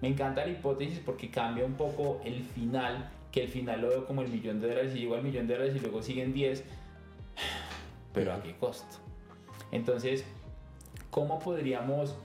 me 0.00 0.08
encanta 0.08 0.44
la 0.46 0.52
hipótesis 0.52 1.00
porque 1.04 1.30
cambia 1.30 1.64
un 1.64 1.74
poco 1.74 2.20
el 2.24 2.42
final, 2.42 3.10
que 3.32 3.42
el 3.42 3.48
final 3.48 3.80
lo 3.80 3.88
veo 3.88 4.06
como 4.06 4.22
el 4.22 4.28
millón 4.28 4.60
de 4.60 4.68
dólares 4.68 4.94
y 4.94 5.00
llego 5.00 5.16
al 5.16 5.22
millón 5.22 5.46
de 5.48 5.54
dólares 5.54 5.76
y 5.76 5.80
luego 5.80 6.02
siguen 6.02 6.32
10, 6.32 6.62
pero 8.12 8.32
¿a 8.32 8.42
qué 8.42 8.54
costo? 8.54 8.98
Entonces, 9.72 10.24
¿cómo 11.10 11.40
podríamos 11.40 12.16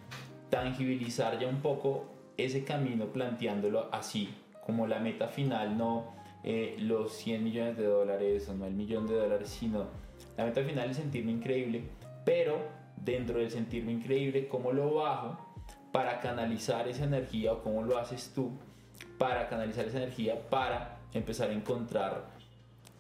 tangibilizar 0.50 1.40
ya 1.40 1.48
un 1.48 1.62
poco 1.62 2.06
ese 2.38 2.64
camino 2.64 3.08
planteándolo 3.08 3.90
así, 3.92 4.30
como 4.66 4.88
la 4.88 5.00
meta 5.00 5.28
final, 5.28 5.78
no 5.78 6.14
eh, 6.44 6.78
los 6.80 7.14
100 7.14 7.44
millones 7.44 7.78
de 7.78 7.86
dólares 7.86 8.48
o 8.50 8.54
no 8.54 8.66
el 8.66 8.74
millón 8.74 9.08
de 9.08 9.16
dólares, 9.16 9.50
sino 9.50 9.88
la 10.38 10.46
meta 10.46 10.64
final 10.64 10.90
es 10.90 10.98
sentirme 10.98 11.32
increíble, 11.32 11.84
pero 12.24 12.60
dentro 12.96 13.40
del 13.40 13.52
sentirme 13.52 13.92
increíble, 13.92 14.48
¿cómo 14.48 14.72
lo 14.72 14.96
bajo 14.96 15.38
para 15.92 16.20
canalizar 16.20 16.88
esa 16.88 17.04
energía 17.04 17.54
o 17.54 17.64
cómo 17.64 17.84
lo 17.84 17.98
haces 17.98 18.32
tú 18.34 18.52
para 19.18 19.50
canalizar 19.50 19.86
esa 19.86 19.98
energía 19.98 20.50
para 20.50 21.00
empezar 21.14 21.50
a 21.50 21.54
encontrar 21.54 22.30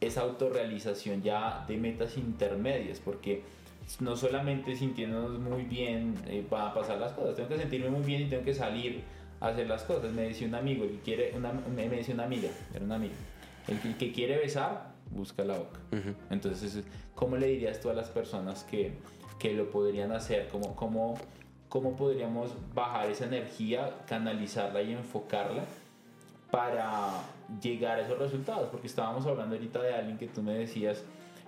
esa 0.02 0.22
autorrealización 0.22 1.22
ya 1.22 1.66
de 1.68 1.78
metas 1.78 2.18
intermedias? 2.18 3.00
Porque 3.00 3.43
no 3.99 4.15
solamente 4.15 4.75
sintiéndonos 4.75 5.39
muy 5.39 5.63
bien 5.63 6.15
eh, 6.27 6.45
a 6.51 6.73
pasar 6.73 6.99
las 6.99 7.13
cosas, 7.13 7.35
tengo 7.35 7.49
que 7.49 7.57
sentirme 7.57 7.89
muy 7.89 8.03
bien 8.03 8.21
y 8.21 8.25
tengo 8.25 8.43
que 8.43 8.53
salir 8.53 9.03
a 9.39 9.47
hacer 9.47 9.67
las 9.67 9.83
cosas. 9.83 10.11
Me 10.11 10.23
decía 10.23 10.47
un 10.47 10.55
amigo, 10.55 10.83
el 10.83 10.91
que 10.91 10.99
quiere, 10.99 11.33
una, 11.35 11.51
me 11.51 11.89
decía 11.89 12.13
una 12.13 12.25
amiga, 12.25 12.49
era 12.73 12.85
una 12.85 12.95
amiga, 12.95 13.15
el 13.67 13.97
que, 13.97 14.11
quiere 14.11 14.37
besar, 14.37 14.93
busca 15.09 15.43
la 15.43 15.57
boca. 15.57 15.79
Entonces, 16.29 16.83
¿cómo 17.15 17.37
le 17.37 17.47
dirías 17.47 17.79
tú 17.79 17.89
a 17.89 17.93
las 17.93 18.09
personas 18.09 18.63
que, 18.63 18.93
que 19.39 19.53
lo 19.53 19.69
podrían 19.69 20.11
hacer? 20.11 20.47
¿Cómo, 20.49 20.75
cómo, 20.75 21.15
¿Cómo 21.69 21.95
podríamos 21.95 22.51
bajar 22.73 23.09
esa 23.09 23.25
energía, 23.25 24.01
canalizarla 24.07 24.81
y 24.81 24.93
enfocarla 24.93 25.63
para 26.51 27.11
llegar 27.61 27.99
a 27.99 28.01
esos 28.01 28.17
resultados? 28.17 28.69
Porque 28.69 28.87
estábamos 28.87 29.25
hablando 29.25 29.55
ahorita 29.55 29.81
de 29.81 29.93
alguien 29.93 30.17
que 30.17 30.27
tú 30.27 30.41
me 30.41 30.53
decías, 30.53 31.03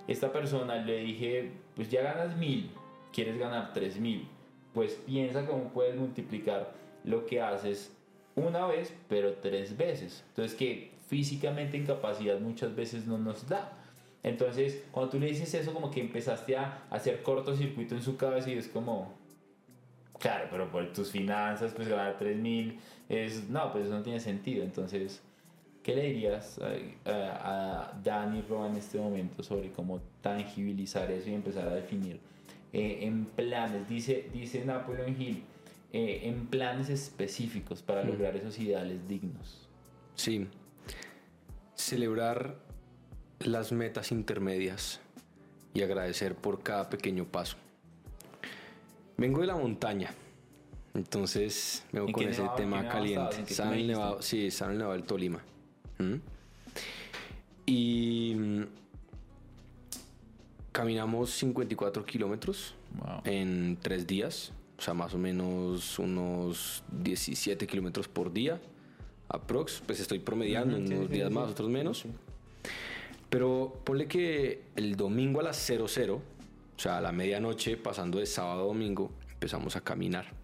esta 0.06 0.32
persona 0.32 0.76
le 0.76 0.98
dije, 0.98 1.52
pues 1.74 1.90
ya 1.90 2.02
ganas 2.02 2.36
mil, 2.36 2.70
quieres 3.12 3.38
ganar 3.38 3.72
tres 3.72 3.98
mil, 3.98 4.28
pues 4.74 4.94
piensa 4.94 5.46
cómo 5.46 5.72
puedes 5.72 5.96
multiplicar 5.96 6.72
lo 7.04 7.26
que 7.26 7.40
haces 7.40 7.92
una 8.34 8.66
vez, 8.66 8.94
pero 9.08 9.34
tres 9.34 9.76
veces. 9.76 10.24
Entonces 10.28 10.56
que 10.56 10.92
físicamente 11.08 11.76
en 11.76 11.86
capacidad 11.86 12.38
muchas 12.40 12.74
veces 12.74 13.06
no 13.06 13.18
nos 13.18 13.48
da. 13.48 13.78
Entonces, 14.22 14.84
cuando 14.92 15.10
tú 15.10 15.18
le 15.18 15.26
dices 15.26 15.52
eso, 15.52 15.74
como 15.74 15.90
que 15.90 16.00
empezaste 16.00 16.56
a 16.56 16.84
hacer 16.90 17.22
cortocircuito 17.22 17.96
en 17.96 18.02
su 18.02 18.16
cabeza 18.16 18.50
y 18.50 18.54
es 18.54 18.68
como, 18.68 19.12
claro, 20.18 20.46
pero 20.50 20.70
por 20.70 20.92
tus 20.92 21.10
finanzas, 21.10 21.72
pues 21.74 21.88
ganar 21.88 22.16
tres 22.18 22.38
mil, 22.38 22.78
es, 23.08 23.48
no, 23.50 23.72
pues 23.72 23.86
eso 23.86 23.94
no 23.94 24.02
tiene 24.02 24.20
sentido. 24.20 24.62
Entonces, 24.62 25.20
¿Qué 25.82 25.96
le 25.96 26.12
dirías 26.12 26.60
a, 27.04 27.90
a, 27.90 28.00
Dan 28.04 28.36
y 28.36 28.42
Roa 28.42 28.68
en 28.68 28.76
este 28.76 28.98
momento 28.98 29.42
sobre 29.42 29.72
cómo 29.72 30.00
tangibilizar 30.20 31.10
eso 31.10 31.28
y 31.28 31.34
empezar 31.34 31.66
a 31.68 31.74
definir 31.74 32.20
eh, 32.72 33.00
en 33.02 33.24
planes? 33.24 33.88
Dice, 33.88 34.30
dice 34.32 34.64
Napoleon 34.64 35.20
Hill, 35.20 35.42
eh, 35.92 36.20
en 36.22 36.46
planes 36.46 36.88
específicos 36.88 37.82
para 37.82 38.04
lograr 38.04 38.36
esos 38.36 38.58
ideales 38.60 39.08
dignos. 39.08 39.68
Sí, 40.14 40.46
celebrar 41.74 42.56
las 43.40 43.72
metas 43.72 44.12
intermedias 44.12 45.00
y 45.74 45.82
agradecer 45.82 46.36
por 46.36 46.62
cada 46.62 46.88
pequeño 46.88 47.24
paso. 47.24 47.56
Vengo 49.16 49.40
de 49.40 49.48
la 49.48 49.56
montaña, 49.56 50.14
entonces 50.94 51.84
voy 51.92 52.12
con 52.12 52.28
ese 52.28 52.48
tema 52.56 52.88
caliente. 52.88 53.52
San 53.52 53.84
Nevado, 53.84 54.22
sí, 54.22 54.48
San 54.52 54.78
Nevado 54.78 54.92
del 54.92 55.02
Tolima. 55.02 55.42
Y 57.66 58.34
mm, 58.36 58.62
caminamos 60.72 61.30
54 61.30 62.04
kilómetros 62.04 62.74
en 63.24 63.78
tres 63.80 64.06
días, 64.06 64.52
o 64.78 64.82
sea, 64.82 64.94
más 64.94 65.14
o 65.14 65.18
menos 65.18 65.98
unos 65.98 66.82
17 66.90 67.66
kilómetros 67.66 68.08
por 68.08 68.32
día, 68.32 68.60
aprox. 69.28 69.82
Pues 69.86 70.00
estoy 70.00 70.18
promediando, 70.18 70.76
unos 70.76 71.10
días 71.10 71.30
más, 71.30 71.50
otros 71.50 71.70
menos. 71.70 72.04
Pero 73.30 73.80
ponle 73.84 74.08
que 74.08 74.64
el 74.76 74.96
domingo 74.96 75.40
a 75.40 75.42
las 75.42 75.56
00, 75.56 76.16
o 76.16 76.22
sea, 76.76 76.98
a 76.98 77.00
la 77.00 77.12
medianoche, 77.12 77.76
pasando 77.76 78.18
de 78.18 78.26
sábado 78.26 78.62
a 78.62 78.64
domingo, 78.64 79.10
empezamos 79.30 79.76
a 79.76 79.80
caminar. 79.80 80.41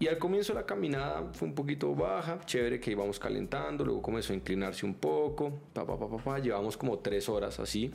Y 0.00 0.08
al 0.08 0.16
comienzo 0.16 0.54
la 0.54 0.64
caminada 0.64 1.30
fue 1.34 1.46
un 1.46 1.54
poquito 1.54 1.94
baja, 1.94 2.40
chévere 2.46 2.80
que 2.80 2.90
íbamos 2.90 3.18
calentando, 3.18 3.84
luego 3.84 4.00
comenzó 4.00 4.32
a 4.32 4.36
inclinarse 4.36 4.86
un 4.86 4.94
poco, 4.94 5.60
pa, 5.74 6.38
llevamos 6.38 6.78
como 6.78 7.00
tres 7.00 7.28
horas 7.28 7.60
así, 7.60 7.90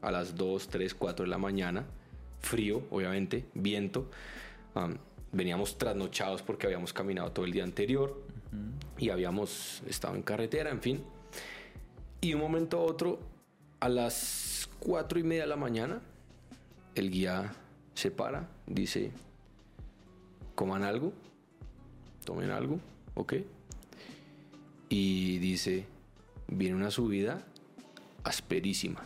a 0.00 0.12
las 0.12 0.36
2, 0.36 0.68
3, 0.68 0.94
4 0.94 1.24
de 1.24 1.28
la 1.28 1.38
mañana, 1.38 1.86
frío, 2.38 2.84
obviamente, 2.90 3.46
viento. 3.52 4.08
veníamos 5.32 5.76
trasnochados 5.76 6.40
porque 6.40 6.68
habíamos 6.68 6.92
caminado 6.92 7.32
todo 7.32 7.44
el 7.44 7.50
día 7.50 7.64
anterior 7.64 8.22
y 8.96 9.10
habíamos 9.10 9.82
estado 9.88 10.14
en 10.14 10.22
carretera, 10.22 10.70
en 10.70 10.80
fin. 10.80 11.04
Y 12.20 12.32
un 12.32 12.42
momento 12.42 12.78
a 12.78 12.82
otro, 12.82 13.18
a 13.80 13.88
las 13.88 14.70
4 14.78 15.18
y 15.18 15.24
media 15.24 15.42
de 15.42 15.48
la 15.48 15.56
mañana, 15.56 16.00
el 16.94 17.10
guía 17.10 17.52
se 17.94 18.12
para, 18.12 18.48
dice, 18.68 19.10
coman 20.54 20.84
algo 20.84 21.12
tomen 22.24 22.50
algo, 22.50 22.78
¿ok? 23.14 23.34
Y 24.88 25.38
dice, 25.38 25.86
viene 26.48 26.74
una 26.76 26.90
subida 26.90 27.44
asperísima. 28.24 29.02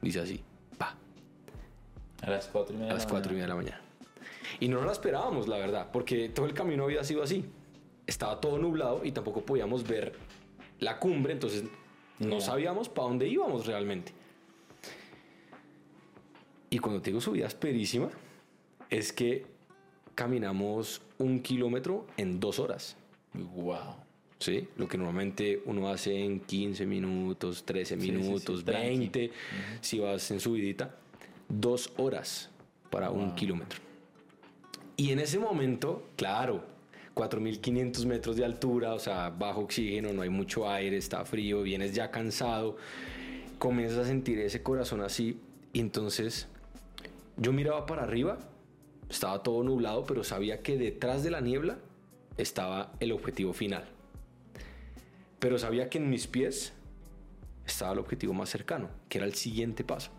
Dice 0.00 0.20
así, 0.20 0.40
pa. 0.78 0.96
A 2.22 2.30
las 2.30 2.46
cuatro 2.46 2.74
y 2.74 2.78
media. 2.78 2.92
A 2.92 2.94
las 2.94 3.06
cuatro 3.06 3.32
y 3.32 3.34
media 3.34 3.44
de 3.44 3.48
la 3.48 3.56
mañana. 3.56 3.80
Y 4.60 4.68
no 4.68 4.76
nos 4.76 4.86
la 4.86 4.92
esperábamos, 4.92 5.48
la 5.48 5.58
verdad, 5.58 5.90
porque 5.92 6.28
todo 6.28 6.46
el 6.46 6.54
camino 6.54 6.84
había 6.84 7.04
sido 7.04 7.22
así. 7.22 7.44
Estaba 8.06 8.40
todo 8.40 8.58
nublado 8.58 9.04
y 9.04 9.12
tampoco 9.12 9.44
podíamos 9.44 9.86
ver 9.86 10.14
la 10.78 10.98
cumbre, 10.98 11.32
entonces 11.32 11.64
no 12.18 12.40
sabíamos 12.40 12.88
para 12.88 13.08
dónde 13.08 13.28
íbamos 13.28 13.66
realmente. 13.66 14.12
Y 16.70 16.78
cuando 16.78 17.00
te 17.00 17.10
digo 17.10 17.20
subida 17.20 17.46
esperísima, 17.46 18.10
es 18.90 19.12
que 19.12 19.46
caminamos 20.14 21.02
un 21.18 21.40
kilómetro 21.40 22.06
en 22.16 22.40
dos 22.40 22.58
horas. 22.58 22.96
Wow. 23.34 23.96
¿Sí? 24.38 24.68
Lo 24.76 24.86
que 24.86 24.98
normalmente 24.98 25.62
uno 25.64 25.88
hace 25.88 26.22
en 26.22 26.40
15 26.40 26.84
minutos, 26.86 27.64
13 27.64 27.96
minutos, 27.96 28.64
20, 28.64 29.30
si 29.80 29.98
vas 29.98 30.30
en 30.30 30.40
subidita, 30.40 30.94
dos 31.48 31.92
horas 31.96 32.50
para 32.90 33.10
un 33.10 33.34
kilómetro. 33.34 33.80
Y 34.96 35.10
en 35.10 35.20
ese 35.20 35.38
momento, 35.38 36.06
claro, 36.16 36.64
4.500 37.14 38.04
metros 38.04 38.36
de 38.36 38.44
altura, 38.44 38.92
o 38.94 38.98
sea, 38.98 39.30
bajo 39.30 39.60
oxígeno, 39.60 40.12
no 40.12 40.22
hay 40.22 40.28
mucho 40.28 40.68
aire, 40.68 40.98
está 40.98 41.24
frío, 41.24 41.62
vienes 41.62 41.94
ya 41.94 42.10
cansado, 42.10 42.76
comienzas 43.58 43.98
a 43.98 44.04
sentir 44.04 44.38
ese 44.38 44.62
corazón 44.62 45.00
así, 45.00 45.40
y 45.72 45.80
entonces 45.80 46.46
yo 47.38 47.52
miraba 47.52 47.86
para 47.86 48.02
arriba, 48.02 48.38
estaba 49.08 49.42
todo 49.42 49.62
nublado, 49.62 50.04
pero 50.04 50.24
sabía 50.24 50.62
que 50.62 50.76
detrás 50.76 51.22
de 51.22 51.30
la 51.30 51.40
niebla 51.40 51.78
estaba 52.36 52.92
el 53.00 53.12
objetivo 53.12 53.52
final. 53.52 53.84
Pero 55.38 55.58
sabía 55.58 55.88
que 55.88 55.98
en 55.98 56.10
mis 56.10 56.26
pies 56.26 56.72
estaba 57.66 57.92
el 57.92 57.98
objetivo 57.98 58.32
más 58.32 58.48
cercano, 58.48 58.88
que 59.08 59.18
era 59.18 59.26
el 59.26 59.34
siguiente 59.34 59.84
paso. 59.84 60.10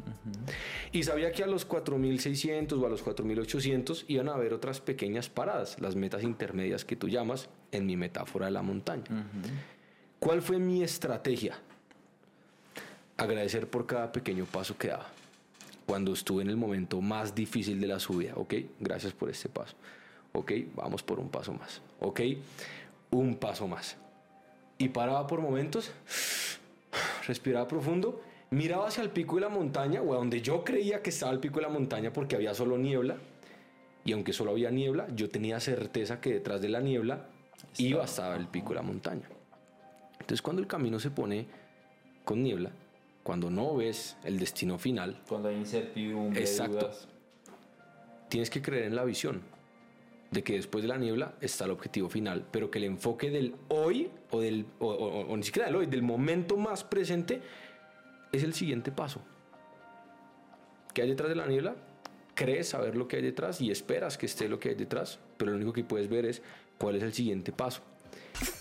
Y 0.92 1.04
sabía 1.04 1.32
que 1.32 1.44
a 1.44 1.48
los 1.48 1.68
4.600 1.68 2.82
o 2.82 2.86
a 2.86 2.90
los 2.90 3.04
4.800 3.04 4.06
iban 4.08 4.30
a 4.30 4.34
haber 4.34 4.54
otras 4.54 4.82
pequeñas 4.82 5.30
paradas, 5.30 5.80
las 5.80 5.96
metas 5.96 6.24
intermedias 6.24 6.86
que 6.86 6.96
tú 6.96 7.08
llamas 7.08 7.50
en 7.72 7.86
mi 7.86 7.96
metáfora 7.96 8.48
de 8.48 8.52
la 8.52 8.62
montaña. 8.62 9.06
¿Cuál 10.20 10.42
fue 10.42 10.60
mi 10.60 10.84
estrategia? 10.84 11.58
Agradecer 13.16 13.70
por 13.70 13.86
cada 13.86 14.12
pequeño 14.12 14.46
paso 14.46 14.78
que 14.78 14.90
daba. 14.90 15.08
Cuando 15.88 16.14
estuve 16.14 16.44
en 16.44 16.50
el 16.50 16.58
momento 16.58 17.02
más 17.02 17.34
difícil 17.34 17.82
de 17.82 17.88
la 17.88 18.00
subida, 18.00 18.34
ok, 18.36 18.54
gracias 18.80 19.14
por 19.14 19.32
este 19.32 19.50
paso. 19.50 19.76
Ok, 20.34 20.52
vamos 20.76 21.02
por 21.02 21.20
un 21.20 21.30
paso 21.30 21.54
más. 21.54 21.82
Ok, 22.00 22.22
un 23.10 23.36
paso 23.38 23.68
más. 23.68 23.98
Y 24.78 24.90
paraba 24.90 25.26
por 25.26 25.42
momentos 25.42 25.92
respiraba 27.28 27.68
profundo, 27.68 28.22
miraba 28.50 28.88
hacia 28.88 29.04
el 29.04 29.10
pico 29.10 29.36
de 29.36 29.42
la 29.42 29.50
montaña, 29.50 30.02
o 30.02 30.14
a 30.14 30.18
donde 30.18 30.42
yo 30.42 30.64
creía 30.64 31.02
que 31.02 31.10
estaba 31.10 31.32
el 31.32 31.40
pico 31.40 31.58
de 31.58 31.64
la 31.64 31.70
montaña 31.70 32.14
porque 32.14 32.36
había 32.36 32.54
solo 32.54 32.78
niebla, 32.78 33.18
y 34.06 34.14
aunque 34.14 34.34
solo 34.34 34.52
había 34.52 34.72
niebla, 34.72 35.08
yo 35.14 35.30
tenía 35.30 35.60
certeza 35.60 36.22
que 36.22 36.34
detrás 36.34 36.62
de 36.62 36.70
la 36.70 36.80
niebla 36.80 37.26
iba 37.78 38.02
a 38.02 38.06
estar 38.06 38.40
el 38.40 38.48
pico 38.48 38.70
de 38.70 38.76
la 38.76 38.82
montaña. 38.82 39.28
Entonces 40.14 40.42
cuando 40.42 40.62
el 40.62 40.68
camino 40.68 41.00
se 41.00 41.12
pone 41.12 41.46
con 42.24 42.42
niebla, 42.42 42.72
cuando 43.28 43.50
no 43.50 43.76
ves 43.76 44.16
el 44.24 44.40
destino 44.40 44.80
final, 44.80 45.20
cuando 45.28 45.50
hay 45.50 45.58
incertidumbre, 45.58 46.40
exacto, 46.40 46.90
tienes 48.30 48.50
que 48.50 48.62
creer 48.62 48.86
en 48.86 48.96
la 48.96 49.04
visión 49.04 49.42
de 50.32 50.42
que 50.46 50.54
después 50.54 50.82
de 50.82 50.88
la 50.88 50.98
niebla 50.98 51.34
está 51.42 51.66
el 51.66 51.72
objetivo 51.72 52.08
final, 52.08 52.46
pero 52.50 52.72
que 52.72 52.78
el 52.78 52.86
enfoque 52.86 53.30
del 53.30 53.54
hoy 53.68 54.10
o 54.32 54.40
del 54.40 54.66
o, 54.80 55.36
ni 55.36 55.44
siquiera 55.44 55.66
del 55.66 55.76
hoy, 55.76 55.88
del 55.88 56.04
momento 56.04 56.56
más 56.56 56.86
presente 56.86 57.42
es 58.32 58.44
el 58.44 58.54
siguiente 58.54 58.94
paso. 58.94 59.20
¿Qué 60.94 61.02
hay 61.02 61.10
detrás 61.10 61.28
de 61.28 61.36
la 61.36 61.48
niebla? 61.48 61.76
Crees 62.34 62.70
saber 62.70 62.96
lo 62.96 63.10
que 63.10 63.18
hay 63.18 63.24
detrás 63.24 63.60
y 63.60 63.72
esperas 63.72 64.18
que 64.18 64.28
esté 64.28 64.48
lo 64.48 64.58
que 64.58 64.70
hay 64.70 64.76
detrás, 64.76 65.20
pero 65.36 65.52
lo 65.52 65.58
único 65.58 65.74
que 65.74 65.84
puedes 65.84 66.08
ver 66.08 66.26
es 66.28 66.42
cuál 66.78 66.96
es 66.96 67.04
el 67.04 67.12
siguiente 67.12 67.52
paso. 67.52 67.82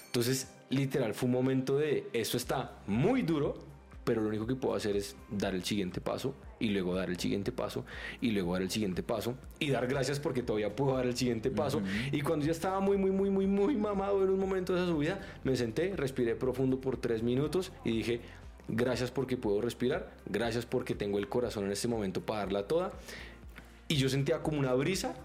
Entonces, 0.06 0.50
literal, 0.70 1.14
fue 1.14 1.28
un 1.28 1.34
momento 1.34 1.78
de 1.78 2.08
eso 2.12 2.36
está 2.36 2.72
muy 2.88 3.22
duro, 3.22 3.75
pero 4.06 4.22
lo 4.22 4.28
único 4.28 4.46
que 4.46 4.54
puedo 4.54 4.76
hacer 4.76 4.94
es 4.96 5.16
dar 5.28 5.52
el 5.56 5.64
siguiente 5.64 6.00
paso 6.00 6.32
y 6.60 6.68
luego 6.68 6.94
dar 6.94 7.10
el 7.10 7.18
siguiente 7.18 7.50
paso 7.50 7.84
y 8.20 8.30
luego 8.30 8.52
dar 8.52 8.62
el 8.62 8.70
siguiente 8.70 9.02
paso 9.02 9.34
y 9.58 9.70
dar 9.70 9.88
gracias 9.88 10.20
porque 10.20 10.44
todavía 10.44 10.76
puedo 10.76 10.94
dar 10.94 11.06
el 11.06 11.16
siguiente 11.16 11.50
paso. 11.50 11.82
Y 12.12 12.20
cuando 12.20 12.46
ya 12.46 12.52
estaba 12.52 12.78
muy, 12.78 12.96
muy, 12.98 13.10
muy, 13.10 13.30
muy, 13.30 13.48
muy 13.48 13.76
mamado 13.76 14.22
en 14.22 14.30
un 14.30 14.38
momento 14.38 14.74
de 14.74 14.82
esa 14.82 14.88
subida, 14.88 15.18
me 15.42 15.56
senté, 15.56 15.96
respiré 15.96 16.36
profundo 16.36 16.80
por 16.80 16.98
tres 16.98 17.24
minutos 17.24 17.72
y 17.84 17.96
dije, 17.96 18.20
gracias 18.68 19.10
porque 19.10 19.36
puedo 19.36 19.60
respirar, 19.60 20.14
gracias 20.26 20.66
porque 20.66 20.94
tengo 20.94 21.18
el 21.18 21.28
corazón 21.28 21.64
en 21.64 21.72
este 21.72 21.88
momento 21.88 22.20
para 22.20 22.42
darla 22.42 22.68
toda. 22.68 22.92
Y 23.88 23.96
yo 23.96 24.08
sentía 24.08 24.40
como 24.40 24.60
una 24.60 24.72
brisa, 24.74 25.16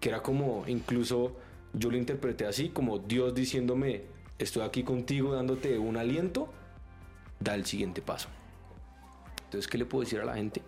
que 0.00 0.08
era 0.08 0.22
como 0.22 0.64
incluso 0.66 1.36
yo 1.74 1.90
lo 1.90 1.98
interpreté 1.98 2.46
así, 2.46 2.70
como 2.70 3.00
Dios 3.00 3.34
diciéndome, 3.34 4.04
estoy 4.38 4.62
aquí 4.62 4.82
contigo 4.82 5.34
dándote 5.34 5.78
un 5.78 5.98
aliento 5.98 6.48
da 7.40 7.54
el 7.54 7.66
siguiente 7.66 8.02
paso. 8.02 8.28
Entonces, 9.44 9.66
¿qué 9.66 9.78
le 9.78 9.86
puedo 9.86 10.04
decir 10.04 10.20
a 10.20 10.24
la 10.24 10.34
gente? 10.34 10.62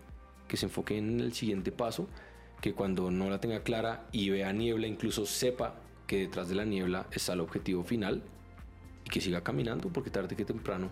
Que 0.49 0.57
se 0.57 0.67
enfoque 0.67 0.99
en 0.99 1.21
el 1.21 1.33
siguiente 1.33 1.71
paso, 1.71 2.09
que 2.61 2.75
cuando 2.75 3.11
no 3.11 3.31
la 3.31 3.41
tenga 3.41 3.63
clara 3.63 4.07
y 4.11 4.31
vea 4.31 4.53
niebla, 4.53 4.87
incluso 4.87 5.25
sepa 5.25 5.77
que 6.07 6.19
detrás 6.19 6.49
de 6.49 6.57
la 6.57 6.65
niebla 6.65 7.07
está 7.13 7.35
el 7.35 7.41
objetivo 7.41 7.85
final 7.85 8.23
y 9.05 9.11
que 9.11 9.21
siga 9.21 9.43
caminando 9.43 9.89
porque 9.89 10.11
tarde 10.11 10.37
que 10.37 10.45
temprano 10.45 10.91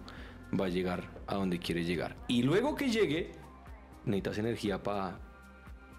va 0.58 0.66
a 0.66 0.68
llegar 0.68 1.10
a 1.26 1.34
donde 1.34 1.58
quiere 1.58 1.84
llegar. 1.84 2.16
Y 2.28 2.42
luego 2.42 2.74
que 2.74 2.90
llegue, 2.90 3.32
necesitas 4.04 4.38
energía 4.38 4.82
para 4.82 5.18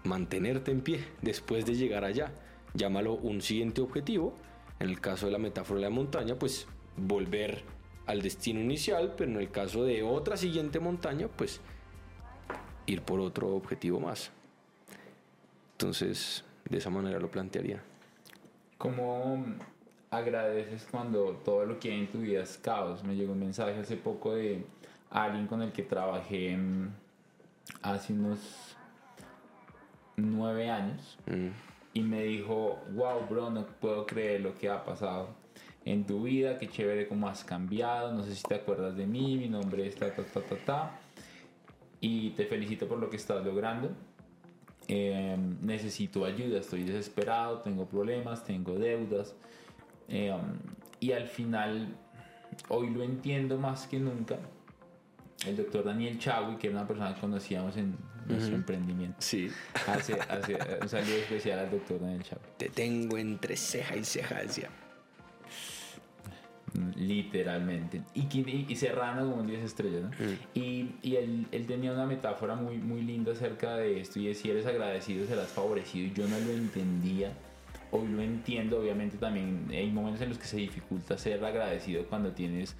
mantenerte 0.04 0.70
en 0.70 0.80
pie 0.80 1.04
después 1.20 1.64
de 1.66 1.74
llegar 1.74 2.04
allá. 2.04 2.32
Llámalo 2.74 3.14
un 3.14 3.42
siguiente 3.42 3.80
objetivo. 3.80 4.34
En 4.78 4.88
el 4.88 5.00
caso 5.00 5.26
de 5.26 5.32
la 5.32 5.38
metáfora 5.38 5.78
de 5.78 5.84
la 5.84 5.90
montaña, 5.90 6.38
pues 6.38 6.66
volver 6.96 7.62
al 8.06 8.22
destino 8.22 8.60
inicial, 8.60 9.14
pero 9.16 9.30
en 9.30 9.38
el 9.38 9.50
caso 9.50 9.84
de 9.84 10.02
otra 10.02 10.36
siguiente 10.36 10.80
montaña, 10.80 11.28
pues 11.28 11.60
ir 12.86 13.02
por 13.02 13.20
otro 13.20 13.54
objetivo 13.54 14.00
más. 14.00 14.30
Entonces, 15.72 16.44
de 16.68 16.78
esa 16.78 16.90
manera 16.90 17.18
lo 17.18 17.30
plantearía. 17.30 17.82
¿Cómo 18.78 19.44
agradeces 20.10 20.86
cuando 20.90 21.40
todo 21.44 21.64
lo 21.64 21.78
que 21.78 21.92
hay 21.92 22.00
en 22.00 22.06
tu 22.08 22.18
vida 22.18 22.42
es 22.42 22.58
caos? 22.58 23.04
Me 23.04 23.14
llegó 23.14 23.32
un 23.32 23.40
mensaje 23.40 23.78
hace 23.78 23.96
poco 23.96 24.34
de 24.34 24.64
alguien 25.10 25.46
con 25.46 25.62
el 25.62 25.72
que 25.72 25.82
trabajé 25.82 26.56
mm, 26.56 26.88
hace 27.82 28.12
unos 28.12 28.76
nueve 30.16 30.70
años 30.70 31.18
mm. 31.26 31.48
y 31.94 32.02
me 32.02 32.24
dijo, 32.24 32.80
wow, 32.92 33.26
bro, 33.28 33.50
no 33.50 33.66
puedo 33.80 34.06
creer 34.06 34.40
lo 34.40 34.56
que 34.58 34.68
ha 34.68 34.84
pasado 34.84 35.41
en 35.84 36.04
tu 36.04 36.22
vida, 36.22 36.58
qué 36.58 36.68
chévere 36.68 37.08
cómo 37.08 37.28
has 37.28 37.44
cambiado, 37.44 38.12
no 38.12 38.22
sé 38.24 38.34
si 38.34 38.42
te 38.42 38.54
acuerdas 38.54 38.96
de 38.96 39.06
mí, 39.06 39.36
mi 39.36 39.48
nombre 39.48 39.86
es 39.86 39.96
ta 39.96 40.14
ta 40.14 40.22
ta 40.22 40.40
ta 40.40 40.56
ta, 40.64 41.00
y 42.00 42.30
te 42.30 42.46
felicito 42.46 42.86
por 42.86 42.98
lo 42.98 43.10
que 43.10 43.16
estás 43.16 43.44
logrando. 43.44 43.90
Em, 44.88 45.56
necesito 45.62 46.24
ayuda, 46.24 46.58
estoy 46.58 46.82
desesperado, 46.82 47.60
tengo 47.60 47.86
problemas, 47.86 48.44
tengo 48.44 48.74
deudas, 48.74 49.34
em, 50.08 50.40
y 51.00 51.12
al 51.12 51.26
final, 51.28 51.96
hoy 52.68 52.90
lo 52.90 53.02
entiendo 53.02 53.58
más 53.58 53.86
que 53.86 53.98
nunca. 53.98 54.38
El 55.46 55.56
doctor 55.56 55.84
Daniel 55.84 56.18
Chagui, 56.18 56.56
que 56.56 56.68
era 56.68 56.76
una 56.76 56.86
persona 56.86 57.14
que 57.14 57.20
conocíamos 57.20 57.76
en 57.76 57.96
nuestro 58.28 58.54
emprendimiento. 58.54 59.16
Sí. 59.20 59.50
Hace, 59.88 60.14
hace, 60.14 60.56
un 60.80 60.88
saludo 60.88 61.16
especial 61.16 61.58
al 61.58 61.70
doctor 61.70 62.00
Daniel 62.00 62.22
Chagui. 62.22 62.42
Te 62.56 62.68
tengo 62.68 63.18
entre 63.18 63.56
ceja 63.56 63.96
y 63.96 64.04
ceja, 64.04 64.42
decía. 64.42 64.70
Literalmente. 66.96 68.02
Y, 68.14 68.66
y, 68.68 68.76
Serrano 68.76 69.28
como 69.28 69.42
un 69.42 69.46
10 69.46 69.62
estrellas, 69.62 70.02
¿no? 70.02 70.10
Y, 70.54 70.94
y 71.02 71.16
él, 71.16 71.46
él, 71.52 71.66
tenía 71.66 71.92
una 71.92 72.06
metáfora 72.06 72.54
muy, 72.54 72.78
muy 72.78 73.02
linda 73.02 73.32
acerca 73.32 73.76
de 73.76 74.00
esto 74.00 74.18
y 74.18 74.28
es 74.28 74.38
si 74.38 74.50
eres 74.50 74.64
agradecido 74.66 75.26
serás 75.26 75.48
favorecido 75.48 76.06
y 76.06 76.12
yo 76.12 76.26
no 76.28 76.38
lo 76.38 76.52
entendía. 76.52 77.32
Hoy 77.90 78.08
lo 78.08 78.22
entiendo, 78.22 78.80
obviamente 78.80 79.18
también 79.18 79.66
hay 79.70 79.90
momentos 79.90 80.22
en 80.22 80.30
los 80.30 80.38
que 80.38 80.46
se 80.46 80.56
dificulta 80.56 81.18
ser 81.18 81.44
agradecido 81.44 82.06
cuando 82.06 82.32
tienes 82.32 82.74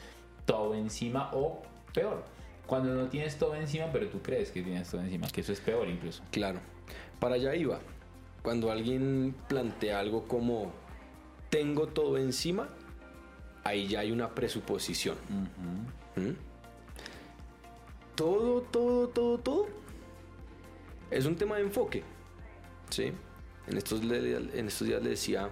todo 0.47 0.74
encima 0.74 1.30
o 1.34 1.62
peor, 1.93 2.24
cuando 2.66 2.95
no 2.95 3.07
tienes 3.09 3.36
todo 3.36 3.55
encima 3.55 3.90
pero 3.93 4.09
tú 4.09 4.22
crees 4.22 4.51
que 4.51 4.62
tienes 4.62 4.90
todo 4.90 5.03
encima, 5.03 5.28
que 5.28 5.43
eso 5.43 5.53
es 5.53 5.61
peor 5.61 5.86
incluso. 5.88 6.22
Claro, 6.30 6.61
para 7.20 7.34
allá 7.34 7.55
iba. 7.55 7.80
Cuando 8.43 8.72
alguien 8.72 9.34
plantea 9.49 10.01
algo 10.01 10.26
como 10.26 10.72
tengo 11.51 11.88
todo 11.88 12.16
encima, 12.16 12.70
ahí 13.65 13.89
ya 13.89 14.01
hay 14.01 14.13
una 14.13 14.35
presuposición. 14.35 15.17
¿Mm? 16.17 16.31
Todo, 18.15 18.63
todo, 18.63 19.09
todo, 19.09 19.39
todo 19.39 19.67
es 21.11 21.27
un 21.27 21.37
tema 21.37 21.57
de 21.57 21.63
enfoque. 21.63 22.03
¿sí? 22.91 23.13
En, 23.67 23.77
estos, 23.77 24.03
en 24.03 24.67
estos 24.67 24.87
días 24.87 25.03
le 25.03 25.11
decía, 25.11 25.49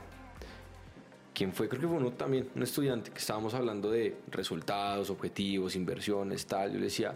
¿quién 1.34 1.52
fue? 1.52 1.68
Creo 1.68 1.80
que 1.80 1.88
fue 1.88 1.96
uno 1.96 2.12
también, 2.12 2.50
un 2.54 2.62
estudiante, 2.62 3.10
que 3.10 3.18
estábamos 3.18 3.54
hablando 3.54 3.90
de 3.90 4.18
resultados, 4.30 5.10
objetivos, 5.10 5.76
inversiones, 5.76 6.46
tal. 6.46 6.72
Yo 6.72 6.78
le 6.78 6.84
decía, 6.84 7.14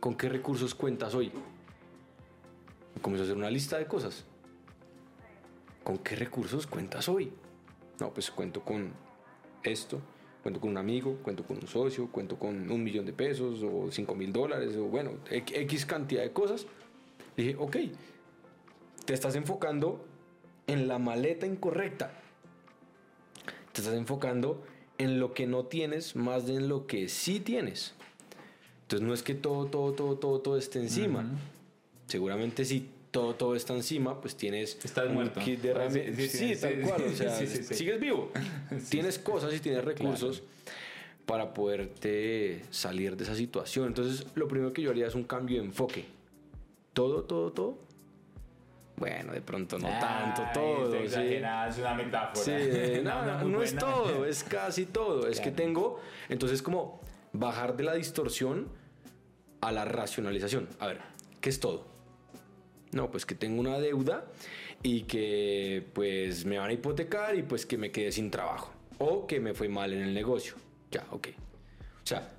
¿con 0.00 0.14
qué 0.14 0.28
recursos 0.28 0.74
cuentas 0.74 1.14
hoy? 1.14 1.32
Comenzó 3.00 3.22
a 3.22 3.26
hacer 3.26 3.36
una 3.36 3.50
lista 3.50 3.78
de 3.78 3.86
cosas. 3.86 4.24
¿con 5.82 5.98
qué 5.98 6.16
recursos 6.16 6.66
cuentas 6.66 7.08
hoy? 7.08 7.32
No, 8.00 8.12
pues 8.12 8.30
cuento 8.30 8.62
con 8.62 8.92
esto, 9.62 10.00
cuento 10.42 10.60
con 10.60 10.70
un 10.70 10.78
amigo, 10.78 11.18
cuento 11.22 11.44
con 11.44 11.58
un 11.58 11.68
socio, 11.68 12.08
cuento 12.10 12.38
con 12.38 12.70
un 12.70 12.82
millón 12.82 13.06
de 13.06 13.12
pesos 13.12 13.62
o 13.62 13.90
cinco 13.90 14.14
mil 14.14 14.32
dólares 14.32 14.76
o 14.76 14.84
bueno, 14.84 15.12
X 15.30 15.86
cantidad 15.86 16.22
de 16.22 16.32
cosas. 16.32 16.66
Dije, 17.36 17.56
ok, 17.58 17.76
te 19.04 19.14
estás 19.14 19.36
enfocando 19.36 20.04
en 20.66 20.88
la 20.88 20.98
maleta 20.98 21.46
incorrecta. 21.46 22.12
Te 23.72 23.80
estás 23.80 23.94
enfocando 23.94 24.62
en 24.98 25.18
lo 25.18 25.32
que 25.32 25.46
no 25.46 25.64
tienes 25.64 26.16
más 26.16 26.46
de 26.46 26.56
en 26.56 26.68
lo 26.68 26.86
que 26.86 27.08
sí 27.08 27.40
tienes. 27.40 27.94
Entonces 28.82 29.06
no 29.06 29.14
es 29.14 29.22
que 29.22 29.34
todo, 29.34 29.66
todo, 29.66 29.92
todo, 29.92 30.16
todo, 30.16 30.40
todo 30.40 30.56
esté 30.58 30.80
encima. 30.80 31.24
Seguramente 32.06 32.64
si 32.64 32.90
todo, 33.12 33.34
todo 33.36 33.54
está 33.54 33.74
encima, 33.74 34.20
pues 34.20 34.34
tienes 34.36 34.76
Estás 34.84 35.06
un 35.06 35.14
muerto. 35.14 35.38
kit 35.40 35.60
de 35.60 35.70
herramientas. 35.70 36.16
Sí, 36.16 36.28
sí, 36.28 36.54
sí, 36.56 36.60
tal 36.60 36.80
cual. 36.80 37.02
O 37.06 37.10
sea, 37.16 37.30
sigues 37.46 38.00
vivo. 38.00 38.32
Tienes 38.90 39.18
cosas 39.20 39.54
y 39.54 39.60
tienes 39.60 39.84
recursos 39.84 40.42
para 41.26 41.54
poderte 41.54 42.62
salir 42.70 43.16
de 43.16 43.22
esa 43.24 43.36
situación. 43.36 43.86
Entonces, 43.88 44.26
lo 44.34 44.48
primero 44.48 44.72
que 44.72 44.82
yo 44.82 44.90
haría 44.90 45.06
es 45.06 45.14
un 45.14 45.24
cambio 45.24 45.60
de 45.60 45.66
enfoque. 45.68 46.04
Todo, 46.94 47.22
todo, 47.24 47.52
todo. 47.52 47.78
Bueno, 48.96 49.32
de 49.32 49.40
pronto 49.40 49.78
no 49.78 49.88
tanto, 49.88 50.42
Ay, 50.44 50.52
todo. 50.54 50.94
está 50.96 51.20
sí. 51.20 51.34
es 51.34 51.78
una 51.78 51.94
metáfora. 51.94 52.44
Sí, 52.44 53.00
no, 53.02 53.26
no, 53.26 53.38
muy 53.40 53.50
no 53.50 53.62
es 53.62 53.76
todo, 53.76 54.24
es 54.24 54.42
casi 54.44 54.86
todo. 54.86 55.26
Es 55.28 55.38
que 55.38 55.44
Claro. 55.52 55.56
tengo, 55.56 56.00
entonces 56.28 56.62
como 56.62 57.00
bajar 57.32 57.76
de 57.76 57.84
la 57.84 57.94
distorsión 57.94 58.68
a 59.60 59.70
la 59.72 59.84
racionalización. 59.84 60.68
A 60.78 60.86
ver, 60.88 61.00
¿qué 61.40 61.50
es 61.50 61.58
todo? 61.60 61.91
No, 62.92 63.10
pues 63.10 63.26
que 63.26 63.34
tengo 63.34 63.60
una 63.60 63.78
deuda 63.78 64.26
y 64.82 65.02
que 65.02 65.86
pues 65.94 66.44
me 66.44 66.58
van 66.58 66.70
a 66.70 66.72
hipotecar 66.72 67.34
y 67.36 67.42
pues 67.42 67.64
que 67.66 67.78
me 67.78 67.90
quedé 67.90 68.12
sin 68.12 68.30
trabajo. 68.30 68.72
O 68.98 69.26
que 69.26 69.40
me 69.40 69.54
fue 69.54 69.68
mal 69.68 69.92
en 69.92 70.02
el 70.02 70.14
negocio. 70.14 70.54
Ya, 70.90 71.06
ok. 71.10 71.28
O 72.02 72.06
sea, 72.06 72.30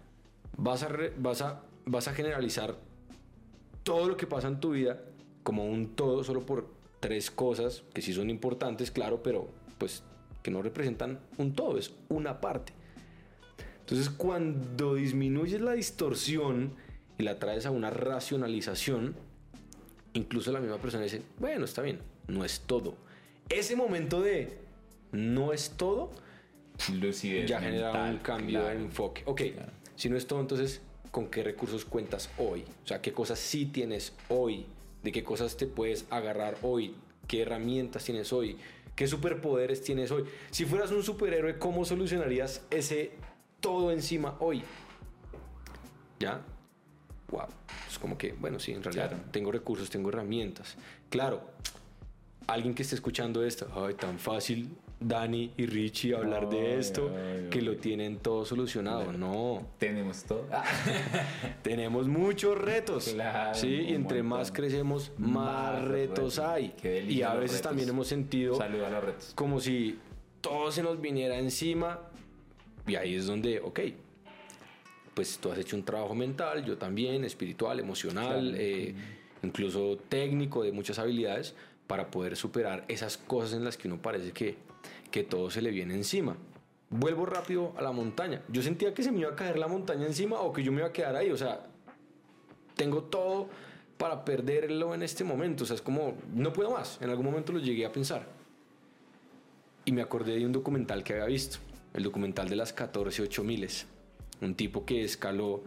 vas 0.58 0.84
a, 0.84 0.90
vas 1.18 1.42
a, 1.42 1.64
vas 1.86 2.08
a 2.08 2.14
generalizar 2.14 2.78
todo 3.84 4.08
lo 4.08 4.18
que 4.18 4.28
pasa 4.28 4.48
en 4.48 4.60
tu 4.60 4.72
vida 4.72 5.02
como 5.42 5.66
un 5.66 5.96
todo 5.96 6.24
solo 6.24 6.46
por 6.46 6.70
tres 7.00 7.32
cosas 7.32 7.84
que 7.94 8.02
sí 8.02 8.14
son 8.14 8.30
importantes, 8.30 8.92
claro, 8.92 9.22
pero 9.24 9.50
pues 9.78 10.04
que 10.42 10.52
no 10.52 10.62
representan 10.62 11.20
un 11.38 11.54
todo, 11.54 11.78
es 11.78 11.94
una 12.10 12.40
parte. 12.40 12.74
Entonces 13.80 14.10
cuando 14.10 14.96
disminuyes 14.96 15.60
la 15.62 15.74
distorsión 15.74 16.76
y 17.18 17.24
la 17.24 17.40
traes 17.40 17.66
a 17.66 17.72
una 17.72 17.90
racionalización, 17.90 19.16
incluso 20.14 20.52
la 20.52 20.60
misma 20.60 20.78
persona 20.78 21.04
dice, 21.04 21.22
bueno, 21.40 21.66
está 21.66 21.82
bien, 21.82 22.00
no 22.28 22.46
es 22.46 22.62
todo. 22.62 22.96
Ese 23.50 23.76
momento 23.76 24.22
de 24.22 24.58
no 25.12 25.54
es 25.54 25.72
todo 25.72 26.12
Lucidez 26.92 27.50
ya 27.50 27.60
genera 27.60 27.92
mental, 27.92 28.14
un 28.14 28.20
cambio 28.20 28.60
claro. 28.60 28.78
de 28.78 28.84
enfoque. 28.84 29.24
Ok, 29.26 29.42
si 29.96 30.10
no 30.10 30.18
es 30.18 30.28
todo, 30.28 30.40
entonces, 30.40 30.82
¿con 31.12 31.28
qué 31.28 31.44
recursos 31.44 31.86
cuentas 31.86 32.30
hoy? 32.38 32.66
O 32.84 32.88
sea, 32.88 33.02
¿qué 33.02 33.14
cosas 33.14 33.40
sí 33.40 33.66
tienes 33.66 34.14
hoy? 34.30 34.66
¿De 35.04 35.12
qué 35.12 35.24
cosas 35.24 35.58
te 35.58 35.68
puedes 35.68 36.06
agarrar 36.10 36.58
hoy? 36.62 36.96
¿Qué 37.28 37.42
herramientas 37.42 38.04
tienes 38.04 38.34
hoy? 38.34 38.58
¿Qué 38.96 39.08
superpoderes 39.08 39.82
tienes 39.84 40.12
hoy? 40.12 40.26
Si 40.52 40.66
fueras 40.66 40.92
un 40.92 41.04
superhéroe, 41.04 41.58
¿cómo 41.58 41.86
solucionarías 41.86 42.66
ese 42.70 43.12
todo 43.60 43.92
encima 43.92 44.36
hoy? 44.40 44.64
¿Ya? 46.20 46.42
Wow. 47.30 47.48
Es 47.90 47.98
como 48.00 48.18
que, 48.18 48.34
bueno, 48.34 48.60
sí, 48.60 48.72
en 48.74 48.84
realidad 48.84 49.10
Claro. 49.10 49.24
tengo 49.32 49.52
recursos, 49.52 49.90
tengo 49.90 50.10
herramientas. 50.10 50.76
Claro, 51.10 51.42
alguien 52.48 52.74
que 52.76 52.84
esté 52.84 52.96
escuchando 52.96 53.44
esto, 53.44 53.68
ay, 53.76 53.94
tan 53.96 54.20
fácil, 54.20 54.70
Dani 55.00 55.52
y 55.58 55.66
Richie 55.66 56.16
hablar 56.16 56.48
de 56.50 56.80
esto, 56.80 57.12
que 57.52 57.62
lo 57.62 57.76
tienen 57.78 58.18
todo 58.20 58.46
solucionado. 58.46 59.12
No, 59.12 59.66
Tenemos 59.78 60.24
todo. 60.24 60.48
tenemos 61.62 62.08
muchos 62.08 62.58
retos. 62.58 63.10
Claro, 63.14 63.54
sí, 63.54 63.68
y 63.90 63.94
entre 63.96 64.24
más 64.24 64.40
montón. 64.50 64.56
crecemos, 64.56 65.12
más, 65.18 65.32
Más 65.74 65.84
retos 65.86 66.38
retos. 66.38 66.40
hay. 66.40 66.74
Y 67.10 67.22
a 67.22 67.34
veces 67.34 67.62
también 67.62 67.90
hemos 67.90 68.08
sentido 68.08 68.56
Saluda 68.56 68.88
a 68.88 68.92
los 68.92 69.04
retos. 69.04 69.32
como 69.36 69.60
si 69.60 70.00
todo 70.42 70.72
se 70.72 70.84
nos 70.84 71.00
viniera 71.02 71.38
encima. 71.38 72.00
Y 72.88 72.96
ahí 72.96 73.16
es 73.16 73.26
donde, 73.28 73.60
ok, 73.62 73.80
pues 75.14 75.38
tú 75.38 75.52
has 75.52 75.58
hecho 75.60 75.76
un 75.76 75.84
trabajo 75.84 76.16
mental, 76.16 76.66
yo 76.66 76.78
también, 76.78 77.24
espiritual, 77.24 77.80
emocional, 77.80 78.42
Claro. 78.50 78.58
eh, 78.60 78.96
incluso 79.44 79.98
técnico, 80.10 80.64
de 80.64 80.72
muchas 80.72 81.00
habilidades, 81.00 81.54
para 81.88 82.10
poder 82.10 82.36
superar 82.36 82.86
esas 82.88 83.18
cosas 83.18 83.54
en 83.54 83.64
las 83.64 83.78
que 83.78 83.88
uno 83.88 84.02
parece 84.02 84.32
que, 84.32 84.56
que 85.12 85.24
todo 85.24 85.50
se 85.52 85.62
le 85.62 85.70
viene 85.72 85.94
encima. 85.94 86.36
Vuelvo 86.90 87.26
rápido 87.26 87.74
a 87.78 87.82
la 87.82 87.92
montaña. 87.92 88.42
Yo 88.50 88.62
sentía 88.62 88.94
que 88.94 89.04
se 89.04 89.12
me 89.12 89.20
iba 89.22 89.32
a 89.32 89.36
caer 89.36 89.58
la 89.58 89.68
montaña 89.68 90.06
encima 90.06 90.40
o 90.40 90.54
que 90.54 90.64
yo 90.64 90.72
me 90.72 90.80
iba 90.80 90.88
a 90.88 90.94
quedar 90.94 91.16
ahí. 91.16 91.32
O 91.32 91.38
sea, 91.38 91.66
tengo 92.76 93.04
todo 93.04 93.50
para 93.98 94.24
perderlo 94.24 94.94
en 94.94 95.04
este 95.04 95.24
momento. 95.24 95.64
O 95.64 95.68
sea, 95.68 95.76
es 95.76 95.82
como, 95.82 96.16
no 96.34 96.54
puedo 96.54 96.72
más. 96.72 97.00
En 97.02 97.10
algún 97.10 97.26
momento 97.26 97.52
lo 97.52 97.60
llegué 97.60 97.86
a 97.86 97.92
pensar. 97.92 98.28
Y 99.86 99.92
me 99.92 100.02
acordé 100.02 100.36
de 100.38 100.46
un 100.46 100.52
documental 100.52 101.04
que 101.04 101.14
había 101.14 101.26
visto. 101.26 101.58
El 101.94 102.04
documental 102.04 102.48
de 102.48 102.56
las 102.56 102.74
14 102.74 103.22
8 103.24 103.44
miles. 103.44 103.88
Un 104.44 104.56
tipo 104.56 104.86
que 104.86 105.04
escaló 105.04 105.64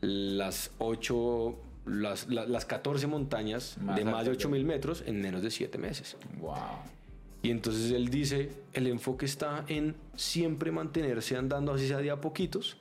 las 0.00 0.70
8, 0.78 1.56
las, 1.86 2.28
la- 2.28 2.46
las 2.46 2.64
14 2.64 3.06
montañas 3.06 3.76
Más 3.80 3.96
de 3.96 4.04
más 4.04 4.14
de 4.24 4.30
altas 4.30 4.36
8 4.36 4.48
de- 4.48 4.52
mil 4.54 4.64
metros 4.64 5.02
en 5.06 5.20
menos 5.20 5.42
de 5.42 5.50
7 5.50 5.78
meses. 5.78 6.16
Wow. 6.40 6.54
Y 7.42 7.50
entonces 7.50 7.90
él 7.92 8.08
dice, 8.08 8.50
el 8.72 8.86
enfoque 8.86 9.26
está 9.26 9.64
en 9.68 9.94
siempre 10.16 10.70
mantenerse 10.70 11.36
andando 11.36 11.72
así 11.74 11.86
sea 11.88 11.98
de 11.98 12.10
a 12.10 12.20
poquitos. 12.20 12.76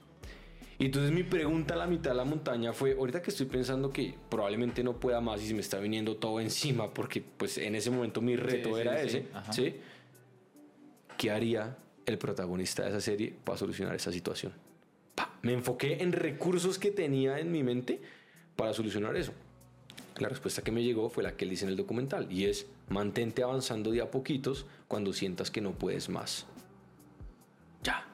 Y 0.80 0.86
entonces 0.86 1.12
mi 1.12 1.24
pregunta 1.24 1.76
a 1.76 1.78
la 1.78 1.86
mitad 1.86 2.12
de 2.12 2.18
la 2.18 2.26
montaña 2.26 2.74
fue, 2.74 2.94
ahorita 2.94 3.22
que 3.22 3.30
estoy 3.30 3.46
pensando 3.46 3.90
que 3.92 4.16
probablemente 4.30 4.84
no 4.84 5.00
pueda 5.00 5.22
más 5.22 5.42
y 5.42 5.48
se 5.48 5.54
me 5.54 5.60
está 5.62 5.80
viniendo 5.80 6.16
todo 6.18 6.40
encima, 6.42 6.94
porque 6.94 7.22
pues 7.38 7.58
en 7.58 7.76
ese 7.76 7.92
momento 7.92 8.22
mi 8.22 8.36
reto 8.36 8.76
sí, 8.76 8.82
era 8.82 8.98
sí, 9.02 9.06
ese. 9.08 9.26
¿sí? 9.52 9.76
¿Qué 11.18 11.30
haría 11.32 11.78
el 12.06 12.18
protagonista 12.18 12.84
de 12.84 12.90
esa 12.90 13.02
serie 13.02 13.34
para 13.44 13.58
solucionar 13.58 13.96
esa 13.96 14.12
situación? 14.12 14.52
Pa, 15.16 15.34
Me 15.42 15.54
enfoqué 15.54 16.02
en 16.02 16.12
recursos 16.12 16.80
que 16.80 16.92
tenía 16.92 17.40
en 17.40 17.52
mi 17.52 17.64
mente 17.64 18.02
para 18.56 18.74
solucionar 18.74 19.16
eso. 19.16 19.34
La 20.18 20.30
respuesta 20.30 20.62
que 20.62 20.72
me 20.72 20.84
llegó 20.84 21.10
fue 21.10 21.24
la 21.24 21.36
que 21.36 21.46
él 21.46 21.52
dice 21.52 21.66
en 21.66 21.72
el 21.72 21.78
documental 21.78 22.32
y 22.32 22.46
es 22.46 22.68
mantente 22.90 23.42
avanzando 23.44 23.92
de 23.92 24.02
a 24.02 24.12
poquitos 24.12 24.68
cuando 24.88 25.12
sientas 25.12 25.50
que 25.50 25.62
no 25.62 25.72
puedes 25.72 26.10
más. 26.10 26.46
Ya. 27.82 28.06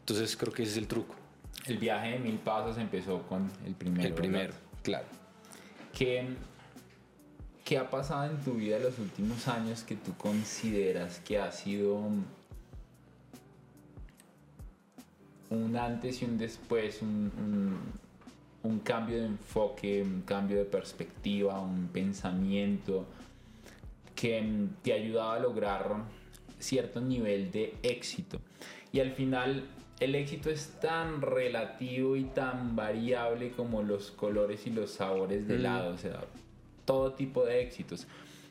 Entonces 0.00 0.36
creo 0.36 0.52
que 0.52 0.62
ese 0.62 0.72
es 0.72 0.78
el 0.78 0.86
truco. 0.86 1.16
El 1.66 1.78
viaje 1.78 2.12
de 2.12 2.18
mil 2.20 2.38
pasos 2.38 2.78
empezó 2.78 3.22
con 3.22 3.50
el 3.66 3.74
primero. 3.74 4.06
el 4.06 4.14
primero, 4.14 4.52
¿verdad? 4.52 4.80
claro. 4.82 5.06
¿Qué, 5.92 6.28
¿Qué 7.64 7.78
ha 7.78 7.90
pasado 7.90 8.30
en 8.30 8.36
tu 8.44 8.52
vida 8.52 8.76
en 8.76 8.84
los 8.84 8.98
últimos 9.00 9.48
años 9.48 9.82
que 9.82 9.96
tú 9.96 10.16
consideras 10.16 11.18
que 11.20 11.40
ha 11.40 11.50
sido 11.50 12.08
un 15.50 15.76
antes 15.76 16.22
y 16.22 16.24
un 16.24 16.38
después, 16.38 17.02
un, 17.02 17.30
un- 17.38 17.78
un 18.70 18.80
cambio 18.80 19.18
de 19.20 19.26
enfoque, 19.26 20.02
un 20.02 20.22
cambio 20.22 20.58
de 20.58 20.64
perspectiva, 20.64 21.60
un 21.60 21.86
pensamiento 21.88 23.06
que 24.14 24.66
te 24.82 24.92
ha 24.92 24.96
ayudado 24.96 25.30
a 25.32 25.38
lograr 25.38 25.96
cierto 26.58 27.00
nivel 27.00 27.50
de 27.52 27.74
éxito? 27.82 28.40
Y 28.92 29.00
al 29.00 29.12
final 29.12 29.64
el 30.00 30.14
éxito 30.14 30.50
es 30.50 30.78
tan 30.80 31.22
relativo 31.22 32.16
y 32.16 32.24
tan 32.24 32.74
variable 32.76 33.50
como 33.52 33.82
los 33.82 34.10
colores 34.10 34.66
y 34.66 34.70
los 34.70 34.90
sabores 34.90 35.46
de 35.46 35.54
helado, 35.56 35.94
o 35.94 35.98
sea, 35.98 36.20
todo 36.84 37.12
tipo 37.12 37.44
de 37.44 37.60
éxitos. 37.62 38.06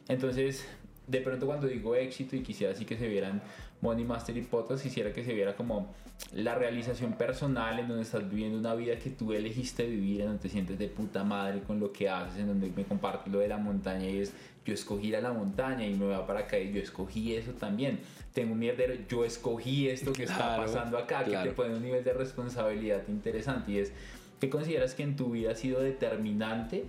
Entonces, 0.07 0.65
de 1.07 1.21
pronto 1.21 1.45
cuando 1.45 1.67
digo 1.67 1.95
éxito 1.95 2.35
y 2.35 2.41
quisiera 2.41 2.73
así 2.73 2.85
que 2.85 2.97
se 2.97 3.07
vieran 3.07 3.41
Money 3.81 4.05
Master 4.05 4.35
y 4.37 4.41
Potas, 4.41 4.81
quisiera 4.81 5.13
que 5.13 5.23
se 5.23 5.33
viera 5.33 5.55
como 5.55 5.93
la 6.33 6.55
realización 6.55 7.13
personal 7.13 7.77
en 7.79 7.87
donde 7.87 8.03
estás 8.03 8.29
viviendo 8.29 8.57
una 8.57 8.73
vida 8.73 8.97
que 8.97 9.09
tú 9.09 9.33
elegiste 9.33 9.85
vivir, 9.85 10.21
en 10.21 10.27
donde 10.27 10.41
te 10.41 10.49
sientes 10.49 10.79
de 10.79 10.87
puta 10.87 11.23
madre 11.23 11.61
con 11.61 11.79
lo 11.79 11.91
que 11.91 12.09
haces, 12.09 12.39
en 12.39 12.47
donde 12.47 12.71
me 12.75 12.83
compartes 12.85 13.31
lo 13.31 13.39
de 13.39 13.47
la 13.47 13.57
montaña 13.57 14.09
y 14.09 14.19
es 14.19 14.33
yo 14.65 14.73
escogí 14.73 15.09
ir 15.09 15.15
a 15.15 15.21
la 15.21 15.31
montaña 15.31 15.85
y 15.85 15.93
me 15.93 16.05
voy 16.05 16.15
a 16.15 16.25
para 16.25 16.41
acá 16.41 16.57
y 16.57 16.73
yo 16.73 16.81
escogí 16.81 17.35
eso 17.35 17.51
también. 17.51 17.99
Tengo 18.33 18.53
un 18.53 18.59
mierdero, 18.59 18.95
yo 19.07 19.23
escogí 19.23 19.87
esto 19.87 20.11
que 20.11 20.23
está 20.23 20.57
pasando 20.57 20.97
acá, 20.97 21.23
que 21.23 21.37
te 21.37 21.51
pone 21.51 21.75
un 21.75 21.83
nivel 21.83 22.03
de 22.03 22.13
responsabilidad 22.13 23.03
interesante 23.07 23.71
y 23.71 23.77
es, 23.77 23.93
¿qué 24.39 24.49
consideras 24.49 24.95
que 24.95 25.03
en 25.03 25.15
tu 25.15 25.31
vida 25.31 25.51
ha 25.51 25.55
sido 25.55 25.81
determinante? 25.81 26.85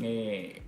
Eh, 0.00 0.62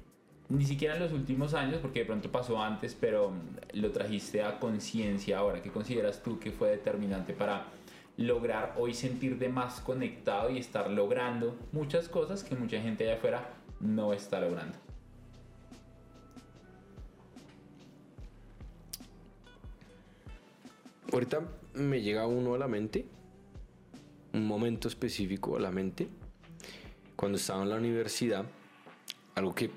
ni 0.50 0.64
siquiera 0.64 0.96
en 0.96 1.00
los 1.00 1.12
últimos 1.12 1.54
años, 1.54 1.78
porque 1.80 2.00
de 2.00 2.06
pronto 2.06 2.30
pasó 2.30 2.60
antes, 2.60 2.96
pero 3.00 3.32
lo 3.72 3.90
trajiste 3.92 4.42
a 4.42 4.58
conciencia 4.58 5.38
ahora. 5.38 5.62
¿Qué 5.62 5.70
consideras 5.70 6.22
tú 6.22 6.40
que 6.40 6.50
fue 6.50 6.70
determinante 6.70 7.32
para 7.32 7.66
lograr 8.16 8.74
hoy 8.76 8.92
sentirte 8.92 9.48
más 9.48 9.80
conectado 9.80 10.50
y 10.50 10.58
estar 10.58 10.90
logrando 10.90 11.56
muchas 11.72 12.08
cosas 12.08 12.42
que 12.42 12.56
mucha 12.56 12.80
gente 12.80 13.04
allá 13.04 13.14
afuera 13.14 13.48
no 13.78 14.12
está 14.12 14.40
logrando? 14.40 14.76
Ahorita 21.12 21.42
me 21.74 22.02
llega 22.02 22.26
uno 22.26 22.54
a 22.54 22.58
la 22.58 22.66
mente, 22.66 23.06
un 24.32 24.46
momento 24.46 24.88
específico 24.88 25.56
a 25.56 25.60
la 25.60 25.70
mente, 25.70 26.08
cuando 27.14 27.38
estaba 27.38 27.62
en 27.62 27.70
la 27.70 27.76
universidad, 27.76 28.44
algo 29.34 29.54
que 29.54 29.70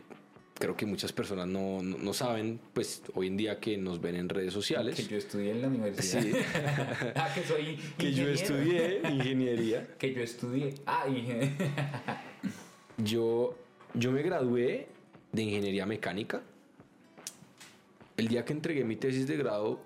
creo 0.64 0.78
que 0.78 0.86
muchas 0.86 1.12
personas 1.12 1.46
no, 1.46 1.84
no, 1.84 1.98
no 1.98 2.14
saben, 2.14 2.58
pues 2.72 3.02
hoy 3.16 3.28
en 3.28 3.36
día 3.36 3.60
que 3.60 3.78
nos 3.78 4.00
ven 4.00 4.16
en 4.16 4.30
redes 4.30 4.54
sociales. 4.54 4.96
Que 4.96 5.04
yo 5.04 5.18
estudié 5.18 5.52
en 5.52 5.62
la 5.62 5.68
universidad. 5.68 6.22
Sí. 6.22 6.32
ah, 7.16 7.30
que 7.36 7.44
soy 7.44 7.78
que 7.98 8.14
yo 8.14 8.30
estudié 8.30 9.02
ingeniería. 9.12 9.86
Que 10.00 10.14
yo 10.14 10.22
estudié. 10.22 10.76
Ah, 10.86 11.04
ingeniería. 11.06 11.52
Yo, 12.98 13.58
yo 13.96 14.12
me 14.12 14.22
gradué 14.22 14.88
de 15.32 15.42
ingeniería 15.42 15.86
mecánica. 15.88 16.44
El 18.16 18.28
día 18.28 18.46
que 18.46 18.54
entregué 18.54 18.86
mi 18.86 18.96
tesis 18.96 19.28
de 19.28 19.36
grado, 19.36 19.82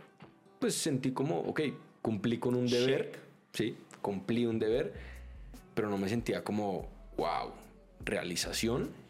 pues 0.59 0.75
sentí 0.75 1.11
como, 1.11 1.39
ok, 1.39 1.61
cumplí 2.01 2.37
con 2.37 2.53
un 2.53 2.67
deber. 2.67 3.13
Check. 3.13 3.19
Sí, 3.53 3.77
cumplí 4.01 4.45
un 4.45 4.59
deber, 4.59 4.93
pero 5.73 5.89
no 5.89 5.97
me 5.97 6.09
sentía 6.09 6.43
como, 6.43 6.89
wow, 7.15 7.53
realización. 8.03 9.06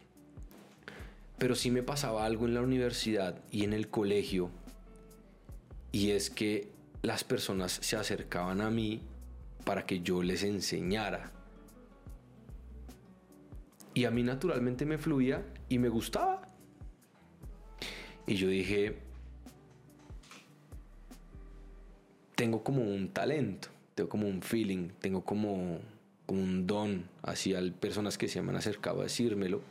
Pero 1.38 1.54
sí 1.54 1.70
me 1.70 1.82
pasaba 1.82 2.24
algo 2.24 2.46
en 2.46 2.54
la 2.54 2.62
universidad 2.62 3.42
y 3.50 3.64
en 3.64 3.72
el 3.72 3.88
colegio, 3.88 4.50
y 5.92 6.10
es 6.10 6.30
que 6.30 6.68
las 7.02 7.24
personas 7.24 7.72
se 7.72 7.96
acercaban 7.96 8.60
a 8.60 8.70
mí 8.70 9.02
para 9.64 9.86
que 9.86 10.00
yo 10.00 10.22
les 10.22 10.42
enseñara. 10.42 11.32
Y 13.94 14.04
a 14.04 14.10
mí 14.10 14.22
naturalmente 14.22 14.84
me 14.84 14.98
fluía 14.98 15.44
y 15.68 15.78
me 15.78 15.88
gustaba. 15.88 16.42
Y 18.26 18.34
yo 18.34 18.48
dije, 18.48 18.98
tengo 22.34 22.62
como 22.62 22.82
un 22.82 23.08
talento, 23.08 23.68
tengo 23.94 24.08
como 24.08 24.28
un 24.28 24.42
feeling, 24.42 24.90
tengo 25.00 25.24
como, 25.24 25.80
un 26.28 26.66
don 26.66 27.08
hacia 27.22 27.58
personas 27.80 28.18
que 28.18 28.28
se 28.28 28.42
me 28.42 28.50
han 28.50 28.56
acercado 28.56 29.00
a 29.00 29.04
decírmelo 29.04 29.62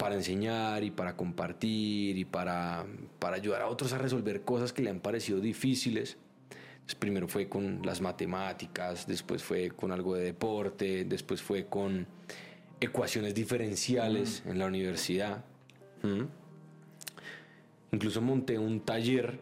para 0.00 0.14
enseñar 0.14 0.82
y 0.82 0.90
para 0.90 1.14
compartir 1.14 2.16
y 2.16 2.24
para, 2.24 2.86
para 3.18 3.36
ayudar 3.36 3.60
a 3.60 3.66
otros 3.66 3.92
a 3.92 3.98
resolver 3.98 4.40
cosas 4.44 4.72
que 4.72 4.80
le 4.80 4.88
han 4.88 5.00
parecido 5.00 5.40
difíciles. 5.40 6.16
Entonces, 6.72 6.94
primero 6.94 7.28
fue 7.28 7.50
con 7.50 7.82
las 7.84 8.00
matemáticas, 8.00 9.06
después 9.06 9.42
fue 9.42 9.68
con 9.68 9.92
algo 9.92 10.14
de 10.14 10.24
deporte, 10.24 11.04
después 11.04 11.42
fue 11.42 11.66
con 11.66 12.06
ecuaciones 12.80 13.34
diferenciales 13.34 14.42
en 14.46 14.58
la 14.58 14.64
universidad. 14.64 15.44
¿Mm? 16.02 16.22
Incluso 17.92 18.22
monté 18.22 18.58
un 18.58 18.80
taller 18.80 19.38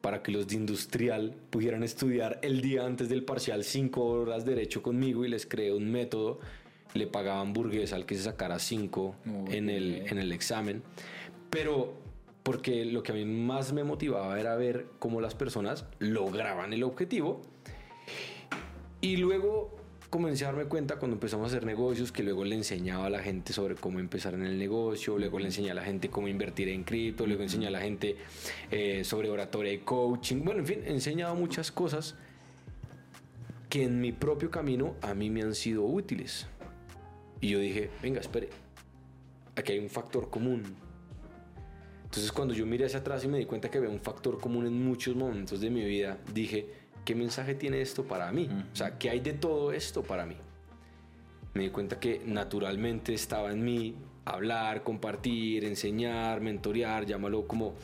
para 0.00 0.24
que 0.24 0.32
los 0.32 0.48
de 0.48 0.56
industrial 0.56 1.36
pudieran 1.50 1.84
estudiar 1.84 2.40
el 2.42 2.62
día 2.62 2.84
antes 2.84 3.08
del 3.08 3.24
parcial 3.24 3.62
cinco 3.62 4.06
horas 4.06 4.44
derecho 4.44 4.82
conmigo 4.82 5.24
y 5.24 5.28
les 5.28 5.46
creé 5.46 5.72
un 5.72 5.88
método. 5.88 6.40
Le 6.94 7.06
pagaban 7.06 7.48
hamburguesa 7.48 7.96
al 7.96 8.06
que 8.06 8.16
se 8.16 8.22
sacara 8.22 8.58
cinco 8.58 9.14
Muy 9.24 9.56
en 9.56 9.70
el, 9.70 10.02
en 10.06 10.18
el 10.18 10.32
examen. 10.32 10.82
Pero 11.50 11.94
porque 12.42 12.84
lo 12.84 13.02
que 13.02 13.12
a 13.12 13.14
mí 13.14 13.24
más 13.24 13.72
me 13.72 13.84
motivaba 13.84 14.38
era 14.40 14.56
ver 14.56 14.86
cómo 14.98 15.20
las 15.20 15.34
personas 15.34 15.84
lograban 15.98 16.72
el 16.72 16.82
objetivo. 16.82 17.42
Y 19.00 19.16
luego 19.16 19.80
comencé 20.10 20.44
a 20.44 20.48
darme 20.48 20.64
cuenta 20.64 20.96
cuando 20.96 21.14
empezamos 21.14 21.44
a 21.44 21.46
hacer 21.48 21.64
negocios 21.64 22.10
que 22.10 22.22
luego 22.22 22.44
le 22.44 22.56
enseñaba 22.56 23.06
a 23.06 23.10
la 23.10 23.20
gente 23.20 23.52
sobre 23.52 23.76
cómo 23.76 24.00
empezar 24.00 24.34
en 24.34 24.44
el 24.44 24.58
negocio, 24.58 25.16
luego 25.18 25.38
le 25.38 25.46
enseñé 25.46 25.70
a 25.70 25.74
la 25.74 25.84
gente 25.84 26.10
cómo 26.10 26.26
invertir 26.26 26.68
en 26.68 26.82
cripto, 26.82 27.26
luego 27.26 27.42
enseñé 27.42 27.68
a 27.68 27.70
la 27.70 27.80
gente 27.80 28.16
eh, 28.70 29.04
sobre 29.04 29.30
oratoria 29.30 29.72
y 29.72 29.78
coaching. 29.78 30.42
Bueno, 30.44 30.60
en 30.60 30.66
fin, 30.66 30.82
he 30.84 30.90
enseñado 30.90 31.34
muchas 31.36 31.70
cosas 31.70 32.16
que 33.68 33.84
en 33.84 34.00
mi 34.00 34.10
propio 34.10 34.50
camino 34.50 34.96
a 35.00 35.14
mí 35.14 35.30
me 35.30 35.42
han 35.42 35.54
sido 35.54 35.84
útiles. 35.84 36.48
Y 37.40 37.48
yo 37.48 37.58
dije, 37.58 37.90
venga, 38.02 38.20
espere, 38.20 38.50
aquí 39.56 39.72
hay 39.72 39.78
un 39.78 39.88
factor 39.88 40.28
común. 40.30 40.62
Entonces 42.04 42.32
cuando 42.32 42.54
yo 42.54 42.66
miré 42.66 42.86
hacia 42.86 42.98
atrás 42.98 43.24
y 43.24 43.28
me 43.28 43.38
di 43.38 43.46
cuenta 43.46 43.70
que 43.70 43.78
había 43.78 43.90
un 43.90 44.00
factor 44.00 44.38
común 44.40 44.66
en 44.66 44.84
muchos 44.84 45.14
momentos 45.14 45.60
de 45.60 45.70
mi 45.70 45.84
vida, 45.84 46.18
dije, 46.34 46.66
¿qué 47.04 47.14
mensaje 47.14 47.54
tiene 47.54 47.80
esto 47.80 48.04
para 48.04 48.30
mí? 48.32 48.48
O 48.72 48.76
sea, 48.76 48.98
¿qué 48.98 49.10
hay 49.10 49.20
de 49.20 49.32
todo 49.32 49.72
esto 49.72 50.02
para 50.02 50.26
mí? 50.26 50.36
Me 51.54 51.62
di 51.62 51.70
cuenta 51.70 52.00
que 52.00 52.20
naturalmente 52.26 53.14
estaba 53.14 53.52
en 53.52 53.64
mí 53.64 53.96
hablar, 54.24 54.82
compartir, 54.82 55.64
enseñar, 55.64 56.40
mentorear, 56.40 57.06
llámalo 57.06 57.46
como 57.46 57.74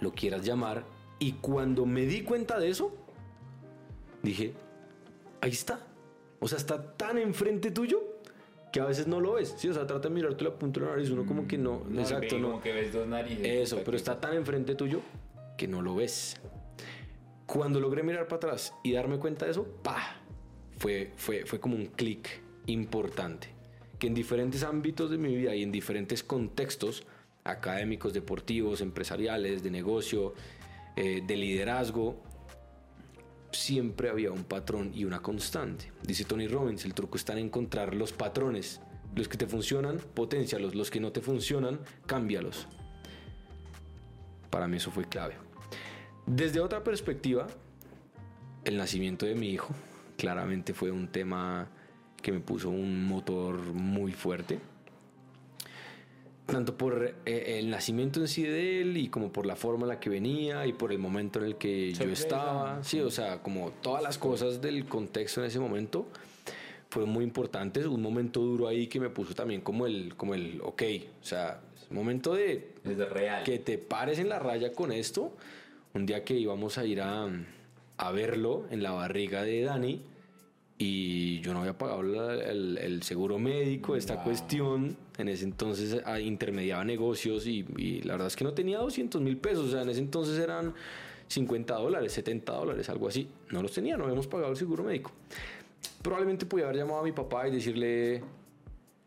lo 0.00 0.12
quieras 0.12 0.44
llamar. 0.44 0.84
Y 1.18 1.32
cuando 1.32 1.86
me 1.86 2.04
di 2.04 2.22
cuenta 2.22 2.58
de 2.58 2.68
eso, 2.68 2.94
dije, 4.22 4.52
ahí 5.40 5.52
está. 5.52 5.80
O 6.38 6.48
sea, 6.48 6.58
está 6.58 6.96
tan 6.96 7.18
enfrente 7.18 7.70
tuyo 7.70 8.11
que 8.72 8.80
a 8.80 8.86
veces 8.86 9.06
no 9.06 9.20
lo 9.20 9.34
ves. 9.34 9.54
Sí, 9.58 9.68
o 9.68 9.74
sea, 9.74 9.86
trata 9.86 10.08
de 10.08 10.14
mirarte 10.14 10.42
la 10.42 10.54
punta 10.54 10.80
de 10.80 10.86
la 10.86 10.92
nariz, 10.92 11.10
uno 11.10 11.26
como 11.26 11.46
que 11.46 11.58
no, 11.58 11.82
No, 11.88 12.00
exacto, 12.00 12.38
no. 12.38 12.48
Como 12.52 12.62
que 12.62 12.72
ves 12.72 12.92
dos 12.92 13.06
narices. 13.06 13.44
Eso, 13.44 13.82
pero 13.84 13.96
está 13.96 14.18
tan 14.18 14.34
enfrente 14.34 14.74
tuyo 14.74 15.00
que 15.56 15.68
no 15.68 15.82
lo 15.82 15.94
ves. 15.94 16.40
Cuando 17.46 17.78
logré 17.80 18.02
mirar 18.02 18.24
para 18.24 18.36
atrás 18.36 18.74
y 18.82 18.92
darme 18.92 19.18
cuenta 19.18 19.44
de 19.44 19.50
eso, 19.50 19.66
¡pa! 19.82 20.16
Fue, 20.78 21.12
fue, 21.16 21.44
fue 21.44 21.60
como 21.60 21.76
un 21.76 21.86
clic 21.86 22.40
importante. 22.66 23.48
Que 23.98 24.06
en 24.06 24.14
diferentes 24.14 24.62
ámbitos 24.62 25.10
de 25.10 25.18
mi 25.18 25.36
vida 25.36 25.54
y 25.54 25.62
en 25.62 25.70
diferentes 25.70 26.22
contextos, 26.22 27.04
académicos, 27.44 28.14
deportivos, 28.14 28.80
empresariales, 28.80 29.62
de 29.62 29.70
negocio, 29.70 30.32
eh, 30.96 31.22
de 31.26 31.36
liderazgo, 31.36 32.22
siempre 33.52 34.08
había 34.08 34.32
un 34.32 34.44
patrón 34.44 34.92
y 34.94 35.04
una 35.04 35.20
constante. 35.20 35.92
Dice 36.02 36.24
Tony 36.24 36.48
Robbins, 36.48 36.84
el 36.84 36.94
truco 36.94 37.16
está 37.16 37.32
en 37.32 37.40
encontrar 37.40 37.94
los 37.94 38.12
patrones. 38.12 38.80
Los 39.14 39.28
que 39.28 39.36
te 39.36 39.46
funcionan, 39.46 39.98
potencialos. 40.14 40.74
Los 40.74 40.90
que 40.90 41.00
no 41.00 41.12
te 41.12 41.20
funcionan, 41.20 41.80
cámbialos. 42.06 42.66
Para 44.50 44.68
mí 44.68 44.78
eso 44.78 44.90
fue 44.90 45.04
clave. 45.04 45.34
Desde 46.26 46.60
otra 46.60 46.82
perspectiva, 46.82 47.46
el 48.64 48.76
nacimiento 48.76 49.26
de 49.26 49.34
mi 49.34 49.50
hijo 49.50 49.74
claramente 50.16 50.72
fue 50.72 50.90
un 50.90 51.08
tema 51.08 51.68
que 52.22 52.32
me 52.32 52.40
puso 52.40 52.70
un 52.70 53.04
motor 53.04 53.58
muy 53.72 54.12
fuerte. 54.12 54.60
Tanto 56.52 56.76
por 56.76 57.14
eh, 57.24 57.58
el 57.58 57.70
nacimiento 57.70 58.20
en 58.20 58.28
sí 58.28 58.42
de 58.42 58.82
él 58.82 58.96
y 58.96 59.08
como 59.08 59.32
por 59.32 59.46
la 59.46 59.56
forma 59.56 59.84
en 59.84 59.88
la 59.88 59.98
que 60.00 60.10
venía 60.10 60.66
y 60.66 60.72
por 60.72 60.92
el 60.92 60.98
momento 60.98 61.38
en 61.38 61.46
el 61.46 61.56
que 61.56 61.90
yo 61.92 61.96
Sorpresa. 61.96 62.22
estaba. 62.22 62.84
Sí, 62.84 63.00
o 63.00 63.10
sea, 63.10 63.42
como 63.42 63.70
todas 63.82 64.02
las 64.02 64.18
cosas 64.18 64.60
del 64.60 64.84
contexto 64.84 65.40
en 65.40 65.46
ese 65.46 65.58
momento 65.58 66.06
fueron 66.90 67.10
muy 67.10 67.24
importantes. 67.24 67.86
Un 67.86 68.02
momento 68.02 68.40
duro 68.40 68.68
ahí 68.68 68.86
que 68.86 69.00
me 69.00 69.08
puso 69.08 69.34
también 69.34 69.62
como 69.62 69.86
el, 69.86 70.14
como 70.16 70.34
el, 70.34 70.60
ok, 70.62 70.82
o 71.22 71.24
sea, 71.24 71.60
es 71.74 71.90
momento 71.90 72.34
de 72.34 72.68
Es 72.84 72.98
real. 73.10 73.44
que 73.44 73.58
te 73.58 73.78
pares 73.78 74.18
en 74.18 74.28
la 74.28 74.38
raya 74.38 74.72
con 74.72 74.92
esto. 74.92 75.32
Un 75.94 76.06
día 76.06 76.22
que 76.22 76.34
íbamos 76.34 76.76
a 76.78 76.84
ir 76.84 77.00
a, 77.00 77.28
a 77.96 78.12
verlo 78.12 78.66
en 78.70 78.82
la 78.82 78.92
barriga 78.92 79.42
de 79.42 79.62
Dani 79.62 80.02
y 80.84 81.40
yo 81.40 81.52
no 81.54 81.60
había 81.60 81.76
pagado 81.78 82.02
la- 82.02 82.34
el, 82.34 82.76
el 82.78 83.02
seguro 83.02 83.38
médico, 83.38 83.94
esta 83.94 84.14
Wow. 84.16 84.24
cuestión. 84.24 84.96
En 85.18 85.28
ese 85.28 85.44
entonces 85.44 86.00
ah, 86.04 86.18
intermediaba 86.18 86.84
negocios 86.84 87.46
y, 87.46 87.64
y 87.76 88.02
la 88.02 88.14
verdad 88.14 88.26
es 88.28 88.36
que 88.36 88.44
no 88.44 88.52
tenía 88.52 88.78
200 88.78 89.20
mil 89.20 89.36
pesos. 89.36 89.66
O 89.66 89.70
sea, 89.70 89.82
en 89.82 89.90
ese 89.90 90.00
entonces 90.00 90.38
eran 90.38 90.74
50 91.28 91.74
dólares, 91.74 92.12
70 92.12 92.52
dólares, 92.52 92.88
algo 92.88 93.08
así. 93.08 93.28
No 93.50 93.62
los 93.62 93.72
tenía, 93.72 93.96
no 93.96 94.04
habíamos 94.04 94.26
pagado 94.26 94.50
el 94.50 94.56
seguro 94.56 94.82
médico. 94.82 95.12
Probablemente 96.02 96.46
podía 96.46 96.64
haber 96.64 96.78
llamado 96.78 97.00
a 97.00 97.04
mi 97.04 97.12
papá 97.12 97.46
y 97.46 97.52
decirle, 97.52 98.22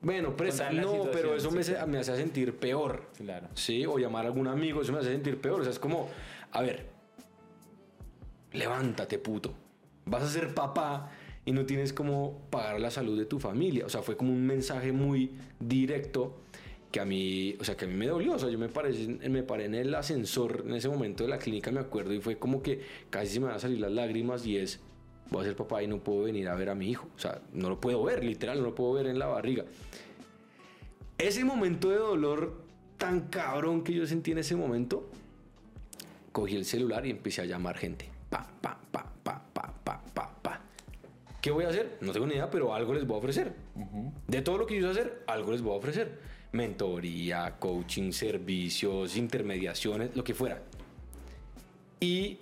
bueno, 0.01 0.35
presta. 0.37 0.71
No, 0.71 1.09
pero 1.11 1.35
eso 1.35 1.49
sí, 1.49 1.55
me, 1.55 1.61
hace- 1.61 1.71
claro. 1.73 1.87
me 1.87 1.97
hacía 1.99 2.15
sentir 2.15 2.53
peor. 2.55 3.03
Claro. 3.17 3.47
Sí, 3.53 3.85
o 3.85 3.97
llamar 3.97 4.25
a 4.25 4.27
algún 4.29 4.47
amigo, 4.47 4.81
eso 4.81 4.93
me 4.93 4.99
hace 4.99 5.11
sentir 5.11 5.41
peor. 5.41 5.59
O 5.59 5.63
sea, 5.63 5.71
es 5.73 5.79
como, 5.79 6.07
a 6.51 6.61
ver, 6.61 6.85
levántate, 8.53 9.19
puto. 9.19 9.53
Vas 10.05 10.23
a 10.23 10.29
ser 10.29 10.53
papá 10.53 11.11
y 11.45 11.51
no 11.51 11.65
tienes 11.65 11.93
como 11.93 12.41
pagar 12.49 12.79
la 12.79 12.89
salud 12.89 13.17
de 13.17 13.25
tu 13.25 13.39
familia. 13.39 13.85
O 13.85 13.89
sea, 13.89 14.01
fue 14.01 14.17
como 14.17 14.33
un 14.33 14.45
mensaje 14.45 14.91
muy 14.91 15.31
directo 15.59 16.41
que 16.91 16.99
a 16.99 17.05
mí, 17.05 17.55
o 17.59 17.63
sea, 17.63 17.77
que 17.77 17.85
a 17.85 17.87
mí 17.87 17.93
me 17.93 18.07
dolió. 18.07 18.33
O 18.33 18.39
sea, 18.39 18.49
yo 18.49 18.57
me 18.57 18.67
paré, 18.67 18.93
me 19.29 19.43
paré 19.43 19.65
en 19.65 19.75
el 19.75 19.93
ascensor 19.93 20.63
en 20.65 20.73
ese 20.73 20.89
momento 20.89 21.23
de 21.23 21.29
la 21.29 21.37
clínica, 21.37 21.71
me 21.71 21.79
acuerdo, 21.79 22.13
y 22.13 22.19
fue 22.19 22.37
como 22.37 22.63
que 22.63 22.81
casi 23.09 23.33
se 23.33 23.39
me 23.39 23.47
van 23.47 23.55
a 23.55 23.59
salir 23.59 23.79
las 23.79 23.91
lágrimas 23.91 24.45
y 24.45 24.57
es, 24.57 24.79
voy 25.29 25.41
a 25.41 25.45
ser 25.45 25.55
papá 25.55 25.83
y 25.83 25.87
no 25.87 26.03
puedo 26.03 26.23
venir 26.23 26.47
a 26.47 26.55
ver 26.55 26.69
a 26.69 26.75
mi 26.75 26.89
hijo. 26.89 27.07
O 27.15 27.19
sea, 27.19 27.41
no 27.53 27.69
lo 27.69 27.79
puedo 27.79 28.03
ver, 28.03 28.23
literal, 28.23 28.57
no 28.57 28.63
lo 28.63 28.75
puedo 28.75 28.93
ver 28.93 29.07
en 29.07 29.19
la 29.19 29.27
barriga. 29.27 29.65
Ese 31.17 31.45
momento 31.45 31.89
de 31.89 31.97
dolor 31.97 32.65
tan 32.97 33.27
cabrón 33.27 33.83
que 33.83 33.93
yo 33.93 34.07
sentí 34.07 34.31
en 34.31 34.39
ese 34.39 34.55
momento, 34.55 35.09
cogí 36.31 36.55
el 36.55 36.65
celular 36.65 37.05
y 37.05 37.11
empecé 37.11 37.41
a 37.41 37.45
llamar 37.45 37.77
gente. 37.77 38.09
Pa, 38.29 38.47
pa, 38.61 38.79
pa, 38.91 39.11
pa, 39.23 39.45
pa, 39.53 39.73
pa, 39.83 40.03
pa. 40.13 40.34
¿Qué 41.45 41.51
voy 41.51 41.65
a 41.65 41.67
hacer? 41.67 41.99
No 42.01 42.11
tengo 42.11 42.25
ni 42.25 42.33
idea, 42.33 42.49
pero 42.49 42.73
algo 42.73 42.91
les 42.95 43.05
voy 43.05 43.17
a 43.17 43.19
ofrecer. 43.19 43.53
De 44.27 44.41
todo 44.41 44.57
lo 44.57 44.65
que 44.65 44.81
yo 44.81 44.91
sé 44.91 44.99
hacer, 44.99 45.23
algo 45.27 45.51
les 45.51 45.61
voy 45.61 45.75
a 45.75 45.77
ofrecer. 45.77 46.17
Mentoría, 46.53 47.57
coaching, 47.59 48.11
servicios, 48.11 49.15
intermediaciones, 49.15 50.15
lo 50.15 50.23
que 50.23 50.33
fuera. 50.33 50.63
Y 51.99 52.39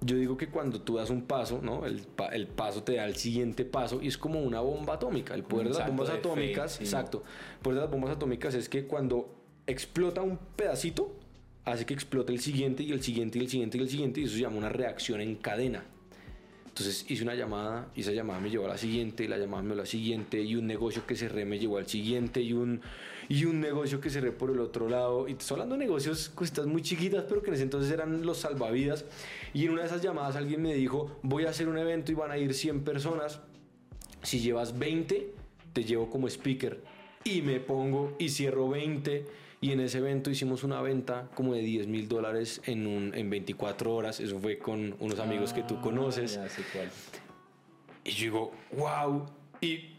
yo 0.00 0.14
digo 0.14 0.36
que 0.36 0.46
cuando 0.46 0.80
tú 0.80 0.94
das 0.94 1.10
un 1.10 1.22
paso, 1.22 1.58
¿no? 1.60 1.86
El, 1.86 2.06
el, 2.30 2.46
paso 2.46 2.84
te 2.84 2.94
da 2.94 3.06
el 3.06 3.16
siguiente 3.16 3.64
paso 3.64 4.00
y 4.00 4.06
es 4.06 4.16
como 4.16 4.38
una 4.38 4.60
bomba 4.60 4.94
atómica. 4.94 5.34
El 5.34 5.42
poder 5.42 5.70
de 5.70 5.78
las 5.80 5.88
bombas 5.88 6.10
atómicas, 6.10 6.80
exacto. 6.80 7.24
El 7.54 7.62
poder 7.62 7.78
de 7.80 7.82
las 7.86 7.90
bombas 7.90 8.12
atómicas 8.12 8.54
es 8.54 8.68
que 8.68 8.86
cuando 8.86 9.28
explota 9.66 10.22
un 10.22 10.38
pedacito, 10.54 11.16
hace 11.64 11.84
que 11.84 11.94
explote 11.94 12.32
el 12.32 12.38
siguiente 12.38 12.84
y 12.84 12.92
el 12.92 13.02
siguiente 13.02 13.40
y 13.40 13.42
el 13.42 13.48
siguiente 13.48 13.76
y 13.76 13.80
el 13.80 13.88
siguiente 13.88 14.20
y 14.20 14.24
eso 14.26 14.34
se 14.34 14.42
llama 14.42 14.58
una 14.58 14.68
reacción 14.68 15.20
en 15.20 15.34
cadena. 15.34 15.84
Entonces 16.78 17.06
hice 17.08 17.22
una 17.22 17.34
llamada 17.34 17.88
y 17.94 18.02
esa 18.02 18.12
llamada 18.12 18.38
me 18.38 18.50
llevó 18.50 18.66
a 18.66 18.68
la 18.68 18.76
siguiente, 18.76 19.24
y 19.24 19.28
la 19.28 19.38
llamada 19.38 19.62
me 19.62 19.70
llevó 19.70 19.80
a 19.80 19.84
la 19.84 19.86
siguiente 19.86 20.42
y 20.42 20.56
un 20.56 20.66
negocio 20.66 21.06
que 21.06 21.16
cerré 21.16 21.46
me 21.46 21.58
llevó 21.58 21.78
al 21.78 21.86
siguiente 21.86 22.42
y 22.42 22.52
un, 22.52 22.82
y 23.30 23.46
un 23.46 23.62
negocio 23.62 23.98
que 23.98 24.10
cerré 24.10 24.30
por 24.30 24.50
el 24.50 24.60
otro 24.60 24.86
lado. 24.86 25.26
Y 25.26 25.32
estoy 25.32 25.54
hablando 25.54 25.76
de 25.76 25.78
negocios, 25.78 26.28
cositas 26.28 26.66
muy 26.66 26.82
chiquitas, 26.82 27.24
pero 27.26 27.40
que 27.40 27.48
en 27.48 27.54
ese 27.54 27.62
entonces 27.62 27.90
eran 27.90 28.26
los 28.26 28.40
salvavidas. 28.40 29.06
Y 29.54 29.64
en 29.64 29.70
una 29.70 29.80
de 29.80 29.86
esas 29.86 30.02
llamadas 30.02 30.36
alguien 30.36 30.60
me 30.60 30.74
dijo, 30.74 31.18
voy 31.22 31.46
a 31.46 31.48
hacer 31.48 31.66
un 31.66 31.78
evento 31.78 32.12
y 32.12 32.14
van 32.14 32.30
a 32.30 32.36
ir 32.36 32.52
100 32.52 32.84
personas. 32.84 33.40
Si 34.22 34.40
llevas 34.40 34.78
20, 34.78 35.32
te 35.72 35.82
llevo 35.82 36.10
como 36.10 36.28
speaker. 36.28 36.82
Y 37.24 37.40
me 37.40 37.58
pongo 37.58 38.14
y 38.18 38.28
cierro 38.28 38.68
20 38.68 39.24
y 39.60 39.72
en 39.72 39.80
ese 39.80 39.98
evento 39.98 40.30
hicimos 40.30 40.64
una 40.64 40.82
venta 40.82 41.28
como 41.34 41.54
de 41.54 41.62
10 41.62 41.86
mil 41.86 42.08
dólares 42.08 42.60
en, 42.66 42.86
un, 42.86 43.14
en 43.14 43.30
24 43.30 43.94
horas. 43.94 44.20
Eso 44.20 44.38
fue 44.38 44.58
con 44.58 44.94
unos 45.00 45.18
amigos 45.18 45.52
que 45.52 45.62
tú 45.62 45.76
ah, 45.78 45.82
conoces. 45.82 46.38
Y 48.04 48.10
yo 48.10 48.24
digo, 48.24 48.52
wow. 48.76 49.26
Y, 49.62 49.94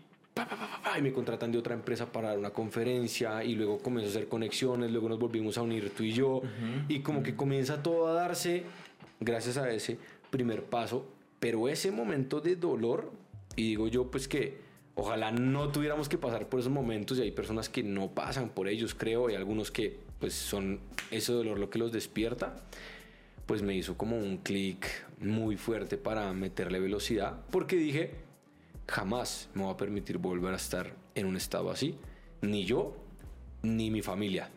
y 0.97 1.01
me 1.01 1.11
contratan 1.11 1.51
de 1.51 1.57
otra 1.57 1.73
empresa 1.73 2.11
para 2.11 2.29
dar 2.29 2.37
una 2.37 2.51
conferencia. 2.51 3.43
Y 3.43 3.55
luego 3.55 3.79
comienzo 3.79 4.09
a 4.09 4.11
hacer 4.11 4.29
conexiones. 4.29 4.91
Luego 4.91 5.09
nos 5.09 5.17
volvimos 5.17 5.57
a 5.57 5.63
unir 5.63 5.89
tú 5.89 6.03
y 6.03 6.11
yo. 6.11 6.41
Y 6.87 6.99
como 6.99 7.23
que 7.23 7.35
comienza 7.35 7.81
todo 7.81 8.07
a 8.07 8.13
darse 8.13 8.63
gracias 9.19 9.57
a 9.57 9.71
ese 9.71 9.97
primer 10.29 10.65
paso. 10.65 11.07
Pero 11.39 11.67
ese 11.67 11.91
momento 11.91 12.41
de 12.41 12.55
dolor, 12.55 13.11
y 13.55 13.69
digo 13.69 13.87
yo, 13.87 14.11
pues 14.11 14.27
que 14.27 14.66
Ojalá 14.99 15.31
no 15.31 15.69
tuviéramos 15.69 16.09
que 16.09 16.17
pasar 16.17 16.49
por 16.49 16.59
esos 16.59 16.71
momentos 16.71 17.19
y 17.19 17.21
hay 17.21 17.29
personas 17.29 17.69
que 17.69 17.83
no 17.83 18.09
pasan 18.15 18.49
por 18.49 18.67
ellos, 18.67 18.95
creo, 18.95 19.29
y 19.29 19.35
algunos 19.35 19.69
que 19.69 19.99
pues 20.19 20.33
son 20.33 20.79
ese 21.11 21.33
dolor 21.33 21.59
lo 21.59 21.69
que 21.69 21.77
los 21.77 21.91
despierta. 21.91 22.55
Pues 23.45 23.61
me 23.61 23.75
hizo 23.75 23.95
como 23.95 24.17
un 24.17 24.37
clic 24.37 24.87
muy 25.19 25.55
fuerte 25.55 25.99
para 25.99 26.33
meterle 26.33 26.79
velocidad, 26.79 27.37
porque 27.51 27.75
dije, 27.75 28.15
jamás 28.87 29.49
me 29.53 29.61
voy 29.63 29.73
a 29.75 29.77
permitir 29.77 30.17
volver 30.17 30.53
a 30.53 30.57
estar 30.57 30.91
en 31.13 31.27
un 31.27 31.37
estado 31.37 31.69
así, 31.69 31.95
ni 32.41 32.65
yo, 32.65 32.97
ni 33.61 33.91
mi 33.91 34.01
familia. 34.01 34.49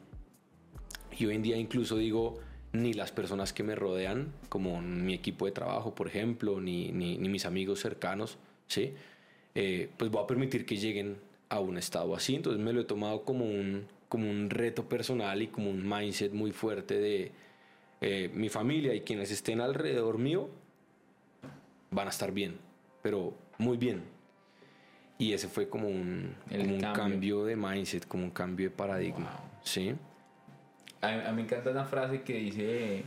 Y 1.19 1.27
hoy 1.27 1.35
en 1.35 1.43
día 1.43 1.59
incluso 1.59 1.99
digo, 1.99 2.39
ni 2.73 2.95
las 2.95 3.13
personas 3.13 3.53
que 3.53 3.63
me 3.63 3.75
rodean, 3.75 4.33
como 4.49 4.81
mi 4.81 5.13
equipo 5.13 5.45
de 5.45 5.53
trabajo, 5.53 5.95
por 5.95 6.09
ejemplo, 6.09 6.63
ni, 6.63 6.93
ni, 6.93 7.19
ni 7.19 7.29
mis 7.29 7.45
amigos 7.45 7.81
cercanos, 7.81 8.39
¿sí? 8.69 8.95
Eh, 9.55 9.91
pues 9.97 10.11
voy 10.11 10.23
a 10.23 10.27
permitir 10.27 10.65
que 10.65 10.77
lleguen 10.77 11.17
a 11.49 11.61
un 11.61 11.77
estado 11.77 12.15
así. 12.15 12.35
Entonces 12.35 12.63
me 12.63 12.73
lo 12.73 12.81
he 12.81 12.85
tomado 12.85 13.23
como 13.23 13.45
un, 13.45 13.87
como 14.09 14.31
un 14.31 14.51
reto 14.51 14.89
personal 14.89 15.43
y 15.43 15.49
como 15.49 15.71
un 15.71 15.89
mindset 15.89 16.33
muy 16.33 16.53
fuerte 16.53 16.99
de 16.99 17.33
eh, 18.01 18.31
mi 18.33 18.49
familia 18.49 18.95
y 18.95 19.03
quienes 19.03 19.31
estén 19.31 19.61
alrededor 19.61 20.19
mío 20.19 20.49
van 21.91 22.07
a 22.07 22.11
estar 22.11 22.33
bien, 22.33 22.57
pero 23.03 23.35
muy 23.59 23.77
bien. 23.77 24.03
Y 25.19 25.35
ese 25.35 25.49
fue 25.49 25.69
como 25.69 25.89
un, 25.89 26.35
un 26.51 26.81
cambio. 26.81 27.45
de 27.45 27.55
mindset, 27.55 28.07
como 28.07 28.25
un 28.25 28.31
cambio 28.31 28.71
de 28.71 28.77
paradigma. 28.77 29.39
¿sí? 29.63 29.95
A, 31.03 31.29
a 31.29 31.33
mí 31.33 31.37
me 31.37 31.43
encanta 31.43 31.71
una 31.71 31.85
frase 31.85 32.23
que 32.23 32.35
dice 32.35 33.05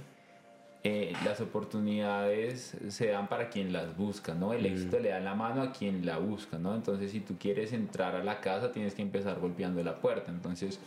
eh, 0.85 1.13
las 1.23 1.39
oportunidades 1.39 2.75
se 2.89 3.07
dan 3.07 3.29
para 3.29 3.49
quien 3.49 3.71
las 3.71 3.95
busca, 3.95 4.33
¿no? 4.33 4.51
El 4.51 4.65
éxito 4.65 4.99
le 4.99 5.09
da 5.09 5.21
la 5.21 5.33
mano 5.33 5.61
a 5.61 5.71
quien 5.71 6.05
la 6.05 6.17
busca, 6.17 6.57
¿no? 6.57 6.75
Entonces, 6.75 7.11
si 7.11 7.21
tú 7.21 7.37
quieres 7.39 7.71
entrar 7.71 8.15
a 8.15 8.23
la 8.23 8.41
casa, 8.41 8.71
tienes 8.71 8.93
que 8.93 9.01
empezar 9.01 9.39
golpeando 9.39 9.81
la 9.81 9.95
puerta. 9.95 10.29
Entonces, 10.29 10.81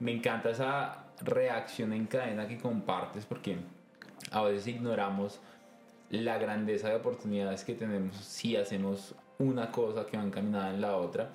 me 0.00 0.12
encanta 0.12 0.50
esa 0.50 1.04
reacción 1.20 1.92
en 1.92 2.06
cadena 2.06 2.48
que 2.48 2.56
compartes 2.56 3.26
porque 3.26 3.58
a 4.30 4.42
veces 4.44 4.66
ignoramos 4.66 5.40
la 6.08 6.38
grandeza 6.38 6.88
de 6.88 6.96
oportunidades 6.96 7.64
que 7.64 7.74
tenemos 7.74 8.16
si 8.16 8.56
hacemos 8.56 9.14
una 9.38 9.70
cosa 9.70 10.06
que 10.06 10.16
va 10.16 10.22
encaminada 10.22 10.70
en 10.70 10.80
la 10.80 10.96
otra 10.96 11.30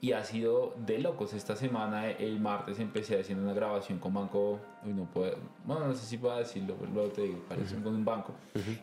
y 0.00 0.12
ha 0.12 0.24
sido 0.24 0.74
de 0.86 0.98
locos. 0.98 1.32
Esta 1.32 1.56
semana, 1.56 2.10
el 2.10 2.38
martes, 2.40 2.78
empecé 2.78 3.20
haciendo 3.20 3.44
una 3.44 3.54
grabación 3.54 3.98
con 3.98 4.14
Banco. 4.14 4.60
Uy, 4.84 4.92
no 4.92 5.04
puedo. 5.04 5.36
Bueno, 5.64 5.88
no 5.88 5.94
sé 5.94 6.06
si 6.06 6.18
puedo 6.18 6.36
decirlo, 6.36 6.76
pero 6.78 6.92
luego 6.92 7.08
te 7.10 7.22
digo, 7.22 7.38
parece 7.48 7.76
con 7.76 7.94
un 7.94 8.04
banco. 8.04 8.32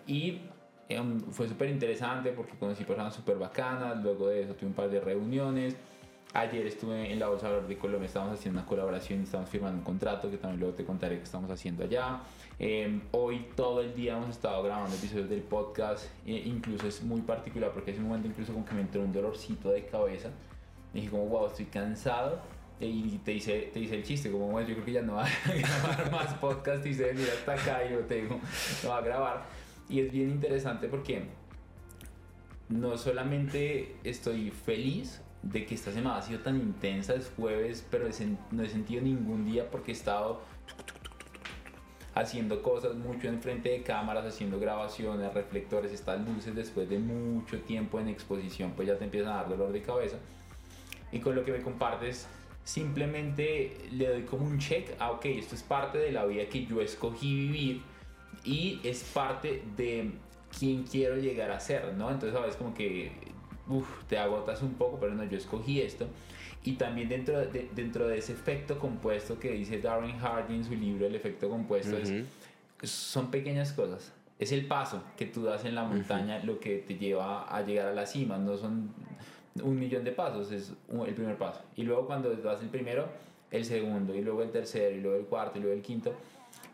Y 0.06 0.42
em, 0.90 1.20
fue 1.32 1.48
súper 1.48 1.70
interesante 1.70 2.32
porque 2.32 2.58
conocí 2.58 2.84
personas 2.84 3.14
súper 3.14 3.38
bacanas. 3.38 4.02
Luego 4.04 4.28
de 4.28 4.44
eso, 4.44 4.54
tuve 4.56 4.68
un 4.68 4.76
par 4.76 4.90
de 4.90 5.00
reuniones. 5.00 5.76
Ayer 6.34 6.68
estuve 6.68 7.14
en 7.14 7.18
la 7.18 7.30
Bolsa 7.30 7.50
de 7.50 7.78
Colombia, 7.78 8.08
estamos 8.08 8.34
haciendo 8.34 8.60
una 8.60 8.68
colaboración 8.68 9.22
y 9.22 9.24
estamos 9.24 9.50
firmando 9.50 9.78
un 9.78 9.86
contrato 9.86 10.30
que 10.30 10.36
también 10.36 10.60
luego 10.60 10.76
te 10.76 10.84
contaré 10.84 11.16
que 11.16 11.24
estamos 11.24 11.50
haciendo 11.50 11.86
allá. 11.86 12.20
Em, 12.60 13.04
hoy 13.12 13.48
todo 13.56 13.80
el 13.80 13.96
día 13.96 14.18
hemos 14.18 14.32
estado 14.32 14.62
grabando 14.62 14.94
episodios 14.94 15.30
del 15.30 15.44
podcast, 15.44 16.08
e 16.26 16.34
incluso 16.34 16.88
es 16.88 17.02
muy 17.04 17.22
particular 17.22 17.72
porque 17.72 17.92
es 17.92 18.00
un 18.00 18.10
momento 18.10 18.28
incluso 18.28 18.54
con 18.54 18.66
que 18.66 18.74
me 18.74 18.82
entró 18.82 19.02
un 19.02 19.14
dolorcito 19.14 19.70
de 19.70 19.86
cabeza 19.86 20.30
dije 20.96 21.10
como, 21.10 21.26
wow, 21.28 21.48
estoy 21.48 21.66
cansado. 21.66 22.40
Y 22.80 23.20
te 23.20 23.32
dice, 23.32 23.70
te 23.74 23.80
dice 23.80 23.96
el 23.96 24.04
chiste, 24.04 24.32
como, 24.32 24.48
bueno, 24.48 24.68
yo 24.68 24.76
creo 24.76 24.86
que 24.86 24.92
ya 24.94 25.02
no 25.02 25.16
va 25.16 25.26
a 25.46 25.54
grabar 25.54 26.12
más 26.12 26.34
podcast 26.36 26.86
y 26.86 26.94
se 26.94 27.14
mira 27.14 27.32
hasta 27.34 27.54
acá 27.54 27.86
y 27.86 27.94
yo 27.94 28.00
te 28.00 28.22
digo, 28.22 28.40
no 28.84 28.90
va 28.90 28.98
a 28.98 29.02
grabar. 29.02 29.46
Y 29.88 30.02
es 30.02 30.12
bien 30.12 30.30
interesante 30.30 30.88
porque 30.88 31.26
no 32.68 32.98
solamente 32.98 33.96
estoy 34.04 34.52
feliz 34.52 35.22
de 35.44 35.66
que 35.66 35.76
esta 35.76 35.92
semana 35.92 36.18
ha 36.18 36.22
sido 36.22 36.40
tan 36.40 36.58
intensa, 36.58 37.14
es 37.14 37.32
jueves, 37.38 37.86
pero 37.90 38.10
no 38.52 38.64
he 38.64 38.70
sentido 38.70 39.02
ningún 39.02 39.46
día 39.46 39.70
porque 39.70 39.92
he 39.92 39.96
estado 39.96 40.42
haciendo 42.16 42.64
cosas 42.64 42.96
mucho 42.96 43.28
en 43.28 43.42
frente 43.42 43.70
de 43.70 43.84
cámaras, 43.84 44.26
haciendo 44.26 44.60
grabaciones, 44.60 45.34
reflectores, 45.34 45.92
estas 45.92 46.26
luces 46.26 46.56
después 46.56 46.90
de 46.90 46.98
mucho 46.98 47.62
tiempo 47.62 48.00
en 48.00 48.08
exposición, 48.08 48.74
pues 48.76 48.88
ya 48.88 48.98
te 48.98 49.04
empiezan 49.04 49.34
a 49.34 49.36
dar 49.36 49.50
dolor 49.50 49.72
de 49.72 49.82
cabeza 49.82 50.18
y 51.16 51.20
con 51.20 51.36
lo 51.36 51.44
que 51.44 51.52
me 51.52 51.62
compartes 51.62 52.28
simplemente 52.64 53.78
le 53.92 54.08
doy 54.10 54.24
como 54.24 54.46
un 54.46 54.60
check 54.60 54.96
ah 55.00 55.12
ok 55.12 55.26
esto 55.26 55.56
es 55.56 55.64
parte 55.64 55.98
de 55.98 56.12
la 56.12 56.26
vida 56.26 56.46
que 56.48 56.66
yo 56.66 56.82
escogí 56.82 57.34
vivir 57.34 57.82
y 58.44 58.80
es 58.84 59.04
parte 59.04 59.64
de 59.78 60.12
quién 60.58 60.84
quiero 60.84 61.18
llegar 61.18 61.52
a 61.52 61.60
ser 61.60 61.94
no 61.94 62.12
entonces 62.12 62.38
sabes 62.38 62.56
como 62.56 62.74
que 62.74 63.12
uf, 63.68 64.04
te 64.08 64.18
agotas 64.18 64.62
un 64.62 64.74
poco 64.74 65.00
pero 65.00 65.14
no 65.14 65.24
yo 65.24 65.38
escogí 65.38 65.82
esto. 65.82 66.08
Y 66.64 66.74
también 66.74 67.10
dentro 67.10 67.40
de, 67.40 67.70
dentro 67.76 68.08
de 68.08 68.18
ese 68.18 68.34
efecto 68.34 68.80
compuesto 68.80 69.40
que 69.40 69.52
dice 69.52 69.80
Darren 69.80 70.18
Hardy 70.18 70.56
en 70.56 70.64
su 70.64 70.74
libro 70.74 71.06
El 71.06 71.14
efecto 71.14 71.48
compuesto 71.48 71.96
es, 71.98 72.12
son 72.90 73.30
pequeñas 73.30 73.72
cosas. 73.72 74.12
Es 74.40 74.52
el 74.52 74.66
paso 74.66 75.04
que 75.16 75.28
tú 75.28 75.44
das 75.44 75.64
en 75.64 75.76
la 75.76 75.84
montaña 75.84 76.44
lo 76.44 76.60
que 76.60 76.78
te 76.80 76.96
lleva 76.98 77.44
a 77.44 77.62
llegar 77.62 77.88
a 77.88 77.94
la 77.94 78.06
cima. 78.06 78.38
No 78.38 78.58
son 78.58 78.92
un 79.64 79.80
millón 79.80 80.04
de 80.04 80.12
pasos, 80.12 80.52
es 80.52 80.74
el 81.06 81.14
primer 81.14 81.38
paso. 81.38 81.62
Y 81.76 81.84
luego 81.84 82.06
cuando 82.06 82.34
das 82.36 82.62
el 82.62 82.70
primero, 82.70 83.08
el 83.52 83.66
segundo, 83.66 84.14
y 84.14 84.22
luego 84.22 84.42
el 84.42 84.52
tercero, 84.52 84.96
y 84.96 85.02
luego 85.02 85.18
el 85.18 85.26
cuarto, 85.26 85.58
y 85.58 85.62
luego 85.62 85.76
el 85.76 85.82
quinto. 85.82 86.14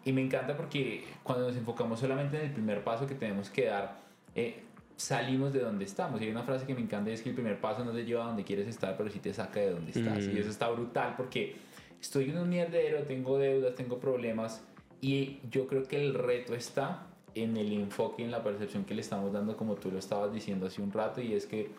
Y 0.04 0.14
me 0.14 0.22
encanta 0.22 0.58
porque 0.58 1.04
cuando 1.24 1.48
nos 1.48 1.56
enfocamos 1.56 2.00
solamente 2.00 2.38
en 2.38 2.46
el 2.46 2.52
primer 2.52 2.84
paso 2.84 3.06
que 3.06 3.14
tenemos 3.14 3.50
que 3.50 3.66
dar, 3.66 4.00
eh, 4.34 4.64
salimos 4.96 5.54
de 5.54 5.60
donde 5.60 5.86
estamos. 5.86 6.20
Y 6.22 6.26
hay 6.26 6.32
una 6.32 6.44
frase 6.44 6.66
que 6.66 6.74
me 6.74 6.82
encanta 6.82 7.12
y 7.12 7.14
es 7.14 7.22
que 7.22 7.30
el 7.30 7.36
primer 7.36 7.60
paso 7.60 7.86
no 7.86 7.92
te 7.92 8.04
lleva 8.04 8.24
a 8.24 8.28
donde 8.28 8.44
quieres 8.44 8.68
estar, 8.68 8.98
pero 8.98 9.10
sí 9.10 9.20
te 9.20 9.34
saca 9.34 9.60
de 9.60 9.72
donde 9.72 9.92
estás. 9.92 10.24
Y 10.26 10.38
eso 10.40 10.50
está 10.50 10.70
brutal 10.70 11.14
porque 11.18 11.56
estoy 12.02 12.32
en 12.32 12.40
un 12.40 12.50
mierdero, 12.50 13.04
tengo 13.04 13.38
deudas, 13.38 13.76
tengo 13.76 14.00
problemas. 14.00 14.64
Y 15.02 15.40
yo 15.52 15.68
creo 15.68 15.84
que 15.84 16.04
el 16.04 16.16
reto 16.16 16.56
está 16.56 17.08
en 17.36 17.58
el 17.58 17.74
enfoque, 17.74 18.24
en 18.24 18.32
la 18.32 18.44
percepción 18.44 18.86
que 18.86 18.94
le 18.94 19.02
estamos 19.02 19.32
dando, 19.32 19.56
como 19.56 19.76
tú 19.76 19.92
lo 19.92 20.00
estabas 20.00 20.34
diciendo 20.34 20.68
hace 20.68 20.82
un 20.82 20.92
rato, 20.92 21.22
y 21.22 21.34
es 21.34 21.46
que 21.46 21.70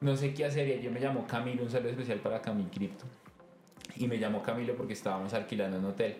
no 0.00 0.16
sé 0.16 0.32
qué 0.34 0.44
hacer 0.44 0.68
y 0.68 0.82
yo 0.82 0.90
me 0.90 1.00
llamo 1.00 1.26
Camilo, 1.26 1.62
un 1.62 1.70
saludo 1.70 1.90
especial 1.90 2.18
para 2.20 2.40
Camil 2.40 2.68
Crypto. 2.70 3.04
Y 3.96 4.06
me 4.06 4.18
llamó 4.18 4.42
Camilo 4.42 4.74
porque 4.76 4.94
estábamos 4.94 5.34
alquilando 5.34 5.78
un 5.78 5.84
hotel. 5.84 6.16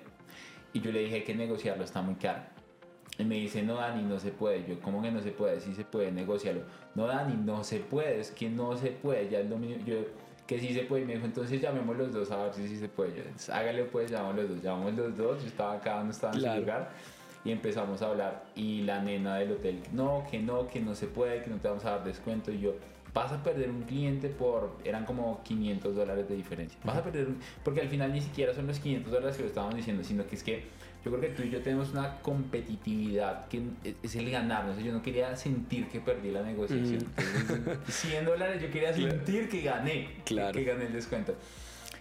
Y 0.72 0.80
yo 0.80 0.92
le 0.92 1.00
dije 1.00 1.24
que 1.24 1.34
negociarlo 1.34 1.84
está 1.84 2.02
muy 2.02 2.14
caro. 2.16 2.42
Y 3.18 3.24
me 3.24 3.36
dice, 3.36 3.62
no, 3.62 3.76
Dani, 3.76 4.02
no 4.02 4.18
se 4.18 4.30
puede. 4.30 4.64
Yo, 4.66 4.80
¿cómo 4.80 5.02
que 5.02 5.10
no 5.10 5.20
se 5.20 5.30
puede? 5.30 5.60
Sí 5.60 5.74
se 5.74 5.84
puede, 5.84 6.10
negociarlo. 6.12 6.62
No, 6.94 7.06
Dani, 7.06 7.36
no 7.36 7.64
se 7.64 7.80
puede, 7.80 8.20
es 8.20 8.30
que 8.30 8.48
no 8.48 8.76
se 8.76 8.90
puede. 8.90 9.28
Ya 9.28 9.40
es 9.40 9.50
lo. 9.50 9.58
Yo, 9.60 9.96
que 10.46 10.58
sí 10.58 10.72
se 10.72 10.82
puede. 10.82 11.02
Y 11.02 11.06
me 11.06 11.14
dijo, 11.14 11.26
entonces 11.26 11.60
llamemos 11.60 11.96
los 11.96 12.12
dos 12.12 12.30
a 12.30 12.44
ver 12.44 12.54
si 12.54 12.66
sí 12.68 12.76
se 12.76 12.88
puede. 12.88 13.16
Yo, 13.16 13.54
hágale 13.54 13.84
pues, 13.84 14.10
llamamos 14.10 14.36
los 14.36 14.48
dos. 14.48 14.62
Llamamos 14.62 14.94
los 14.94 15.16
dos. 15.16 15.42
Yo 15.42 15.48
estaba 15.48 15.74
acá, 15.74 16.02
no 16.02 16.10
estaba 16.10 16.34
en 16.34 16.40
su 16.40 16.60
lugar. 16.60 16.90
Y 17.44 17.52
empezamos 17.52 18.00
a 18.02 18.08
hablar. 18.08 18.44
Y 18.54 18.82
la 18.82 19.02
nena 19.02 19.36
del 19.36 19.52
hotel, 19.52 19.80
no, 19.92 20.26
que 20.30 20.38
no, 20.38 20.66
que 20.68 20.80
no 20.80 20.94
se 20.94 21.06
puede, 21.06 21.42
que 21.42 21.50
no 21.50 21.56
te 21.56 21.68
vamos 21.68 21.84
a 21.84 21.90
dar 21.90 22.04
descuento. 22.04 22.50
Y 22.52 22.60
yo, 22.60 22.74
vas 23.12 23.32
a 23.32 23.42
perder 23.42 23.70
un 23.70 23.82
cliente 23.82 24.28
por, 24.28 24.76
eran 24.84 25.04
como 25.04 25.42
500 25.42 25.94
dólares 25.94 26.28
de 26.28 26.36
diferencia. 26.36 26.78
Vas 26.84 26.96
a 26.96 27.02
perder, 27.02 27.28
porque 27.64 27.80
al 27.80 27.88
final 27.88 28.12
ni 28.12 28.20
siquiera 28.20 28.54
son 28.54 28.66
los 28.66 28.78
500 28.78 29.12
dólares 29.12 29.36
que 29.36 29.42
lo 29.42 29.48
estábamos 29.48 29.76
diciendo, 29.76 30.04
sino 30.04 30.26
que 30.26 30.36
es 30.36 30.42
que 30.42 30.64
yo 31.04 31.10
creo 31.10 31.20
que 31.20 31.28
tú 31.28 31.42
y 31.42 31.50
yo 31.50 31.62
tenemos 31.62 31.92
una 31.92 32.20
competitividad 32.20 33.48
que 33.48 33.62
es 34.02 34.14
el 34.16 34.30
ganar. 34.30 34.66
No 34.66 34.74
sé, 34.74 34.82
yo 34.82 34.92
no 34.92 35.02
quería 35.02 35.34
sentir 35.34 35.88
que 35.88 36.00
perdí 36.00 36.30
la 36.30 36.42
negociación. 36.42 37.06
100 37.88 38.24
dólares, 38.26 38.60
yo 38.60 38.70
quería 38.70 38.92
sentir 38.92 39.48
que 39.48 39.62
gané. 39.62 40.10
Claro. 40.24 40.52
Que 40.52 40.64
gané 40.64 40.86
el 40.86 40.92
descuento. 40.92 41.34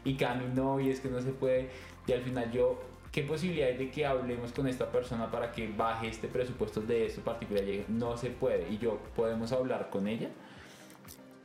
Y 0.03 0.15
Cami 0.15 0.45
no, 0.53 0.79
y 0.81 0.89
es 0.89 0.99
que 0.99 1.09
no 1.09 1.21
se 1.21 1.31
puede. 1.31 1.69
Y 2.07 2.11
al 2.11 2.21
final 2.21 2.51
yo, 2.51 2.81
¿qué 3.11 3.23
posibilidad 3.23 3.69
hay 3.69 3.77
de 3.77 3.89
que 3.89 4.05
hablemos 4.05 4.51
con 4.51 4.67
esta 4.67 4.91
persona 4.91 5.31
para 5.31 5.51
que 5.53 5.69
baje 5.69 6.09
este 6.09 6.27
presupuesto 6.27 6.81
de 6.81 7.05
esto 7.05 7.21
particular? 7.21 7.63
No 7.87 8.17
se 8.17 8.31
puede. 8.31 8.69
Y 8.69 8.79
yo, 8.79 8.99
¿podemos 9.15 9.53
hablar 9.53 9.89
con 9.89 10.09
ella? 10.09 10.29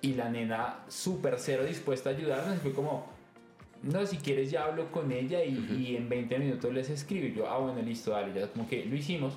Y 0.04 0.14
la 0.14 0.28
nena 0.28 0.80
súper 0.88 1.36
cero 1.38 1.64
dispuesta 1.64 2.10
a 2.10 2.12
ayudarnos. 2.12 2.58
Fue 2.58 2.72
como, 2.72 3.06
no, 3.82 4.04
si 4.06 4.18
quieres 4.18 4.50
ya 4.50 4.64
hablo 4.64 4.90
con 4.92 5.10
ella 5.12 5.42
y, 5.42 5.96
en 5.96 6.08
20 6.08 6.38
minutos 6.38 6.72
les 6.72 6.90
escribo. 6.90 7.26
Y 7.26 7.34
yo, 7.34 7.48
ah, 7.48 7.58
bueno, 7.58 7.80
listo, 7.80 8.10
dale. 8.10 8.38
Ya 8.38 8.48
como 8.48 8.68
que 8.68 8.84
lo 8.84 8.96
hicimos. 8.96 9.34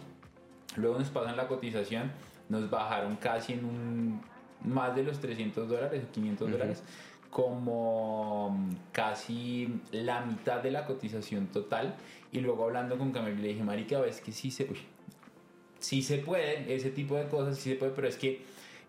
Luego 0.76 0.99
nos 0.99 1.09
pasan 1.09 1.38
la 1.38 1.47
cotización. 1.47 2.11
Nos 2.49 2.70
bajaron 2.70 3.15
casi 3.15 3.53
en 3.53 3.65
un... 3.65 4.22
Más 4.63 4.95
de 4.95 5.03
los 5.03 5.20
300 5.20 5.70
dólares, 5.70 6.03
500 6.11 6.51
dólares 6.51 6.84
como 7.30 8.49
mm, 8.49 8.76
casi 8.91 9.70
la 9.91 10.22
mitad 10.26 10.63
de 10.63 10.72
la 10.72 10.86
cotización 10.86 11.47
total 11.47 11.95
y 12.32 12.39
luego 12.39 12.65
hablando 12.65 12.97
con 12.97 13.11
Camilo 13.11 13.41
le 13.41 13.49
dije, 13.49 13.63
marica, 13.63 14.03
es 14.05 14.22
que 14.22 14.32
sí 14.32 14.49
se, 14.49 14.63
uy, 14.63 14.80
sí 15.80 16.01
se 16.01 16.18
puede, 16.18 16.74
ese 16.74 16.89
tipo 16.89 17.15
de 17.15 17.28
cosas 17.28 17.57
sí 17.57 17.72
se 17.72 17.76
puede, 17.76 17.91
pero 17.91 18.07
es 18.07 18.18
que 18.18 18.41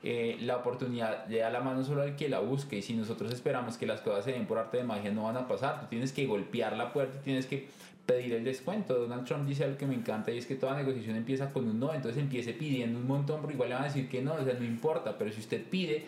eh, 0.02 0.36
la 0.40 0.56
oportunidad 0.56 1.26
le 1.28 1.38
da 1.38 1.50
la 1.50 1.60
mano 1.60 1.82
solo 1.84 2.02
al 2.02 2.16
que 2.16 2.28
la 2.28 2.40
busque 2.40 2.78
y 2.78 2.82
si 2.82 2.94
nosotros 2.94 3.32
esperamos 3.32 3.76
que 3.76 3.86
las 3.86 4.00
cosas 4.00 4.24
se 4.24 4.32
den 4.32 4.46
por 4.46 4.58
arte 4.58 4.76
de 4.76 4.84
magia 4.84 5.10
no 5.10 5.24
van 5.24 5.36
a 5.36 5.48
pasar, 5.48 5.80
tú 5.80 5.86
tienes 5.86 6.12
que 6.12 6.26
golpear 6.26 6.76
la 6.76 6.92
puerta, 6.92 7.20
tienes 7.20 7.46
que 7.46 7.68
pedir 8.06 8.32
el 8.32 8.44
descuento. 8.44 8.94
Donald 8.94 9.24
Trump 9.26 9.46
dice 9.46 9.64
algo 9.64 9.76
que 9.76 9.86
me 9.86 9.94
encanta 9.94 10.30
y 10.30 10.38
es 10.38 10.46
que 10.46 10.54
toda 10.54 10.76
negociación 10.76 11.16
empieza 11.16 11.50
con 11.50 11.68
un 11.68 11.78
no, 11.78 11.92
entonces 11.92 12.22
empiece 12.22 12.52
pidiendo 12.52 12.98
un 12.98 13.06
montón, 13.06 13.40
pero 13.40 13.52
igual 13.52 13.68
le 13.70 13.74
van 13.74 13.84
a 13.84 13.88
decir 13.88 14.08
que 14.08 14.22
no, 14.22 14.34
o 14.34 14.44
sea, 14.44 14.54
no 14.54 14.64
importa, 14.64 15.18
pero 15.18 15.32
si 15.32 15.40
usted 15.40 15.62
pide 15.64 16.06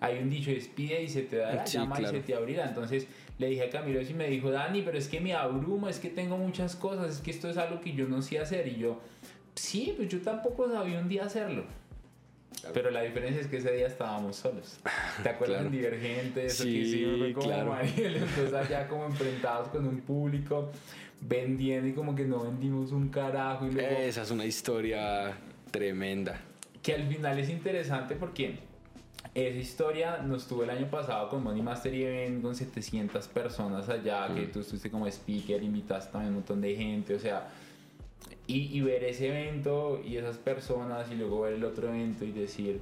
hay 0.00 0.18
un 0.18 0.28
dicho, 0.28 0.50
es 0.50 0.68
pide 0.68 1.02
y 1.02 1.08
se 1.08 1.22
te 1.22 1.36
dará, 1.36 1.64
llama 1.64 2.00
y 2.00 2.06
se 2.06 2.20
te 2.20 2.34
abrirá. 2.34 2.66
Entonces 2.66 3.06
le 3.38 3.48
dije 3.48 3.64
a 3.64 3.70
Camilo 3.70 4.00
y 4.00 4.14
me 4.14 4.28
dijo, 4.28 4.50
Dani, 4.50 4.82
pero 4.82 4.98
es 4.98 5.08
que 5.08 5.20
me 5.20 5.34
abrumo, 5.34 5.88
es 5.88 5.98
que 5.98 6.10
tengo 6.10 6.36
muchas 6.36 6.76
cosas, 6.76 7.16
es 7.16 7.20
que 7.20 7.30
esto 7.30 7.48
es 7.48 7.56
algo 7.56 7.80
que 7.80 7.92
yo 7.92 8.06
no 8.06 8.22
sé 8.22 8.38
hacer. 8.38 8.68
Y 8.68 8.76
yo, 8.76 9.00
sí, 9.54 9.94
pues 9.96 10.08
yo 10.08 10.20
tampoco 10.20 10.70
sabía 10.70 10.98
un 10.98 11.08
día 11.08 11.24
hacerlo. 11.24 11.64
Pero 12.72 12.90
la 12.90 13.02
diferencia 13.02 13.40
es 13.40 13.46
que 13.46 13.58
ese 13.58 13.72
día 13.72 13.86
estábamos 13.86 14.36
solos. 14.36 14.78
¿Te 15.22 15.28
acuerdas 15.28 15.58
claro. 15.58 15.70
Divergente? 15.70 16.46
Eso 16.46 16.64
sí, 16.64 16.72
que 16.72 16.78
hicimos 16.78 17.34
como 17.34 17.46
claro. 17.46 17.76
Entonces 17.80 18.52
allá 18.52 18.88
como 18.88 19.06
enfrentados 19.06 19.68
con 19.68 19.86
un 19.86 20.00
público, 20.00 20.70
vendiendo 21.20 21.88
y 21.88 21.92
como 21.92 22.14
que 22.14 22.24
no 22.24 22.44
vendimos 22.44 22.92
un 22.92 23.08
carajo. 23.08 23.66
Y 23.66 23.72
luego, 23.72 23.96
Esa 23.96 24.22
es 24.22 24.30
una 24.30 24.44
historia 24.44 25.36
tremenda. 25.70 26.40
Que 26.82 26.94
al 26.94 27.06
final 27.08 27.38
es 27.38 27.48
interesante 27.48 28.14
porque 28.14 28.58
esa 29.34 29.58
historia 29.58 30.18
nos 30.18 30.46
tuvo 30.46 30.64
el 30.64 30.70
año 30.70 30.88
pasado 30.88 31.28
con 31.28 31.42
Money 31.42 31.62
Master 31.62 31.92
Event 31.92 32.42
con 32.42 32.54
700 32.54 33.28
personas 33.28 33.88
allá, 33.88 34.28
que 34.34 34.42
tú 34.46 34.60
estuviste 34.60 34.90
como 34.90 35.06
speaker, 35.06 35.62
invitaste 35.62 36.12
también 36.12 36.30
un 36.30 36.36
montón 36.36 36.60
de 36.60 36.74
gente, 36.74 37.14
o 37.14 37.18
sea, 37.18 37.48
y, 38.46 38.80
ver 38.80 39.04
ese 39.04 39.28
evento 39.28 40.00
y 40.04 40.16
esas 40.16 40.38
personas 40.38 41.10
y 41.10 41.16
luego 41.16 41.42
ver 41.42 41.54
el 41.54 41.64
otro 41.64 41.88
evento 41.88 42.24
y 42.24 42.32
decir, 42.32 42.80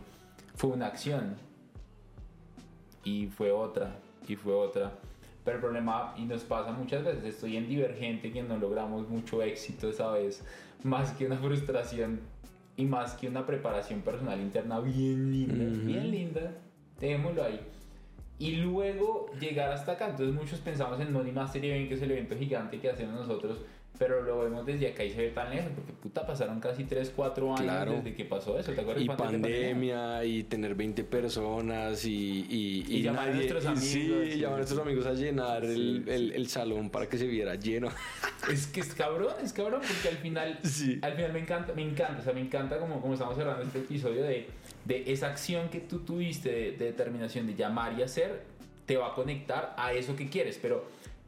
fue 0.55 0.71
una 0.71 0.87
acción 0.87 1.37
y 3.03 3.27
fue 3.27 3.51
otra 3.51 3.97
y 4.29 4.37
fue 4.37 4.53
otra. 4.53 4.93
Pero 5.45 5.57
el 5.57 5.63
problema, 5.63 6.15
y 6.17 6.25
nos 6.25 6.43
pasa 6.43 6.73
muchas 6.73 7.05
veces, 7.05 7.25
estoy 7.25 7.57
en 7.57 7.69
Divergente 7.69 8.33
que 8.33 8.43
no 8.43 8.57
logramos 8.57 9.09
mucho 9.09 9.43
éxito 9.43 9.89
esa 9.89 10.11
vez, 10.11 10.45
más 10.83 11.13
que 11.13 11.27
una 11.27 11.37
frustración 11.37 12.21
y 12.77 12.85
más 12.85 13.15
que 13.15 13.29
una 13.29 13.47
preparación 13.47 14.01
personal 14.01 14.41
interna 14.41 14.81
bien 14.81 15.31
linda, 15.31 15.85
bien 15.85 16.11
linda, 16.11 16.53
dejémoslo 16.99 17.45
ahí. 17.45 17.61
Y 18.39 18.57
luego 18.57 19.31
llegar 19.39 19.71
hasta 19.71 19.93
acá. 19.93 20.11
Entonces 20.11 20.35
muchos 20.35 20.59
pensamos 20.59 20.99
en 21.01 21.13
Money 21.13 21.33
Master 21.33 21.65
Event, 21.65 21.89
que 21.89 21.95
es 21.95 22.03
el 22.03 22.11
evento 22.11 22.37
gigante 22.37 22.81
que 22.81 22.91
hacemos 22.91 23.15
nosotros, 23.15 23.59
pero 23.99 24.23
lo 24.23 24.41
vemos 24.41 24.67
desde 24.67 24.89
acá 24.89 25.05
y 25.05 25.13
se 25.13 25.19
ve 25.19 25.29
tan 25.31 25.51
lejos, 25.51 25.71
porque 25.75 25.93
puta, 25.93 26.27
pasaron 26.27 26.59
casi 26.59 26.85
3, 26.85 27.13
4 27.15 27.57
años 27.57 27.97
desde 27.97 28.17
que 28.17 28.25
pasó 28.25 28.59
eso. 28.59 28.73
¿Te 28.73 28.81
acuerdas 28.81 29.05
y 29.05 29.07
pandemia, 29.07 30.25
y 30.25 30.43
tener 30.45 30.75
20 30.75 31.05
personas 31.05 32.05
y... 32.05 32.47
Y, 32.51 32.85
y, 32.89 33.03
llamar 33.03 33.29
a 33.29 33.35
nuestros 33.35 33.65
amigos. 33.67 33.85
Sí, 33.85 34.39
llamar 34.39 34.55
a 34.55 34.57
nuestros 34.59 34.81
amigos 34.81 35.07
a 35.07 35.13
llenar 35.13 35.65
el, 35.65 36.05
el, 36.09 36.33
el, 36.33 36.49
salón 36.49 36.91
para 36.91 37.09
que 37.09 37.19
se 37.19 37.27
viera 37.27 37.55
lleno. 37.55 37.89
Es 38.51 38.67
que 38.67 38.81
es 38.81 38.93
cabrón, 38.95 39.33
es 39.43 39.55
cabrón, 39.55 39.81
porque 39.81 40.09
al 40.09 40.19
final, 40.19 40.59
sí. 40.65 40.99
al 41.01 41.15
final 41.15 41.33
me 41.33 41.39
encanta, 41.39 41.73
me 41.73 41.83
encanta, 41.83 42.21
o 42.21 42.25
sea, 42.25 42.35
me 42.35 42.43
encanta 42.43 42.79
como, 42.79 43.01
como 43.01 43.15
estamos 43.15 43.37
cerrando 43.37 43.63
este 43.63 43.79
episodio 43.79 44.23
de, 44.23 44.49
de 44.85 45.11
esa 45.11 45.29
acción 45.29 45.71
que 45.71 45.81
tú 45.81 46.01
tuviste 46.01 46.51
de, 46.51 46.73
de 46.73 46.85
determinación 46.87 47.47
de 47.47 47.55
llamar 47.55 47.99
y 47.99 48.03
hacer, 48.03 48.43
te 48.85 48.99
va 48.99 49.09
a 49.09 49.15
conectar 49.15 49.75
a 49.79 49.95
eso 49.95 50.15
que 50.15 50.29
quieres, 50.29 50.59
pero 50.61 50.85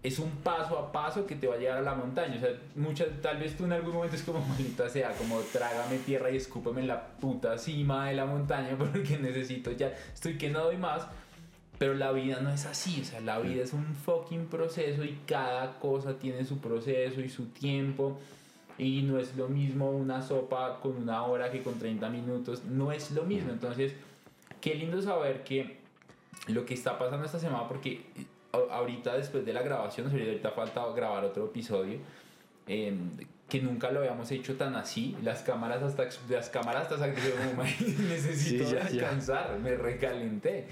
es 0.07 0.21
un 0.21 0.31
paso 0.31 0.79
a 0.79 0.93
paso 0.93 1.27
que 1.27 1.35
te 1.35 1.49
va 1.49 1.55
a 1.55 1.59
llevar 1.59 1.79
a 1.79 1.83
la 1.83 1.95
montaña. 1.95 2.37
O 2.37 2.41
sea, 2.41 2.51
muchas, 2.77 3.09
tal 3.21 3.39
vez 3.39 3.57
tú 3.57 3.65
en 3.65 3.73
algún 3.73 3.95
momento 3.95 4.15
es 4.15 4.23
como, 4.23 4.41
maldita 4.47 4.89
sea, 4.89 5.11
como 5.13 5.41
trágame 5.41 5.99
tierra 5.99 6.31
y 6.31 6.37
escúpeme 6.37 6.83
en 6.83 6.87
la 6.87 7.05
puta 7.05 7.59
cima 7.59 8.09
de 8.09 8.15
la 8.15 8.25
montaña 8.25 8.77
porque 8.79 9.19
necesito 9.19 9.73
ya, 9.73 9.93
estoy 10.15 10.39
que 10.39 10.49
no 10.49 10.63
doy 10.63 10.77
más. 10.77 11.07
Pero 11.79 11.93
la 11.93 12.11
vida 12.13 12.41
no 12.41 12.51
es 12.51 12.65
así, 12.65 13.03
o 13.03 13.05
sea, 13.05 13.21
la 13.21 13.39
vida 13.39 13.63
es 13.63 13.75
un 13.75 13.95
fucking 13.95 14.47
proceso 14.47 15.05
y 15.05 15.19
cada 15.27 15.79
cosa 15.79 16.19
tiene 16.19 16.43
su 16.47 16.59
proceso 16.59 17.21
y 17.21 17.29
su 17.29 17.47
tiempo. 17.47 18.19
Y 18.79 19.03
no 19.03 19.19
es 19.19 19.37
lo 19.37 19.49
mismo 19.49 19.91
una 19.91 20.23
sopa 20.23 20.81
con 20.81 20.97
una 20.97 21.25
hora 21.25 21.51
que 21.51 21.63
con 21.63 21.79
30 21.79 22.09
minutos, 22.09 22.65
no 22.65 22.93
es 22.93 23.11
lo 23.11 23.25
mismo. 23.25 23.51
Entonces, 23.51 23.93
qué 24.63 24.75
lindo 24.75 25.03
saber 25.03 25.45
que 25.45 25.77
lo 26.47 26.65
que 26.65 26.73
está 26.73 26.99
pasando 26.99 27.27
esta 27.27 27.39
semana, 27.39 27.69
porque 27.69 28.07
ahorita 28.53 29.17
después 29.17 29.45
de 29.45 29.53
la 29.53 29.63
grabación, 29.63 30.11
ahorita 30.11 30.51
falta 30.51 30.85
grabar 30.95 31.25
otro 31.25 31.47
episodio, 31.47 31.99
eh, 32.67 32.95
que 33.49 33.61
nunca 33.61 33.91
lo 33.93 34.01
habíamos 34.01 34.31
hecho 34.33 34.57
tan 34.57 34.75
así, 34.75 35.17
las 35.23 35.43
cámaras 35.43 35.83
hasta, 35.83 36.09
las 36.29 36.51
cámaras 36.51 36.91
hasta 36.91 37.13
como, 37.15 37.63
necesito 38.09 38.65
Sí, 38.65 38.73
ya, 38.73 38.81
ya. 38.81 38.89
descansar, 38.89 39.59
me 39.61 39.77
recalenté. 39.77 40.67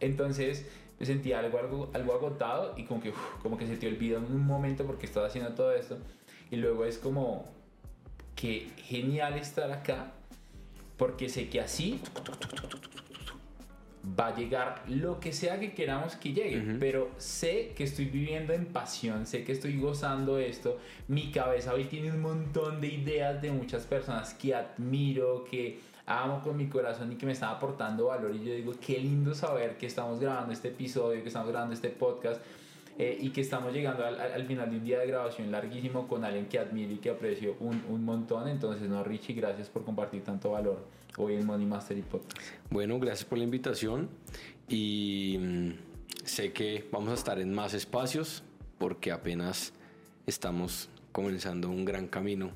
Entonces 0.00 0.66
me 0.98 1.06
sentía 1.06 1.38
algo, 1.38 1.58
algo, 1.58 1.90
algo 1.94 2.12
agotado 2.14 2.74
y 2.76 2.84
como 2.84 3.00
que, 3.00 3.10
uf, 3.10 3.18
como 3.42 3.56
que 3.56 3.66
se 3.66 3.76
te 3.76 3.86
olvidó 3.86 4.18
en 4.18 4.24
un 4.24 4.46
momento 4.46 4.84
porque 4.84 5.06
estaba 5.06 5.26
haciendo 5.28 5.52
todo 5.52 5.72
esto. 5.72 5.98
Y 6.50 6.56
luego 6.56 6.84
es 6.84 6.98
como 6.98 7.44
que 8.34 8.70
genial 8.76 9.34
estar 9.38 9.70
acá 9.70 10.12
porque 10.98 11.28
sé 11.30 11.48
que 11.48 11.60
así 11.60 12.00
va 14.18 14.28
a 14.28 14.36
llegar 14.36 14.82
lo 14.88 15.20
que 15.20 15.32
sea 15.32 15.60
que 15.60 15.72
queramos 15.74 16.16
que 16.16 16.32
llegue, 16.32 16.76
pero 16.78 17.10
sé 17.18 17.72
que 17.76 17.84
estoy 17.84 18.06
viviendo 18.06 18.52
en 18.52 18.66
pasión, 18.66 19.26
sé 19.26 19.44
que 19.44 19.52
estoy 19.52 19.78
gozando 19.78 20.38
esto, 20.38 20.78
mi 21.08 21.30
cabeza 21.30 21.74
hoy 21.74 21.84
tiene 21.84 22.10
un 22.10 22.20
montón 22.20 22.80
de 22.80 22.88
ideas 22.88 23.42
de 23.42 23.50
muchas 23.50 23.84
personas 23.84 24.32
que 24.34 24.54
admiro, 24.54 25.44
que 25.44 25.80
amo 26.06 26.40
con 26.42 26.56
mi 26.56 26.66
corazón 26.66 27.12
y 27.12 27.16
que 27.16 27.26
me 27.26 27.32
están 27.32 27.50
aportando 27.50 28.06
valor. 28.06 28.34
Y 28.34 28.44
yo 28.44 28.54
digo, 28.54 28.72
qué 28.84 28.98
lindo 28.98 29.34
saber 29.34 29.76
que 29.76 29.86
estamos 29.86 30.18
grabando 30.18 30.52
este 30.52 30.68
episodio, 30.68 31.22
que 31.22 31.28
estamos 31.28 31.48
grabando 31.48 31.74
este 31.74 31.90
podcast 31.90 32.42
eh, 33.02 33.16
y 33.18 33.30
que 33.30 33.40
estamos 33.40 33.72
llegando 33.72 34.04
al, 34.04 34.20
al- 34.20 34.32
al 34.32 34.46
final 34.46 34.70
de 34.70 34.76
un 34.76 34.84
día 34.84 34.98
de 34.98 35.06
grabación 35.06 35.50
larguísimo 35.50 36.06
con 36.06 36.22
alguien 36.24 36.46
que 36.46 36.58
admiro 36.58 36.92
y 36.92 36.96
que 36.98 37.08
aprecio 37.10 37.56
un, 37.60 37.82
un 37.88 38.04
montón, 38.04 38.46
entonces 38.48 38.88
no 38.90 39.02
Richie, 39.02 39.32
gracias 39.34 39.68
por 39.70 39.84
compartir 39.84 40.22
tanto 40.22 40.50
valor 40.50 40.84
hoy 41.16 41.34
en 41.36 41.46
Money 41.46 41.66
Mastery 41.66 42.02
Podcast. 42.02 42.36
Bueno, 42.68 42.98
gracias 42.98 43.24
por 43.24 43.38
la 43.38 43.44
invitación 43.44 44.08
y 44.68 45.36
mm, 45.40 45.70
sé 46.24 46.52
que 46.52 46.86
vamos 46.92 47.10
a 47.10 47.14
estar 47.14 47.38
en 47.38 47.52
más 47.54 47.72
espacios 47.74 48.42
porque 48.78 49.12
apenas 49.12 49.72
estamos 50.26 50.88
comenzando 51.12 51.68
un 51.70 51.84
gran 51.84 52.06
camino 52.06 52.50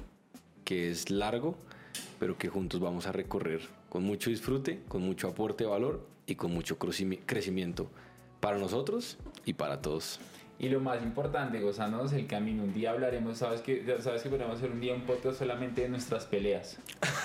que 0.64 0.90
es 0.90 1.10
largo, 1.10 1.56
pero 2.18 2.36
que 2.38 2.48
juntos 2.48 2.80
vamos 2.80 3.06
a 3.06 3.12
recorrer 3.12 3.60
con 3.88 4.02
mucho 4.02 4.30
disfrute, 4.30 4.80
con 4.88 5.02
mucho 5.02 5.28
aporte 5.28 5.64
de 5.64 5.70
valor 5.70 6.06
y 6.26 6.34
con 6.34 6.52
mucho 6.52 6.78
crecimi- 6.78 7.20
crecimiento 7.26 7.88
para 8.40 8.58
nosotros 8.58 9.16
y 9.46 9.54
para 9.54 9.80
todos. 9.80 10.20
Y 10.64 10.70
lo 10.70 10.80
más 10.80 11.02
importante, 11.02 11.60
gozándonos 11.60 12.12
el 12.14 12.26
camino. 12.26 12.62
Un 12.64 12.72
día 12.72 12.92
hablaremos, 12.92 13.36
sabes 13.36 13.60
que, 13.60 13.84
sabes 14.00 14.22
que 14.22 14.30
podemos 14.30 14.56
hacer 14.56 14.70
un 14.70 14.80
día 14.80 14.94
un 14.94 15.02
podcast 15.02 15.38
solamente 15.38 15.82
de 15.82 15.90
nuestras 15.90 16.24
peleas. 16.24 16.78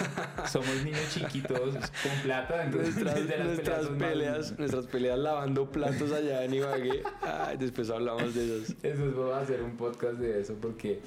Somos 0.51 0.83
niños 0.83 1.09
chiquitos 1.13 1.73
con 1.75 2.21
plata, 2.23 2.65
entonces 2.65 2.95
Nuestras, 2.95 3.27
de 3.29 3.37
las 3.37 3.47
nuestras 3.47 3.89
más- 3.91 3.99
peleas, 4.03 4.59
nuestras 4.59 4.87
peleas 4.87 5.19
lavando 5.19 5.71
platos 5.71 6.11
allá 6.11 6.43
en 6.43 6.53
Ibagué. 6.53 7.03
Ay, 7.21 7.55
después 7.57 7.89
hablamos 7.89 8.35
de 8.35 8.57
esas. 8.57 8.75
Eso 8.83 9.05
es, 9.05 9.15
vamos 9.15 9.33
a 9.35 9.39
hacer 9.39 9.61
un 9.63 9.77
podcast 9.77 10.15
de 10.15 10.41
eso 10.41 10.55
porque 10.61 10.99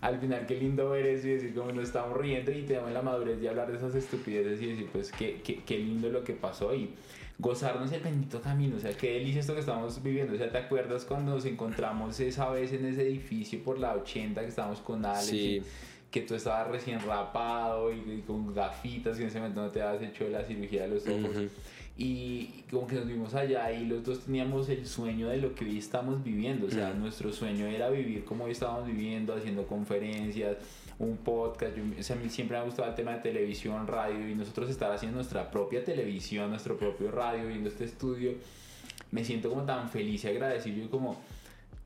al 0.00 0.20
final 0.20 0.46
qué 0.46 0.54
lindo 0.56 0.90
ver 0.90 1.06
eso 1.06 1.26
y 1.26 1.32
decir 1.32 1.54
como 1.54 1.72
nos 1.72 1.84
estamos 1.86 2.16
riendo 2.16 2.52
y 2.52 2.62
tenemos 2.62 2.92
la 2.92 3.02
madurez 3.02 3.40
de 3.40 3.48
hablar 3.48 3.70
de 3.72 3.78
esas 3.78 3.96
estupideces 3.96 4.62
y 4.62 4.66
decir 4.66 4.88
pues 4.92 5.10
qué, 5.10 5.40
qué, 5.42 5.62
qué 5.64 5.78
lindo 5.78 6.08
lo 6.10 6.22
que 6.22 6.34
pasó 6.34 6.72
y 6.74 6.90
gozarnos 7.38 7.90
el 7.92 8.00
bendito 8.00 8.40
camino, 8.40 8.76
o 8.76 8.80
sea, 8.80 8.92
qué 8.96 9.14
delicia 9.14 9.40
esto 9.40 9.54
que 9.54 9.60
estamos 9.60 10.02
viviendo, 10.02 10.34
o 10.34 10.36
sea, 10.36 10.50
¿te 10.50 10.58
acuerdas 10.58 11.04
cuando 11.04 11.34
nos 11.34 11.44
encontramos 11.44 12.18
esa 12.20 12.48
vez 12.50 12.72
en 12.72 12.86
ese 12.86 13.02
edificio 13.02 13.62
por 13.62 13.78
la 13.78 13.94
80 13.94 14.40
que 14.40 14.48
estábamos 14.48 14.80
con 14.80 15.04
Alex? 15.04 15.26
Sí. 15.26 15.62
que 16.10 16.20
tú 16.20 16.36
estabas 16.36 16.68
recién 16.68 17.00
rapado 17.00 17.92
y, 17.92 18.22
con 18.24 18.54
gafitas, 18.54 19.16
que 19.16 19.24
en 19.24 19.28
ese 19.28 19.40
momento 19.40 19.62
no 19.62 19.70
te 19.70 19.82
habías 19.82 20.10
hecho 20.10 20.28
la 20.28 20.44
cirugía 20.44 20.82
de 20.82 20.88
los 20.88 21.06
ojos. 21.08 21.50
Y 21.96 22.64
como 22.70 22.86
que 22.86 22.96
nos 22.96 23.06
vimos 23.06 23.34
allá 23.34 23.70
y 23.72 23.84
los 23.86 24.04
dos 24.04 24.20
teníamos 24.20 24.68
el 24.68 24.84
sueño 24.86 25.28
de 25.28 25.36
lo 25.36 25.54
que 25.54 25.64
hoy 25.64 25.78
estamos 25.78 26.22
viviendo. 26.24 26.66
O 26.66 26.70
sea, 26.70 26.92
nuestro 26.92 27.32
sueño 27.32 27.66
era 27.66 27.88
vivir 27.88 28.24
como 28.24 28.44
hoy 28.44 28.52
estábamos 28.52 28.86
viviendo, 28.86 29.34
haciendo 29.34 29.66
conferencias, 29.66 30.56
un 30.98 31.16
podcast. 31.16 31.76
Yo, 31.76 31.82
o 31.98 32.02
sea, 32.02 32.16
a 32.16 32.18
mí 32.18 32.28
siempre 32.28 32.56
me 32.56 32.62
ha 32.62 32.66
gustado 32.66 32.88
el 32.88 32.94
tema 32.94 33.12
de 33.12 33.20
televisión, 33.20 33.86
radio 33.86 34.28
y 34.28 34.34
nosotros 34.34 34.70
estar 34.70 34.92
haciendo 34.92 35.16
nuestra 35.16 35.50
propia 35.50 35.84
televisión, 35.84 36.50
nuestro 36.50 36.76
propio 36.76 37.10
radio, 37.10 37.46
viendo 37.46 37.68
este 37.68 37.84
estudio. 37.84 38.32
Me 39.10 39.24
siento 39.24 39.50
como 39.50 39.62
tan 39.64 39.88
feliz 39.90 40.24
y 40.24 40.28
agradecido. 40.28 40.84
Yo 40.84 40.90
como, 40.90 41.20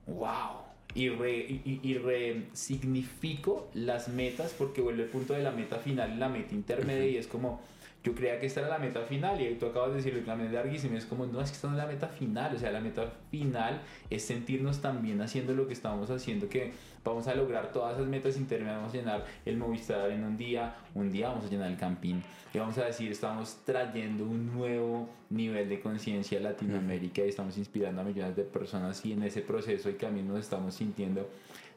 wow. 0.06 0.68
Y, 0.94 1.10
re, 1.10 1.36
y, 1.36 1.80
y 1.82 1.98
resignifico 1.98 3.68
las 3.74 4.08
metas 4.08 4.54
porque 4.56 4.80
vuelve 4.80 5.04
el 5.04 5.10
punto 5.10 5.34
de 5.34 5.42
la 5.42 5.50
meta 5.50 5.76
final 5.76 6.14
y 6.14 6.16
la 6.16 6.30
meta 6.30 6.54
intermedia 6.54 7.06
y 7.06 7.16
es 7.18 7.26
como 7.26 7.60
yo 8.04 8.14
creía 8.14 8.38
que 8.38 8.46
esta 8.46 8.60
era 8.60 8.68
la 8.68 8.78
meta 8.78 9.02
final 9.02 9.40
y 9.40 9.54
tú 9.56 9.66
acabas 9.66 9.90
de 9.90 9.96
decirlo, 9.96 10.20
la 10.24 10.36
meta 10.36 10.52
larguísima, 10.52 10.96
es 10.96 11.04
como, 11.04 11.26
no, 11.26 11.40
es 11.40 11.50
que 11.50 11.56
esta 11.56 11.68
no 11.68 11.74
es 11.74 11.78
la 11.78 11.86
meta 11.86 12.08
final, 12.08 12.54
o 12.54 12.58
sea, 12.58 12.70
la 12.70 12.80
meta 12.80 13.12
final 13.30 13.80
es 14.08 14.24
sentirnos 14.24 14.80
también 14.80 15.20
haciendo 15.20 15.52
lo 15.52 15.66
que 15.66 15.72
estamos 15.72 16.08
haciendo, 16.10 16.48
que 16.48 16.72
vamos 17.04 17.26
a 17.26 17.34
lograr 17.34 17.72
todas 17.72 17.94
esas 17.94 18.06
metas 18.06 18.36
intermedias, 18.36 18.76
vamos 18.76 18.94
a 18.94 18.96
llenar 18.96 19.24
el 19.44 19.56
Movistar 19.56 20.10
en 20.10 20.24
un 20.24 20.36
día, 20.36 20.76
un 20.94 21.10
día 21.10 21.28
vamos 21.28 21.46
a 21.46 21.48
llenar 21.48 21.70
el 21.70 21.76
Campín 21.76 22.22
y 22.54 22.58
vamos 22.58 22.78
a 22.78 22.84
decir, 22.84 23.10
estamos 23.10 23.58
trayendo 23.64 24.24
un 24.24 24.54
nuevo 24.54 25.08
nivel 25.30 25.68
de 25.68 25.80
conciencia 25.80 26.38
a 26.38 26.42
Latinoamérica 26.42 27.24
y 27.24 27.28
estamos 27.28 27.58
inspirando 27.58 28.00
a 28.00 28.04
millones 28.04 28.36
de 28.36 28.44
personas 28.44 29.04
y 29.04 29.12
en 29.12 29.22
ese 29.24 29.42
proceso 29.42 29.90
y 29.90 29.94
camino 29.94 30.34
nos 30.34 30.40
estamos 30.40 30.74
sintiendo 30.74 31.28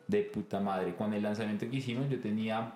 de 0.07 0.21
puta 0.23 0.59
madre. 0.59 0.95
Con 0.95 1.13
el 1.13 1.23
lanzamiento 1.23 1.69
que 1.69 1.77
hicimos 1.77 2.09
yo 2.09 2.19
tenía 2.19 2.73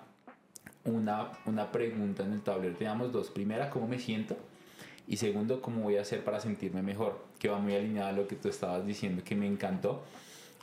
una, 0.86 1.32
una 1.44 1.70
pregunta 1.70 2.24
en 2.24 2.32
el 2.32 2.42
tablero. 2.42 2.74
Teníamos 2.76 3.12
dos. 3.12 3.30
Primera, 3.30 3.70
¿cómo 3.70 3.86
me 3.86 3.98
siento? 3.98 4.36
Y 5.08 5.18
segundo, 5.18 5.60
¿cómo 5.60 5.82
voy 5.82 5.96
a 5.96 6.00
hacer 6.00 6.24
para 6.24 6.40
sentirme 6.40 6.82
mejor? 6.82 7.24
Que 7.38 7.48
va 7.48 7.58
muy 7.58 7.74
alineado 7.74 8.08
a 8.08 8.12
lo 8.12 8.26
que 8.26 8.36
tú 8.36 8.48
estabas 8.48 8.86
diciendo, 8.86 9.22
que 9.24 9.36
me 9.36 9.46
encantó. 9.46 10.02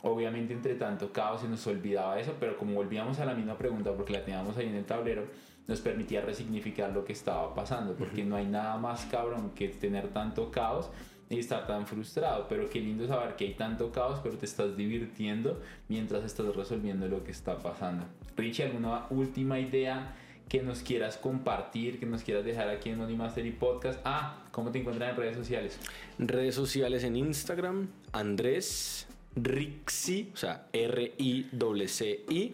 Obviamente, 0.02 0.54
entre 0.54 0.76
tanto 0.76 1.14
caos 1.14 1.42
se 1.42 1.48
nos 1.48 1.66
olvidaba 1.66 2.20
eso, 2.20 2.34
pero 2.40 2.58
como 2.58 2.74
volvíamos 2.74 3.20
a 3.20 3.26
la 3.26 3.34
misma 3.34 3.58
pregunta 3.58 3.94
porque 3.94 4.12
la 4.12 4.26
teníamos 4.26 4.58
ahí 4.58 4.68
en 4.68 4.76
el 4.76 4.86
tablero, 4.86 5.24
nos 5.66 5.80
permitía 5.80 6.20
resignificar 6.20 6.92
lo 6.92 7.06
que 7.06 7.14
estaba 7.14 7.56
pasando, 7.56 7.94
porque 7.96 8.26
no 8.26 8.36
hay 8.36 8.46
nada 8.46 8.78
más 8.78 9.06
cabrón 9.06 9.52
que 9.52 9.70
tener 9.70 10.10
tanto 10.10 10.52
caos 10.52 10.90
y 11.34 11.40
estar 11.40 11.68
tan 11.68 11.88
frustrado, 11.88 12.48
pero 12.48 12.70
qué 12.70 12.80
lindo 12.80 13.08
saber 13.08 13.36
que 13.36 13.46
hay 13.46 13.54
tanto 13.54 13.92
caos, 13.92 14.20
pero 14.24 14.38
te 14.38 14.46
estás 14.46 14.78
divirtiendo 14.78 15.62
mientras 15.90 16.24
estás 16.24 16.56
resolviendo 16.56 17.08
lo 17.08 17.24
que 17.24 17.32
está 17.32 17.58
pasando. 17.58 18.06
Richie, 18.38 18.64
¿alguna 18.64 19.08
última 19.10 19.60
idea 19.60 20.16
que 20.48 20.62
nos 20.62 20.82
quieras 20.82 21.18
compartir, 21.18 22.00
que 22.00 22.06
nos 22.06 22.24
quieras 22.24 22.46
dejar 22.46 22.70
aquí 22.70 22.90
en 22.90 23.00
Money 23.00 23.16
Mastery 23.16 23.52
Podcast? 23.52 24.00
Ah, 24.04 24.44
¿cómo 24.52 24.72
te 24.72 24.80
encuentran 24.80 25.10
en 25.12 25.16
redes 25.16 25.36
sociales? 25.38 25.80
Redes 26.18 26.56
sociales 26.56 27.04
en 27.04 27.16
Instagram, 27.16 27.88
Andrés 28.12 29.08
Rixi, 29.36 30.32
o 30.34 30.38
sea, 30.38 30.68
R-I-C-I, 30.72 32.54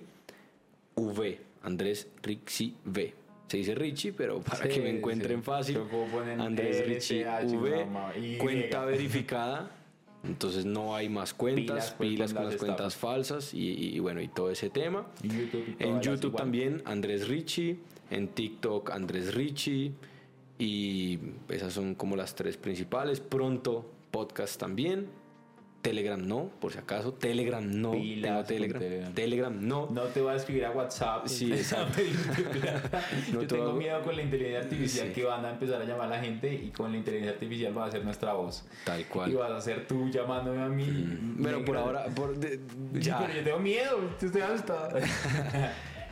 V, 0.96 1.40
Andrés 1.64 2.08
Rixi 2.24 2.76
V. 2.86 3.19
Se 3.50 3.58
dice 3.58 3.76
Richie, 3.76 4.14
pero 4.14 4.40
para 4.42 4.64
Sí, 4.64 4.70
que 4.70 4.82
me 4.82 4.92
encuentren 4.92 5.40
sí. 5.40 5.44
fácil, 5.44 5.80
Andrés 6.40 6.88
Richie 6.88 7.26
V, 7.26 7.88
Y. 8.22 8.38
cuenta 8.38 8.86
verificada. 8.86 9.76
Entonces 10.24 10.66
no 10.66 10.96
hay 10.96 11.08
más 11.08 11.34
cuentas, 11.34 11.92
Pilas, 11.92 11.94
pilas 11.94 12.34
con 12.34 12.46
las 12.46 12.56
cuentas 12.58 12.96
falsas 12.96 13.54
y, 13.54 13.98
bueno, 14.00 14.22
y 14.22 14.28
todo 14.28 14.52
ese 14.52 14.70
tema. 14.70 15.08
En 15.24 15.30
YouTube, 15.30 15.76
En 15.80 16.02
YouTube 16.02 16.36
también, 16.36 16.82
Andrés 16.86 17.28
Richie. 17.28 17.78
En 18.12 18.28
TikTok, 18.28 18.92
Andrés 18.92 19.34
Richie. 19.34 19.94
Y 20.58 21.20
esas 21.48 21.72
son 21.74 21.96
como 21.96 22.16
las 22.18 22.36
tres 22.36 22.58
principales. 22.58 23.22
Pronto, 23.22 23.90
podcast 24.12 24.60
también. 24.60 25.08
Telegram 25.82 26.20
no, 26.28 26.50
por 26.60 26.74
si 26.74 26.78
acaso. 26.78 27.14
Telegram 27.14 27.64
no. 27.66 27.92
Tengo 27.92 28.44
Telegram. 28.44 28.80
Telegram. 28.82 29.14
Telegram 29.14 29.68
no. 29.68 29.88
No 29.92 30.04
te 30.04 30.22
voy 30.22 30.34
a 30.34 30.36
escribir 30.36 30.66
a 30.66 30.72
WhatsApp. 30.72 31.28
Sí, 31.28 31.52
exacto. 31.54 32.02
No 33.34 33.42
Yo 33.42 33.48
te 33.48 33.56
tengo 33.56 33.70
a- 33.72 33.74
miedo 33.76 34.02
con 34.04 34.16
la 34.16 34.22
inteligencia 34.24 34.60
artificial 34.60 35.08
Sí. 35.08 35.14
que 35.14 35.24
van 35.24 35.46
a 35.46 35.52
empezar 35.52 35.82
a 35.82 35.86
llamar 35.86 36.08
a 36.08 36.18
la 36.18 36.20
gente 36.24 36.54
y 36.54 36.70
con 36.72 36.92
la 36.92 36.98
inteligencia 36.98 37.32
artificial 37.34 37.78
va 37.78 37.86
a 37.86 37.92
ser 37.92 38.04
nuestra 38.04 38.34
voz. 38.34 38.66
Tal 38.86 39.02
Y 39.02 39.04
cual. 39.06 39.34
vas 39.36 39.52
a 39.52 39.62
ser 39.62 39.88
tú 39.88 40.10
llamándome 40.10 40.62
a 40.62 40.68
mí. 40.70 41.36
Pero 41.42 41.64
por 41.64 41.78
ahora, 41.78 42.06
por, 42.14 42.38
de- 42.38 42.58
Sí, 42.94 43.02
ya. 43.02 43.20
Pero 43.20 43.34
yo 43.34 43.44
tengo 43.44 43.60
miedo, 43.60 44.00
estoy 44.22 44.42
asustado. 44.42 45.00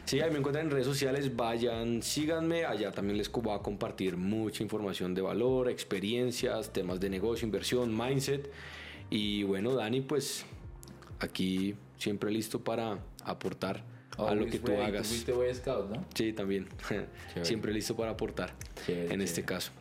Sí, 0.06 0.22
ahí 0.22 0.32
me 0.32 0.38
encuentran 0.38 0.68
en 0.68 0.72
redes 0.72 0.86
sociales, 0.86 1.36
vayan, 1.36 2.02
síganme, 2.02 2.64
allá 2.64 2.94
también 2.94 3.18
les 3.18 3.30
voy 3.30 3.54
a 3.54 3.60
compartir 3.60 4.16
mucha 4.16 4.64
información 4.64 5.14
de 5.14 5.22
valor, 5.22 5.70
experiencias, 5.70 6.72
temas 6.72 7.02
de 7.02 7.10
negocio, 7.10 7.46
inversión, 7.46 7.94
mindset. 7.94 8.50
Y 9.10 9.44
bueno, 9.44 9.74
Dani, 9.76 10.02
pues 10.02 10.46
aquí 11.20 11.76
siempre 11.98 12.32
listo 12.32 12.64
para 12.64 13.00
aportar 13.24 13.84
a 14.18 14.22
lo 14.22 14.28
Always 14.30 14.52
que 14.52 14.60
tú 14.60 14.68
ready. 14.68 14.82
hagas. 14.84 15.04
Tú 15.04 15.10
fuiste 15.10 15.32
Boy 15.32 15.54
Scout, 15.54 15.90
¿no? 15.90 16.06
Sí, 16.14 16.34
también. 16.34 16.68
siempre 17.44 17.74
listo 17.74 17.96
para 17.96 18.12
aportar 18.12 18.54
Chévere, 18.86 19.14
en 19.14 19.22
este 19.22 19.44
caso. 19.44 19.72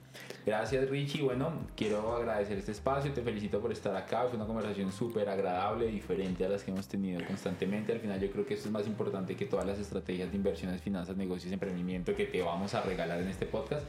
Gracias 0.45 0.89
Richie. 0.89 1.23
Bueno, 1.23 1.67
quiero 1.77 2.15
agradecer 2.15 2.57
este 2.57 2.71
espacio, 2.71 3.13
te 3.13 3.21
felicito 3.21 3.61
por 3.61 3.73
estar 3.73 3.95
acá. 3.97 4.27
Fue 4.29 4.37
una 4.37 4.47
conversación 4.47 4.93
súper 4.93 5.29
agradable, 5.29 5.89
diferente 5.89 6.45
a 6.45 6.49
las 6.49 6.63
que 6.63 6.71
hemos 6.71 6.87
tenido 6.87 7.25
constantemente. 7.27 7.93
Al 7.93 7.99
final 7.99 8.21
yo 8.21 8.31
creo 8.31 8.47
que 8.47 8.55
esto 8.55 8.69
es 8.69 8.73
más 8.73 8.87
importante 8.87 9.35
que 9.35 9.47
todas 9.47 9.67
las 9.67 9.79
estrategias 9.79 10.31
de 10.31 10.37
inversiones, 10.37 10.81
finanzas, 10.81 11.17
negocios, 11.17 11.53
emprendimiento 11.53 12.15
que 12.15 12.27
te 12.27 12.43
vamos 12.43 12.75
a 12.75 12.83
regalar 12.83 13.21
en 13.21 13.29
este 13.29 13.47
podcast. 13.47 13.85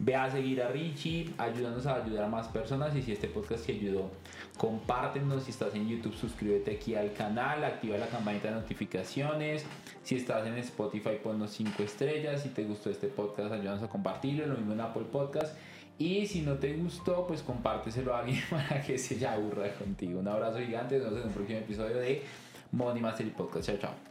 Ve 0.00 0.14
a 0.14 0.30
seguir 0.30 0.62
a 0.62 0.68
Richie, 0.68 1.34
ayúdanos 1.38 1.84
a 1.86 1.96
ayudar 1.96 2.24
a 2.24 2.28
más 2.28 2.46
personas 2.46 2.94
y 2.94 3.02
si 3.02 3.10
este 3.10 3.26
podcast 3.26 3.66
te 3.66 3.72
ayudó, 3.72 4.12
compártenos. 4.56 5.42
Si 5.42 5.50
estás 5.50 5.74
en 5.74 5.88
YouTube, 5.88 6.14
suscríbete 6.14 6.76
aquí 6.76 6.94
al 6.94 7.12
canal, 7.14 7.64
activa 7.64 7.98
la 7.98 8.06
campanita 8.06 8.48
de 8.48 8.54
notificaciones. 8.54 9.66
Si 10.04 10.14
estás 10.14 10.46
en 10.46 10.56
Spotify, 10.58 11.18
ponnos 11.20 11.50
5 11.50 11.82
estrellas. 11.82 12.42
Si 12.42 12.50
te 12.50 12.62
gustó 12.62 12.90
este 12.90 13.08
podcast, 13.08 13.52
ayúdanos 13.52 13.82
a 13.82 13.88
compartirlo. 13.88 14.46
Lo 14.46 14.56
mismo 14.56 14.72
en 14.72 14.82
Apple 14.82 15.06
Podcast. 15.10 15.56
Y 15.98 16.26
si 16.26 16.42
no 16.42 16.54
te 16.54 16.74
gustó, 16.74 17.26
pues 17.26 17.42
compárteselo 17.42 18.14
a 18.14 18.20
alguien 18.20 18.40
para 18.50 18.80
que 18.80 18.98
se 18.98 19.26
aburra 19.26 19.74
contigo. 19.74 20.20
Un 20.20 20.28
abrazo 20.28 20.58
gigante. 20.58 20.98
Nos 20.98 21.06
vemos 21.06 21.22
en 21.22 21.28
un 21.28 21.34
próximo 21.34 21.58
episodio 21.58 21.96
de 21.96 22.22
Money 22.70 23.02
Mastery 23.02 23.30
Podcast. 23.30 23.66
Chao, 23.66 23.78
chao. 23.78 24.07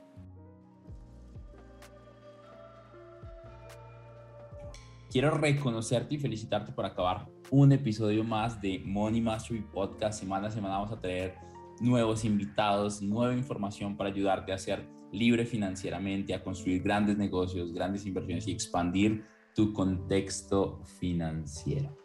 Quiero 5.09 5.31
reconocerte 5.31 6.15
y 6.15 6.17
felicitarte 6.17 6.73
por 6.73 6.85
acabar 6.85 7.29
un 7.49 7.71
episodio 7.71 8.25
más 8.25 8.61
de 8.61 8.79
Money 8.84 9.21
Mastery 9.21 9.61
Podcast. 9.61 10.19
Semana 10.19 10.47
a 10.47 10.51
semana 10.51 10.79
vamos 10.79 10.91
a 10.91 10.99
traer 10.99 11.35
nuevos 11.79 12.25
invitados, 12.25 13.01
nueva 13.01 13.34
información 13.34 13.95
para 13.95 14.09
ayudarte 14.09 14.51
a 14.51 14.57
ser 14.57 14.85
libre 15.13 15.45
financieramente, 15.45 16.34
a 16.34 16.43
construir 16.43 16.84
grandes 16.84 17.17
negocios, 17.17 17.71
grandes 17.71 18.05
inversiones 18.05 18.47
y 18.47 18.51
expandir 18.51 19.23
tu 19.55 19.71
contexto 19.71 20.81
financiero. 20.99 21.95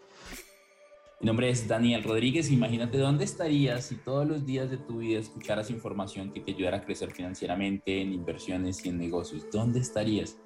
Mi 1.21 1.27
nombre 1.27 1.51
es 1.51 1.67
Daniel 1.67 2.05
Rodríguez. 2.05 2.53
Imagínate 2.53 2.99
dónde 2.99 3.25
estarías 3.25 3.85
si 3.85 3.97
todos 3.97 4.29
los 4.29 4.47
días 4.47 4.71
de 4.71 4.77
tu 4.77 4.99
vida 4.99 5.19
escucharas 5.19 5.71
información 5.71 6.33
que 6.33 6.41
te 6.41 6.53
ayudara 6.53 6.77
a 6.77 6.83
crecer 6.83 7.11
financieramente 7.11 8.01
en 8.01 8.13
inversiones 8.13 8.85
y 8.87 8.91
en 8.91 8.99
negocios. 8.99 9.45
¿Dónde 9.51 9.81
estarías? 9.81 10.39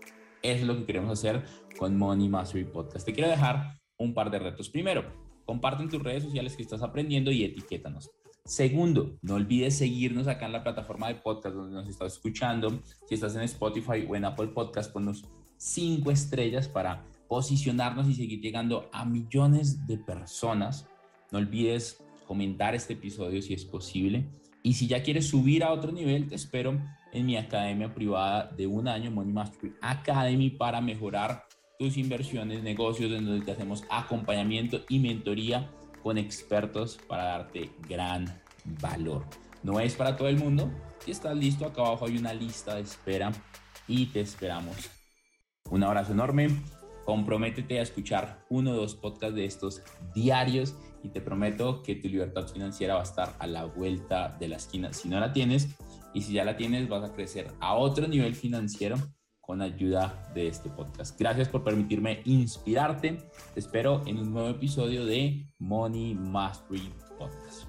Es 0.42 0.62
lo 0.62 0.76
que 0.76 0.84
queremos 0.84 1.10
hacer 1.18 1.44
con 1.78 1.96
Money 1.96 2.28
Mastery 2.28 2.64
Podcast. 2.64 3.06
Te 3.06 3.12
quiero 3.12 3.30
dejar 3.30 3.78
un 3.98 4.14
par 4.14 4.30
de 4.30 4.38
retos. 4.38 4.68
Primero, 4.68 5.04
comparte 5.44 5.82
en 5.82 5.88
tus 5.88 6.02
redes 6.02 6.24
sociales 6.24 6.56
que 6.56 6.62
estás 6.62 6.82
aprendiendo 6.82 7.30
y 7.30 7.44
etiquétanos. 7.44 8.10
Segundo, 8.44 9.18
no 9.22 9.34
olvides 9.34 9.76
seguirnos 9.76 10.28
acá 10.28 10.46
en 10.46 10.52
la 10.52 10.62
plataforma 10.62 11.08
de 11.08 11.16
podcast 11.16 11.56
donde 11.56 11.74
nos 11.74 11.88
estás 11.88 12.12
escuchando. 12.12 12.80
Si 13.08 13.14
estás 13.16 13.34
en 13.34 13.42
Spotify 13.42 14.06
o 14.08 14.14
en 14.14 14.24
Apple 14.24 14.48
Podcast, 14.48 14.92
ponnos 14.92 15.24
cinco 15.56 16.12
estrellas 16.12 16.68
para 16.68 17.04
posicionarnos 17.28 18.08
y 18.08 18.14
seguir 18.14 18.40
llegando 18.40 18.88
a 18.92 19.04
millones 19.04 19.86
de 19.88 19.98
personas. 19.98 20.86
No 21.32 21.38
olvides 21.38 22.00
comentar 22.26 22.74
este 22.74 22.92
episodio 22.92 23.42
si 23.42 23.54
es 23.54 23.64
posible. 23.64 24.28
Y 24.62 24.74
si 24.74 24.86
ya 24.86 25.02
quieres 25.02 25.28
subir 25.28 25.64
a 25.64 25.72
otro 25.72 25.90
nivel, 25.90 26.28
te 26.28 26.36
espero 26.36 26.80
en 27.16 27.26
mi 27.26 27.36
academia 27.36 27.92
privada 27.94 28.50
de 28.56 28.66
un 28.66 28.88
año, 28.88 29.10
Money 29.10 29.32
Mastery 29.32 29.74
Academy, 29.80 30.50
para 30.50 30.80
mejorar 30.80 31.44
tus 31.78 31.96
inversiones, 31.96 32.62
negocios, 32.62 33.10
en 33.12 33.24
donde 33.24 33.44
te 33.44 33.52
hacemos 33.52 33.84
acompañamiento 33.90 34.80
y 34.88 34.98
mentoría 34.98 35.70
con 36.02 36.18
expertos 36.18 36.98
para 37.08 37.24
darte 37.24 37.70
gran 37.88 38.40
valor. 38.80 39.24
No 39.62 39.80
es 39.80 39.94
para 39.94 40.16
todo 40.16 40.28
el 40.28 40.36
mundo. 40.36 40.70
Si 41.04 41.10
estás 41.10 41.36
listo, 41.36 41.66
acá 41.66 41.82
abajo 41.82 42.06
hay 42.06 42.18
una 42.18 42.32
lista 42.32 42.74
de 42.74 42.82
espera 42.82 43.32
y 43.88 44.06
te 44.06 44.20
esperamos. 44.20 44.76
Un 45.70 45.82
abrazo 45.82 46.12
enorme. 46.12 46.48
Comprométete 47.04 47.78
a 47.78 47.82
escuchar 47.82 48.44
uno 48.50 48.72
o 48.72 48.74
dos 48.74 48.94
podcasts 48.94 49.36
de 49.36 49.44
estos 49.44 49.82
diarios 50.14 50.74
y 51.02 51.08
te 51.08 51.20
prometo 51.20 51.82
que 51.82 51.94
tu 51.94 52.08
libertad 52.08 52.48
financiera 52.48 52.94
va 52.94 53.00
a 53.00 53.04
estar 53.04 53.36
a 53.38 53.46
la 53.46 53.64
vuelta 53.64 54.36
de 54.40 54.48
la 54.48 54.56
esquina. 54.56 54.92
Si 54.92 55.08
no 55.08 55.20
la 55.20 55.32
tienes 55.32 55.76
y 56.16 56.22
si 56.22 56.32
ya 56.32 56.46
la 56.46 56.56
tienes, 56.56 56.88
vas 56.88 57.04
a 57.04 57.12
crecer 57.12 57.52
a 57.60 57.74
otro 57.74 58.08
nivel 58.08 58.34
financiero 58.34 58.96
con 59.38 59.60
ayuda 59.60 60.30
de 60.34 60.48
este 60.48 60.70
podcast. 60.70 61.20
Gracias 61.20 61.46
por 61.50 61.62
permitirme 61.62 62.22
inspirarte. 62.24 63.18
Te 63.52 63.60
espero 63.60 64.02
en 64.06 64.18
un 64.18 64.32
nuevo 64.32 64.48
episodio 64.48 65.04
de 65.04 65.46
Money 65.58 66.14
Mastery 66.14 66.90
Podcast. 67.18 67.65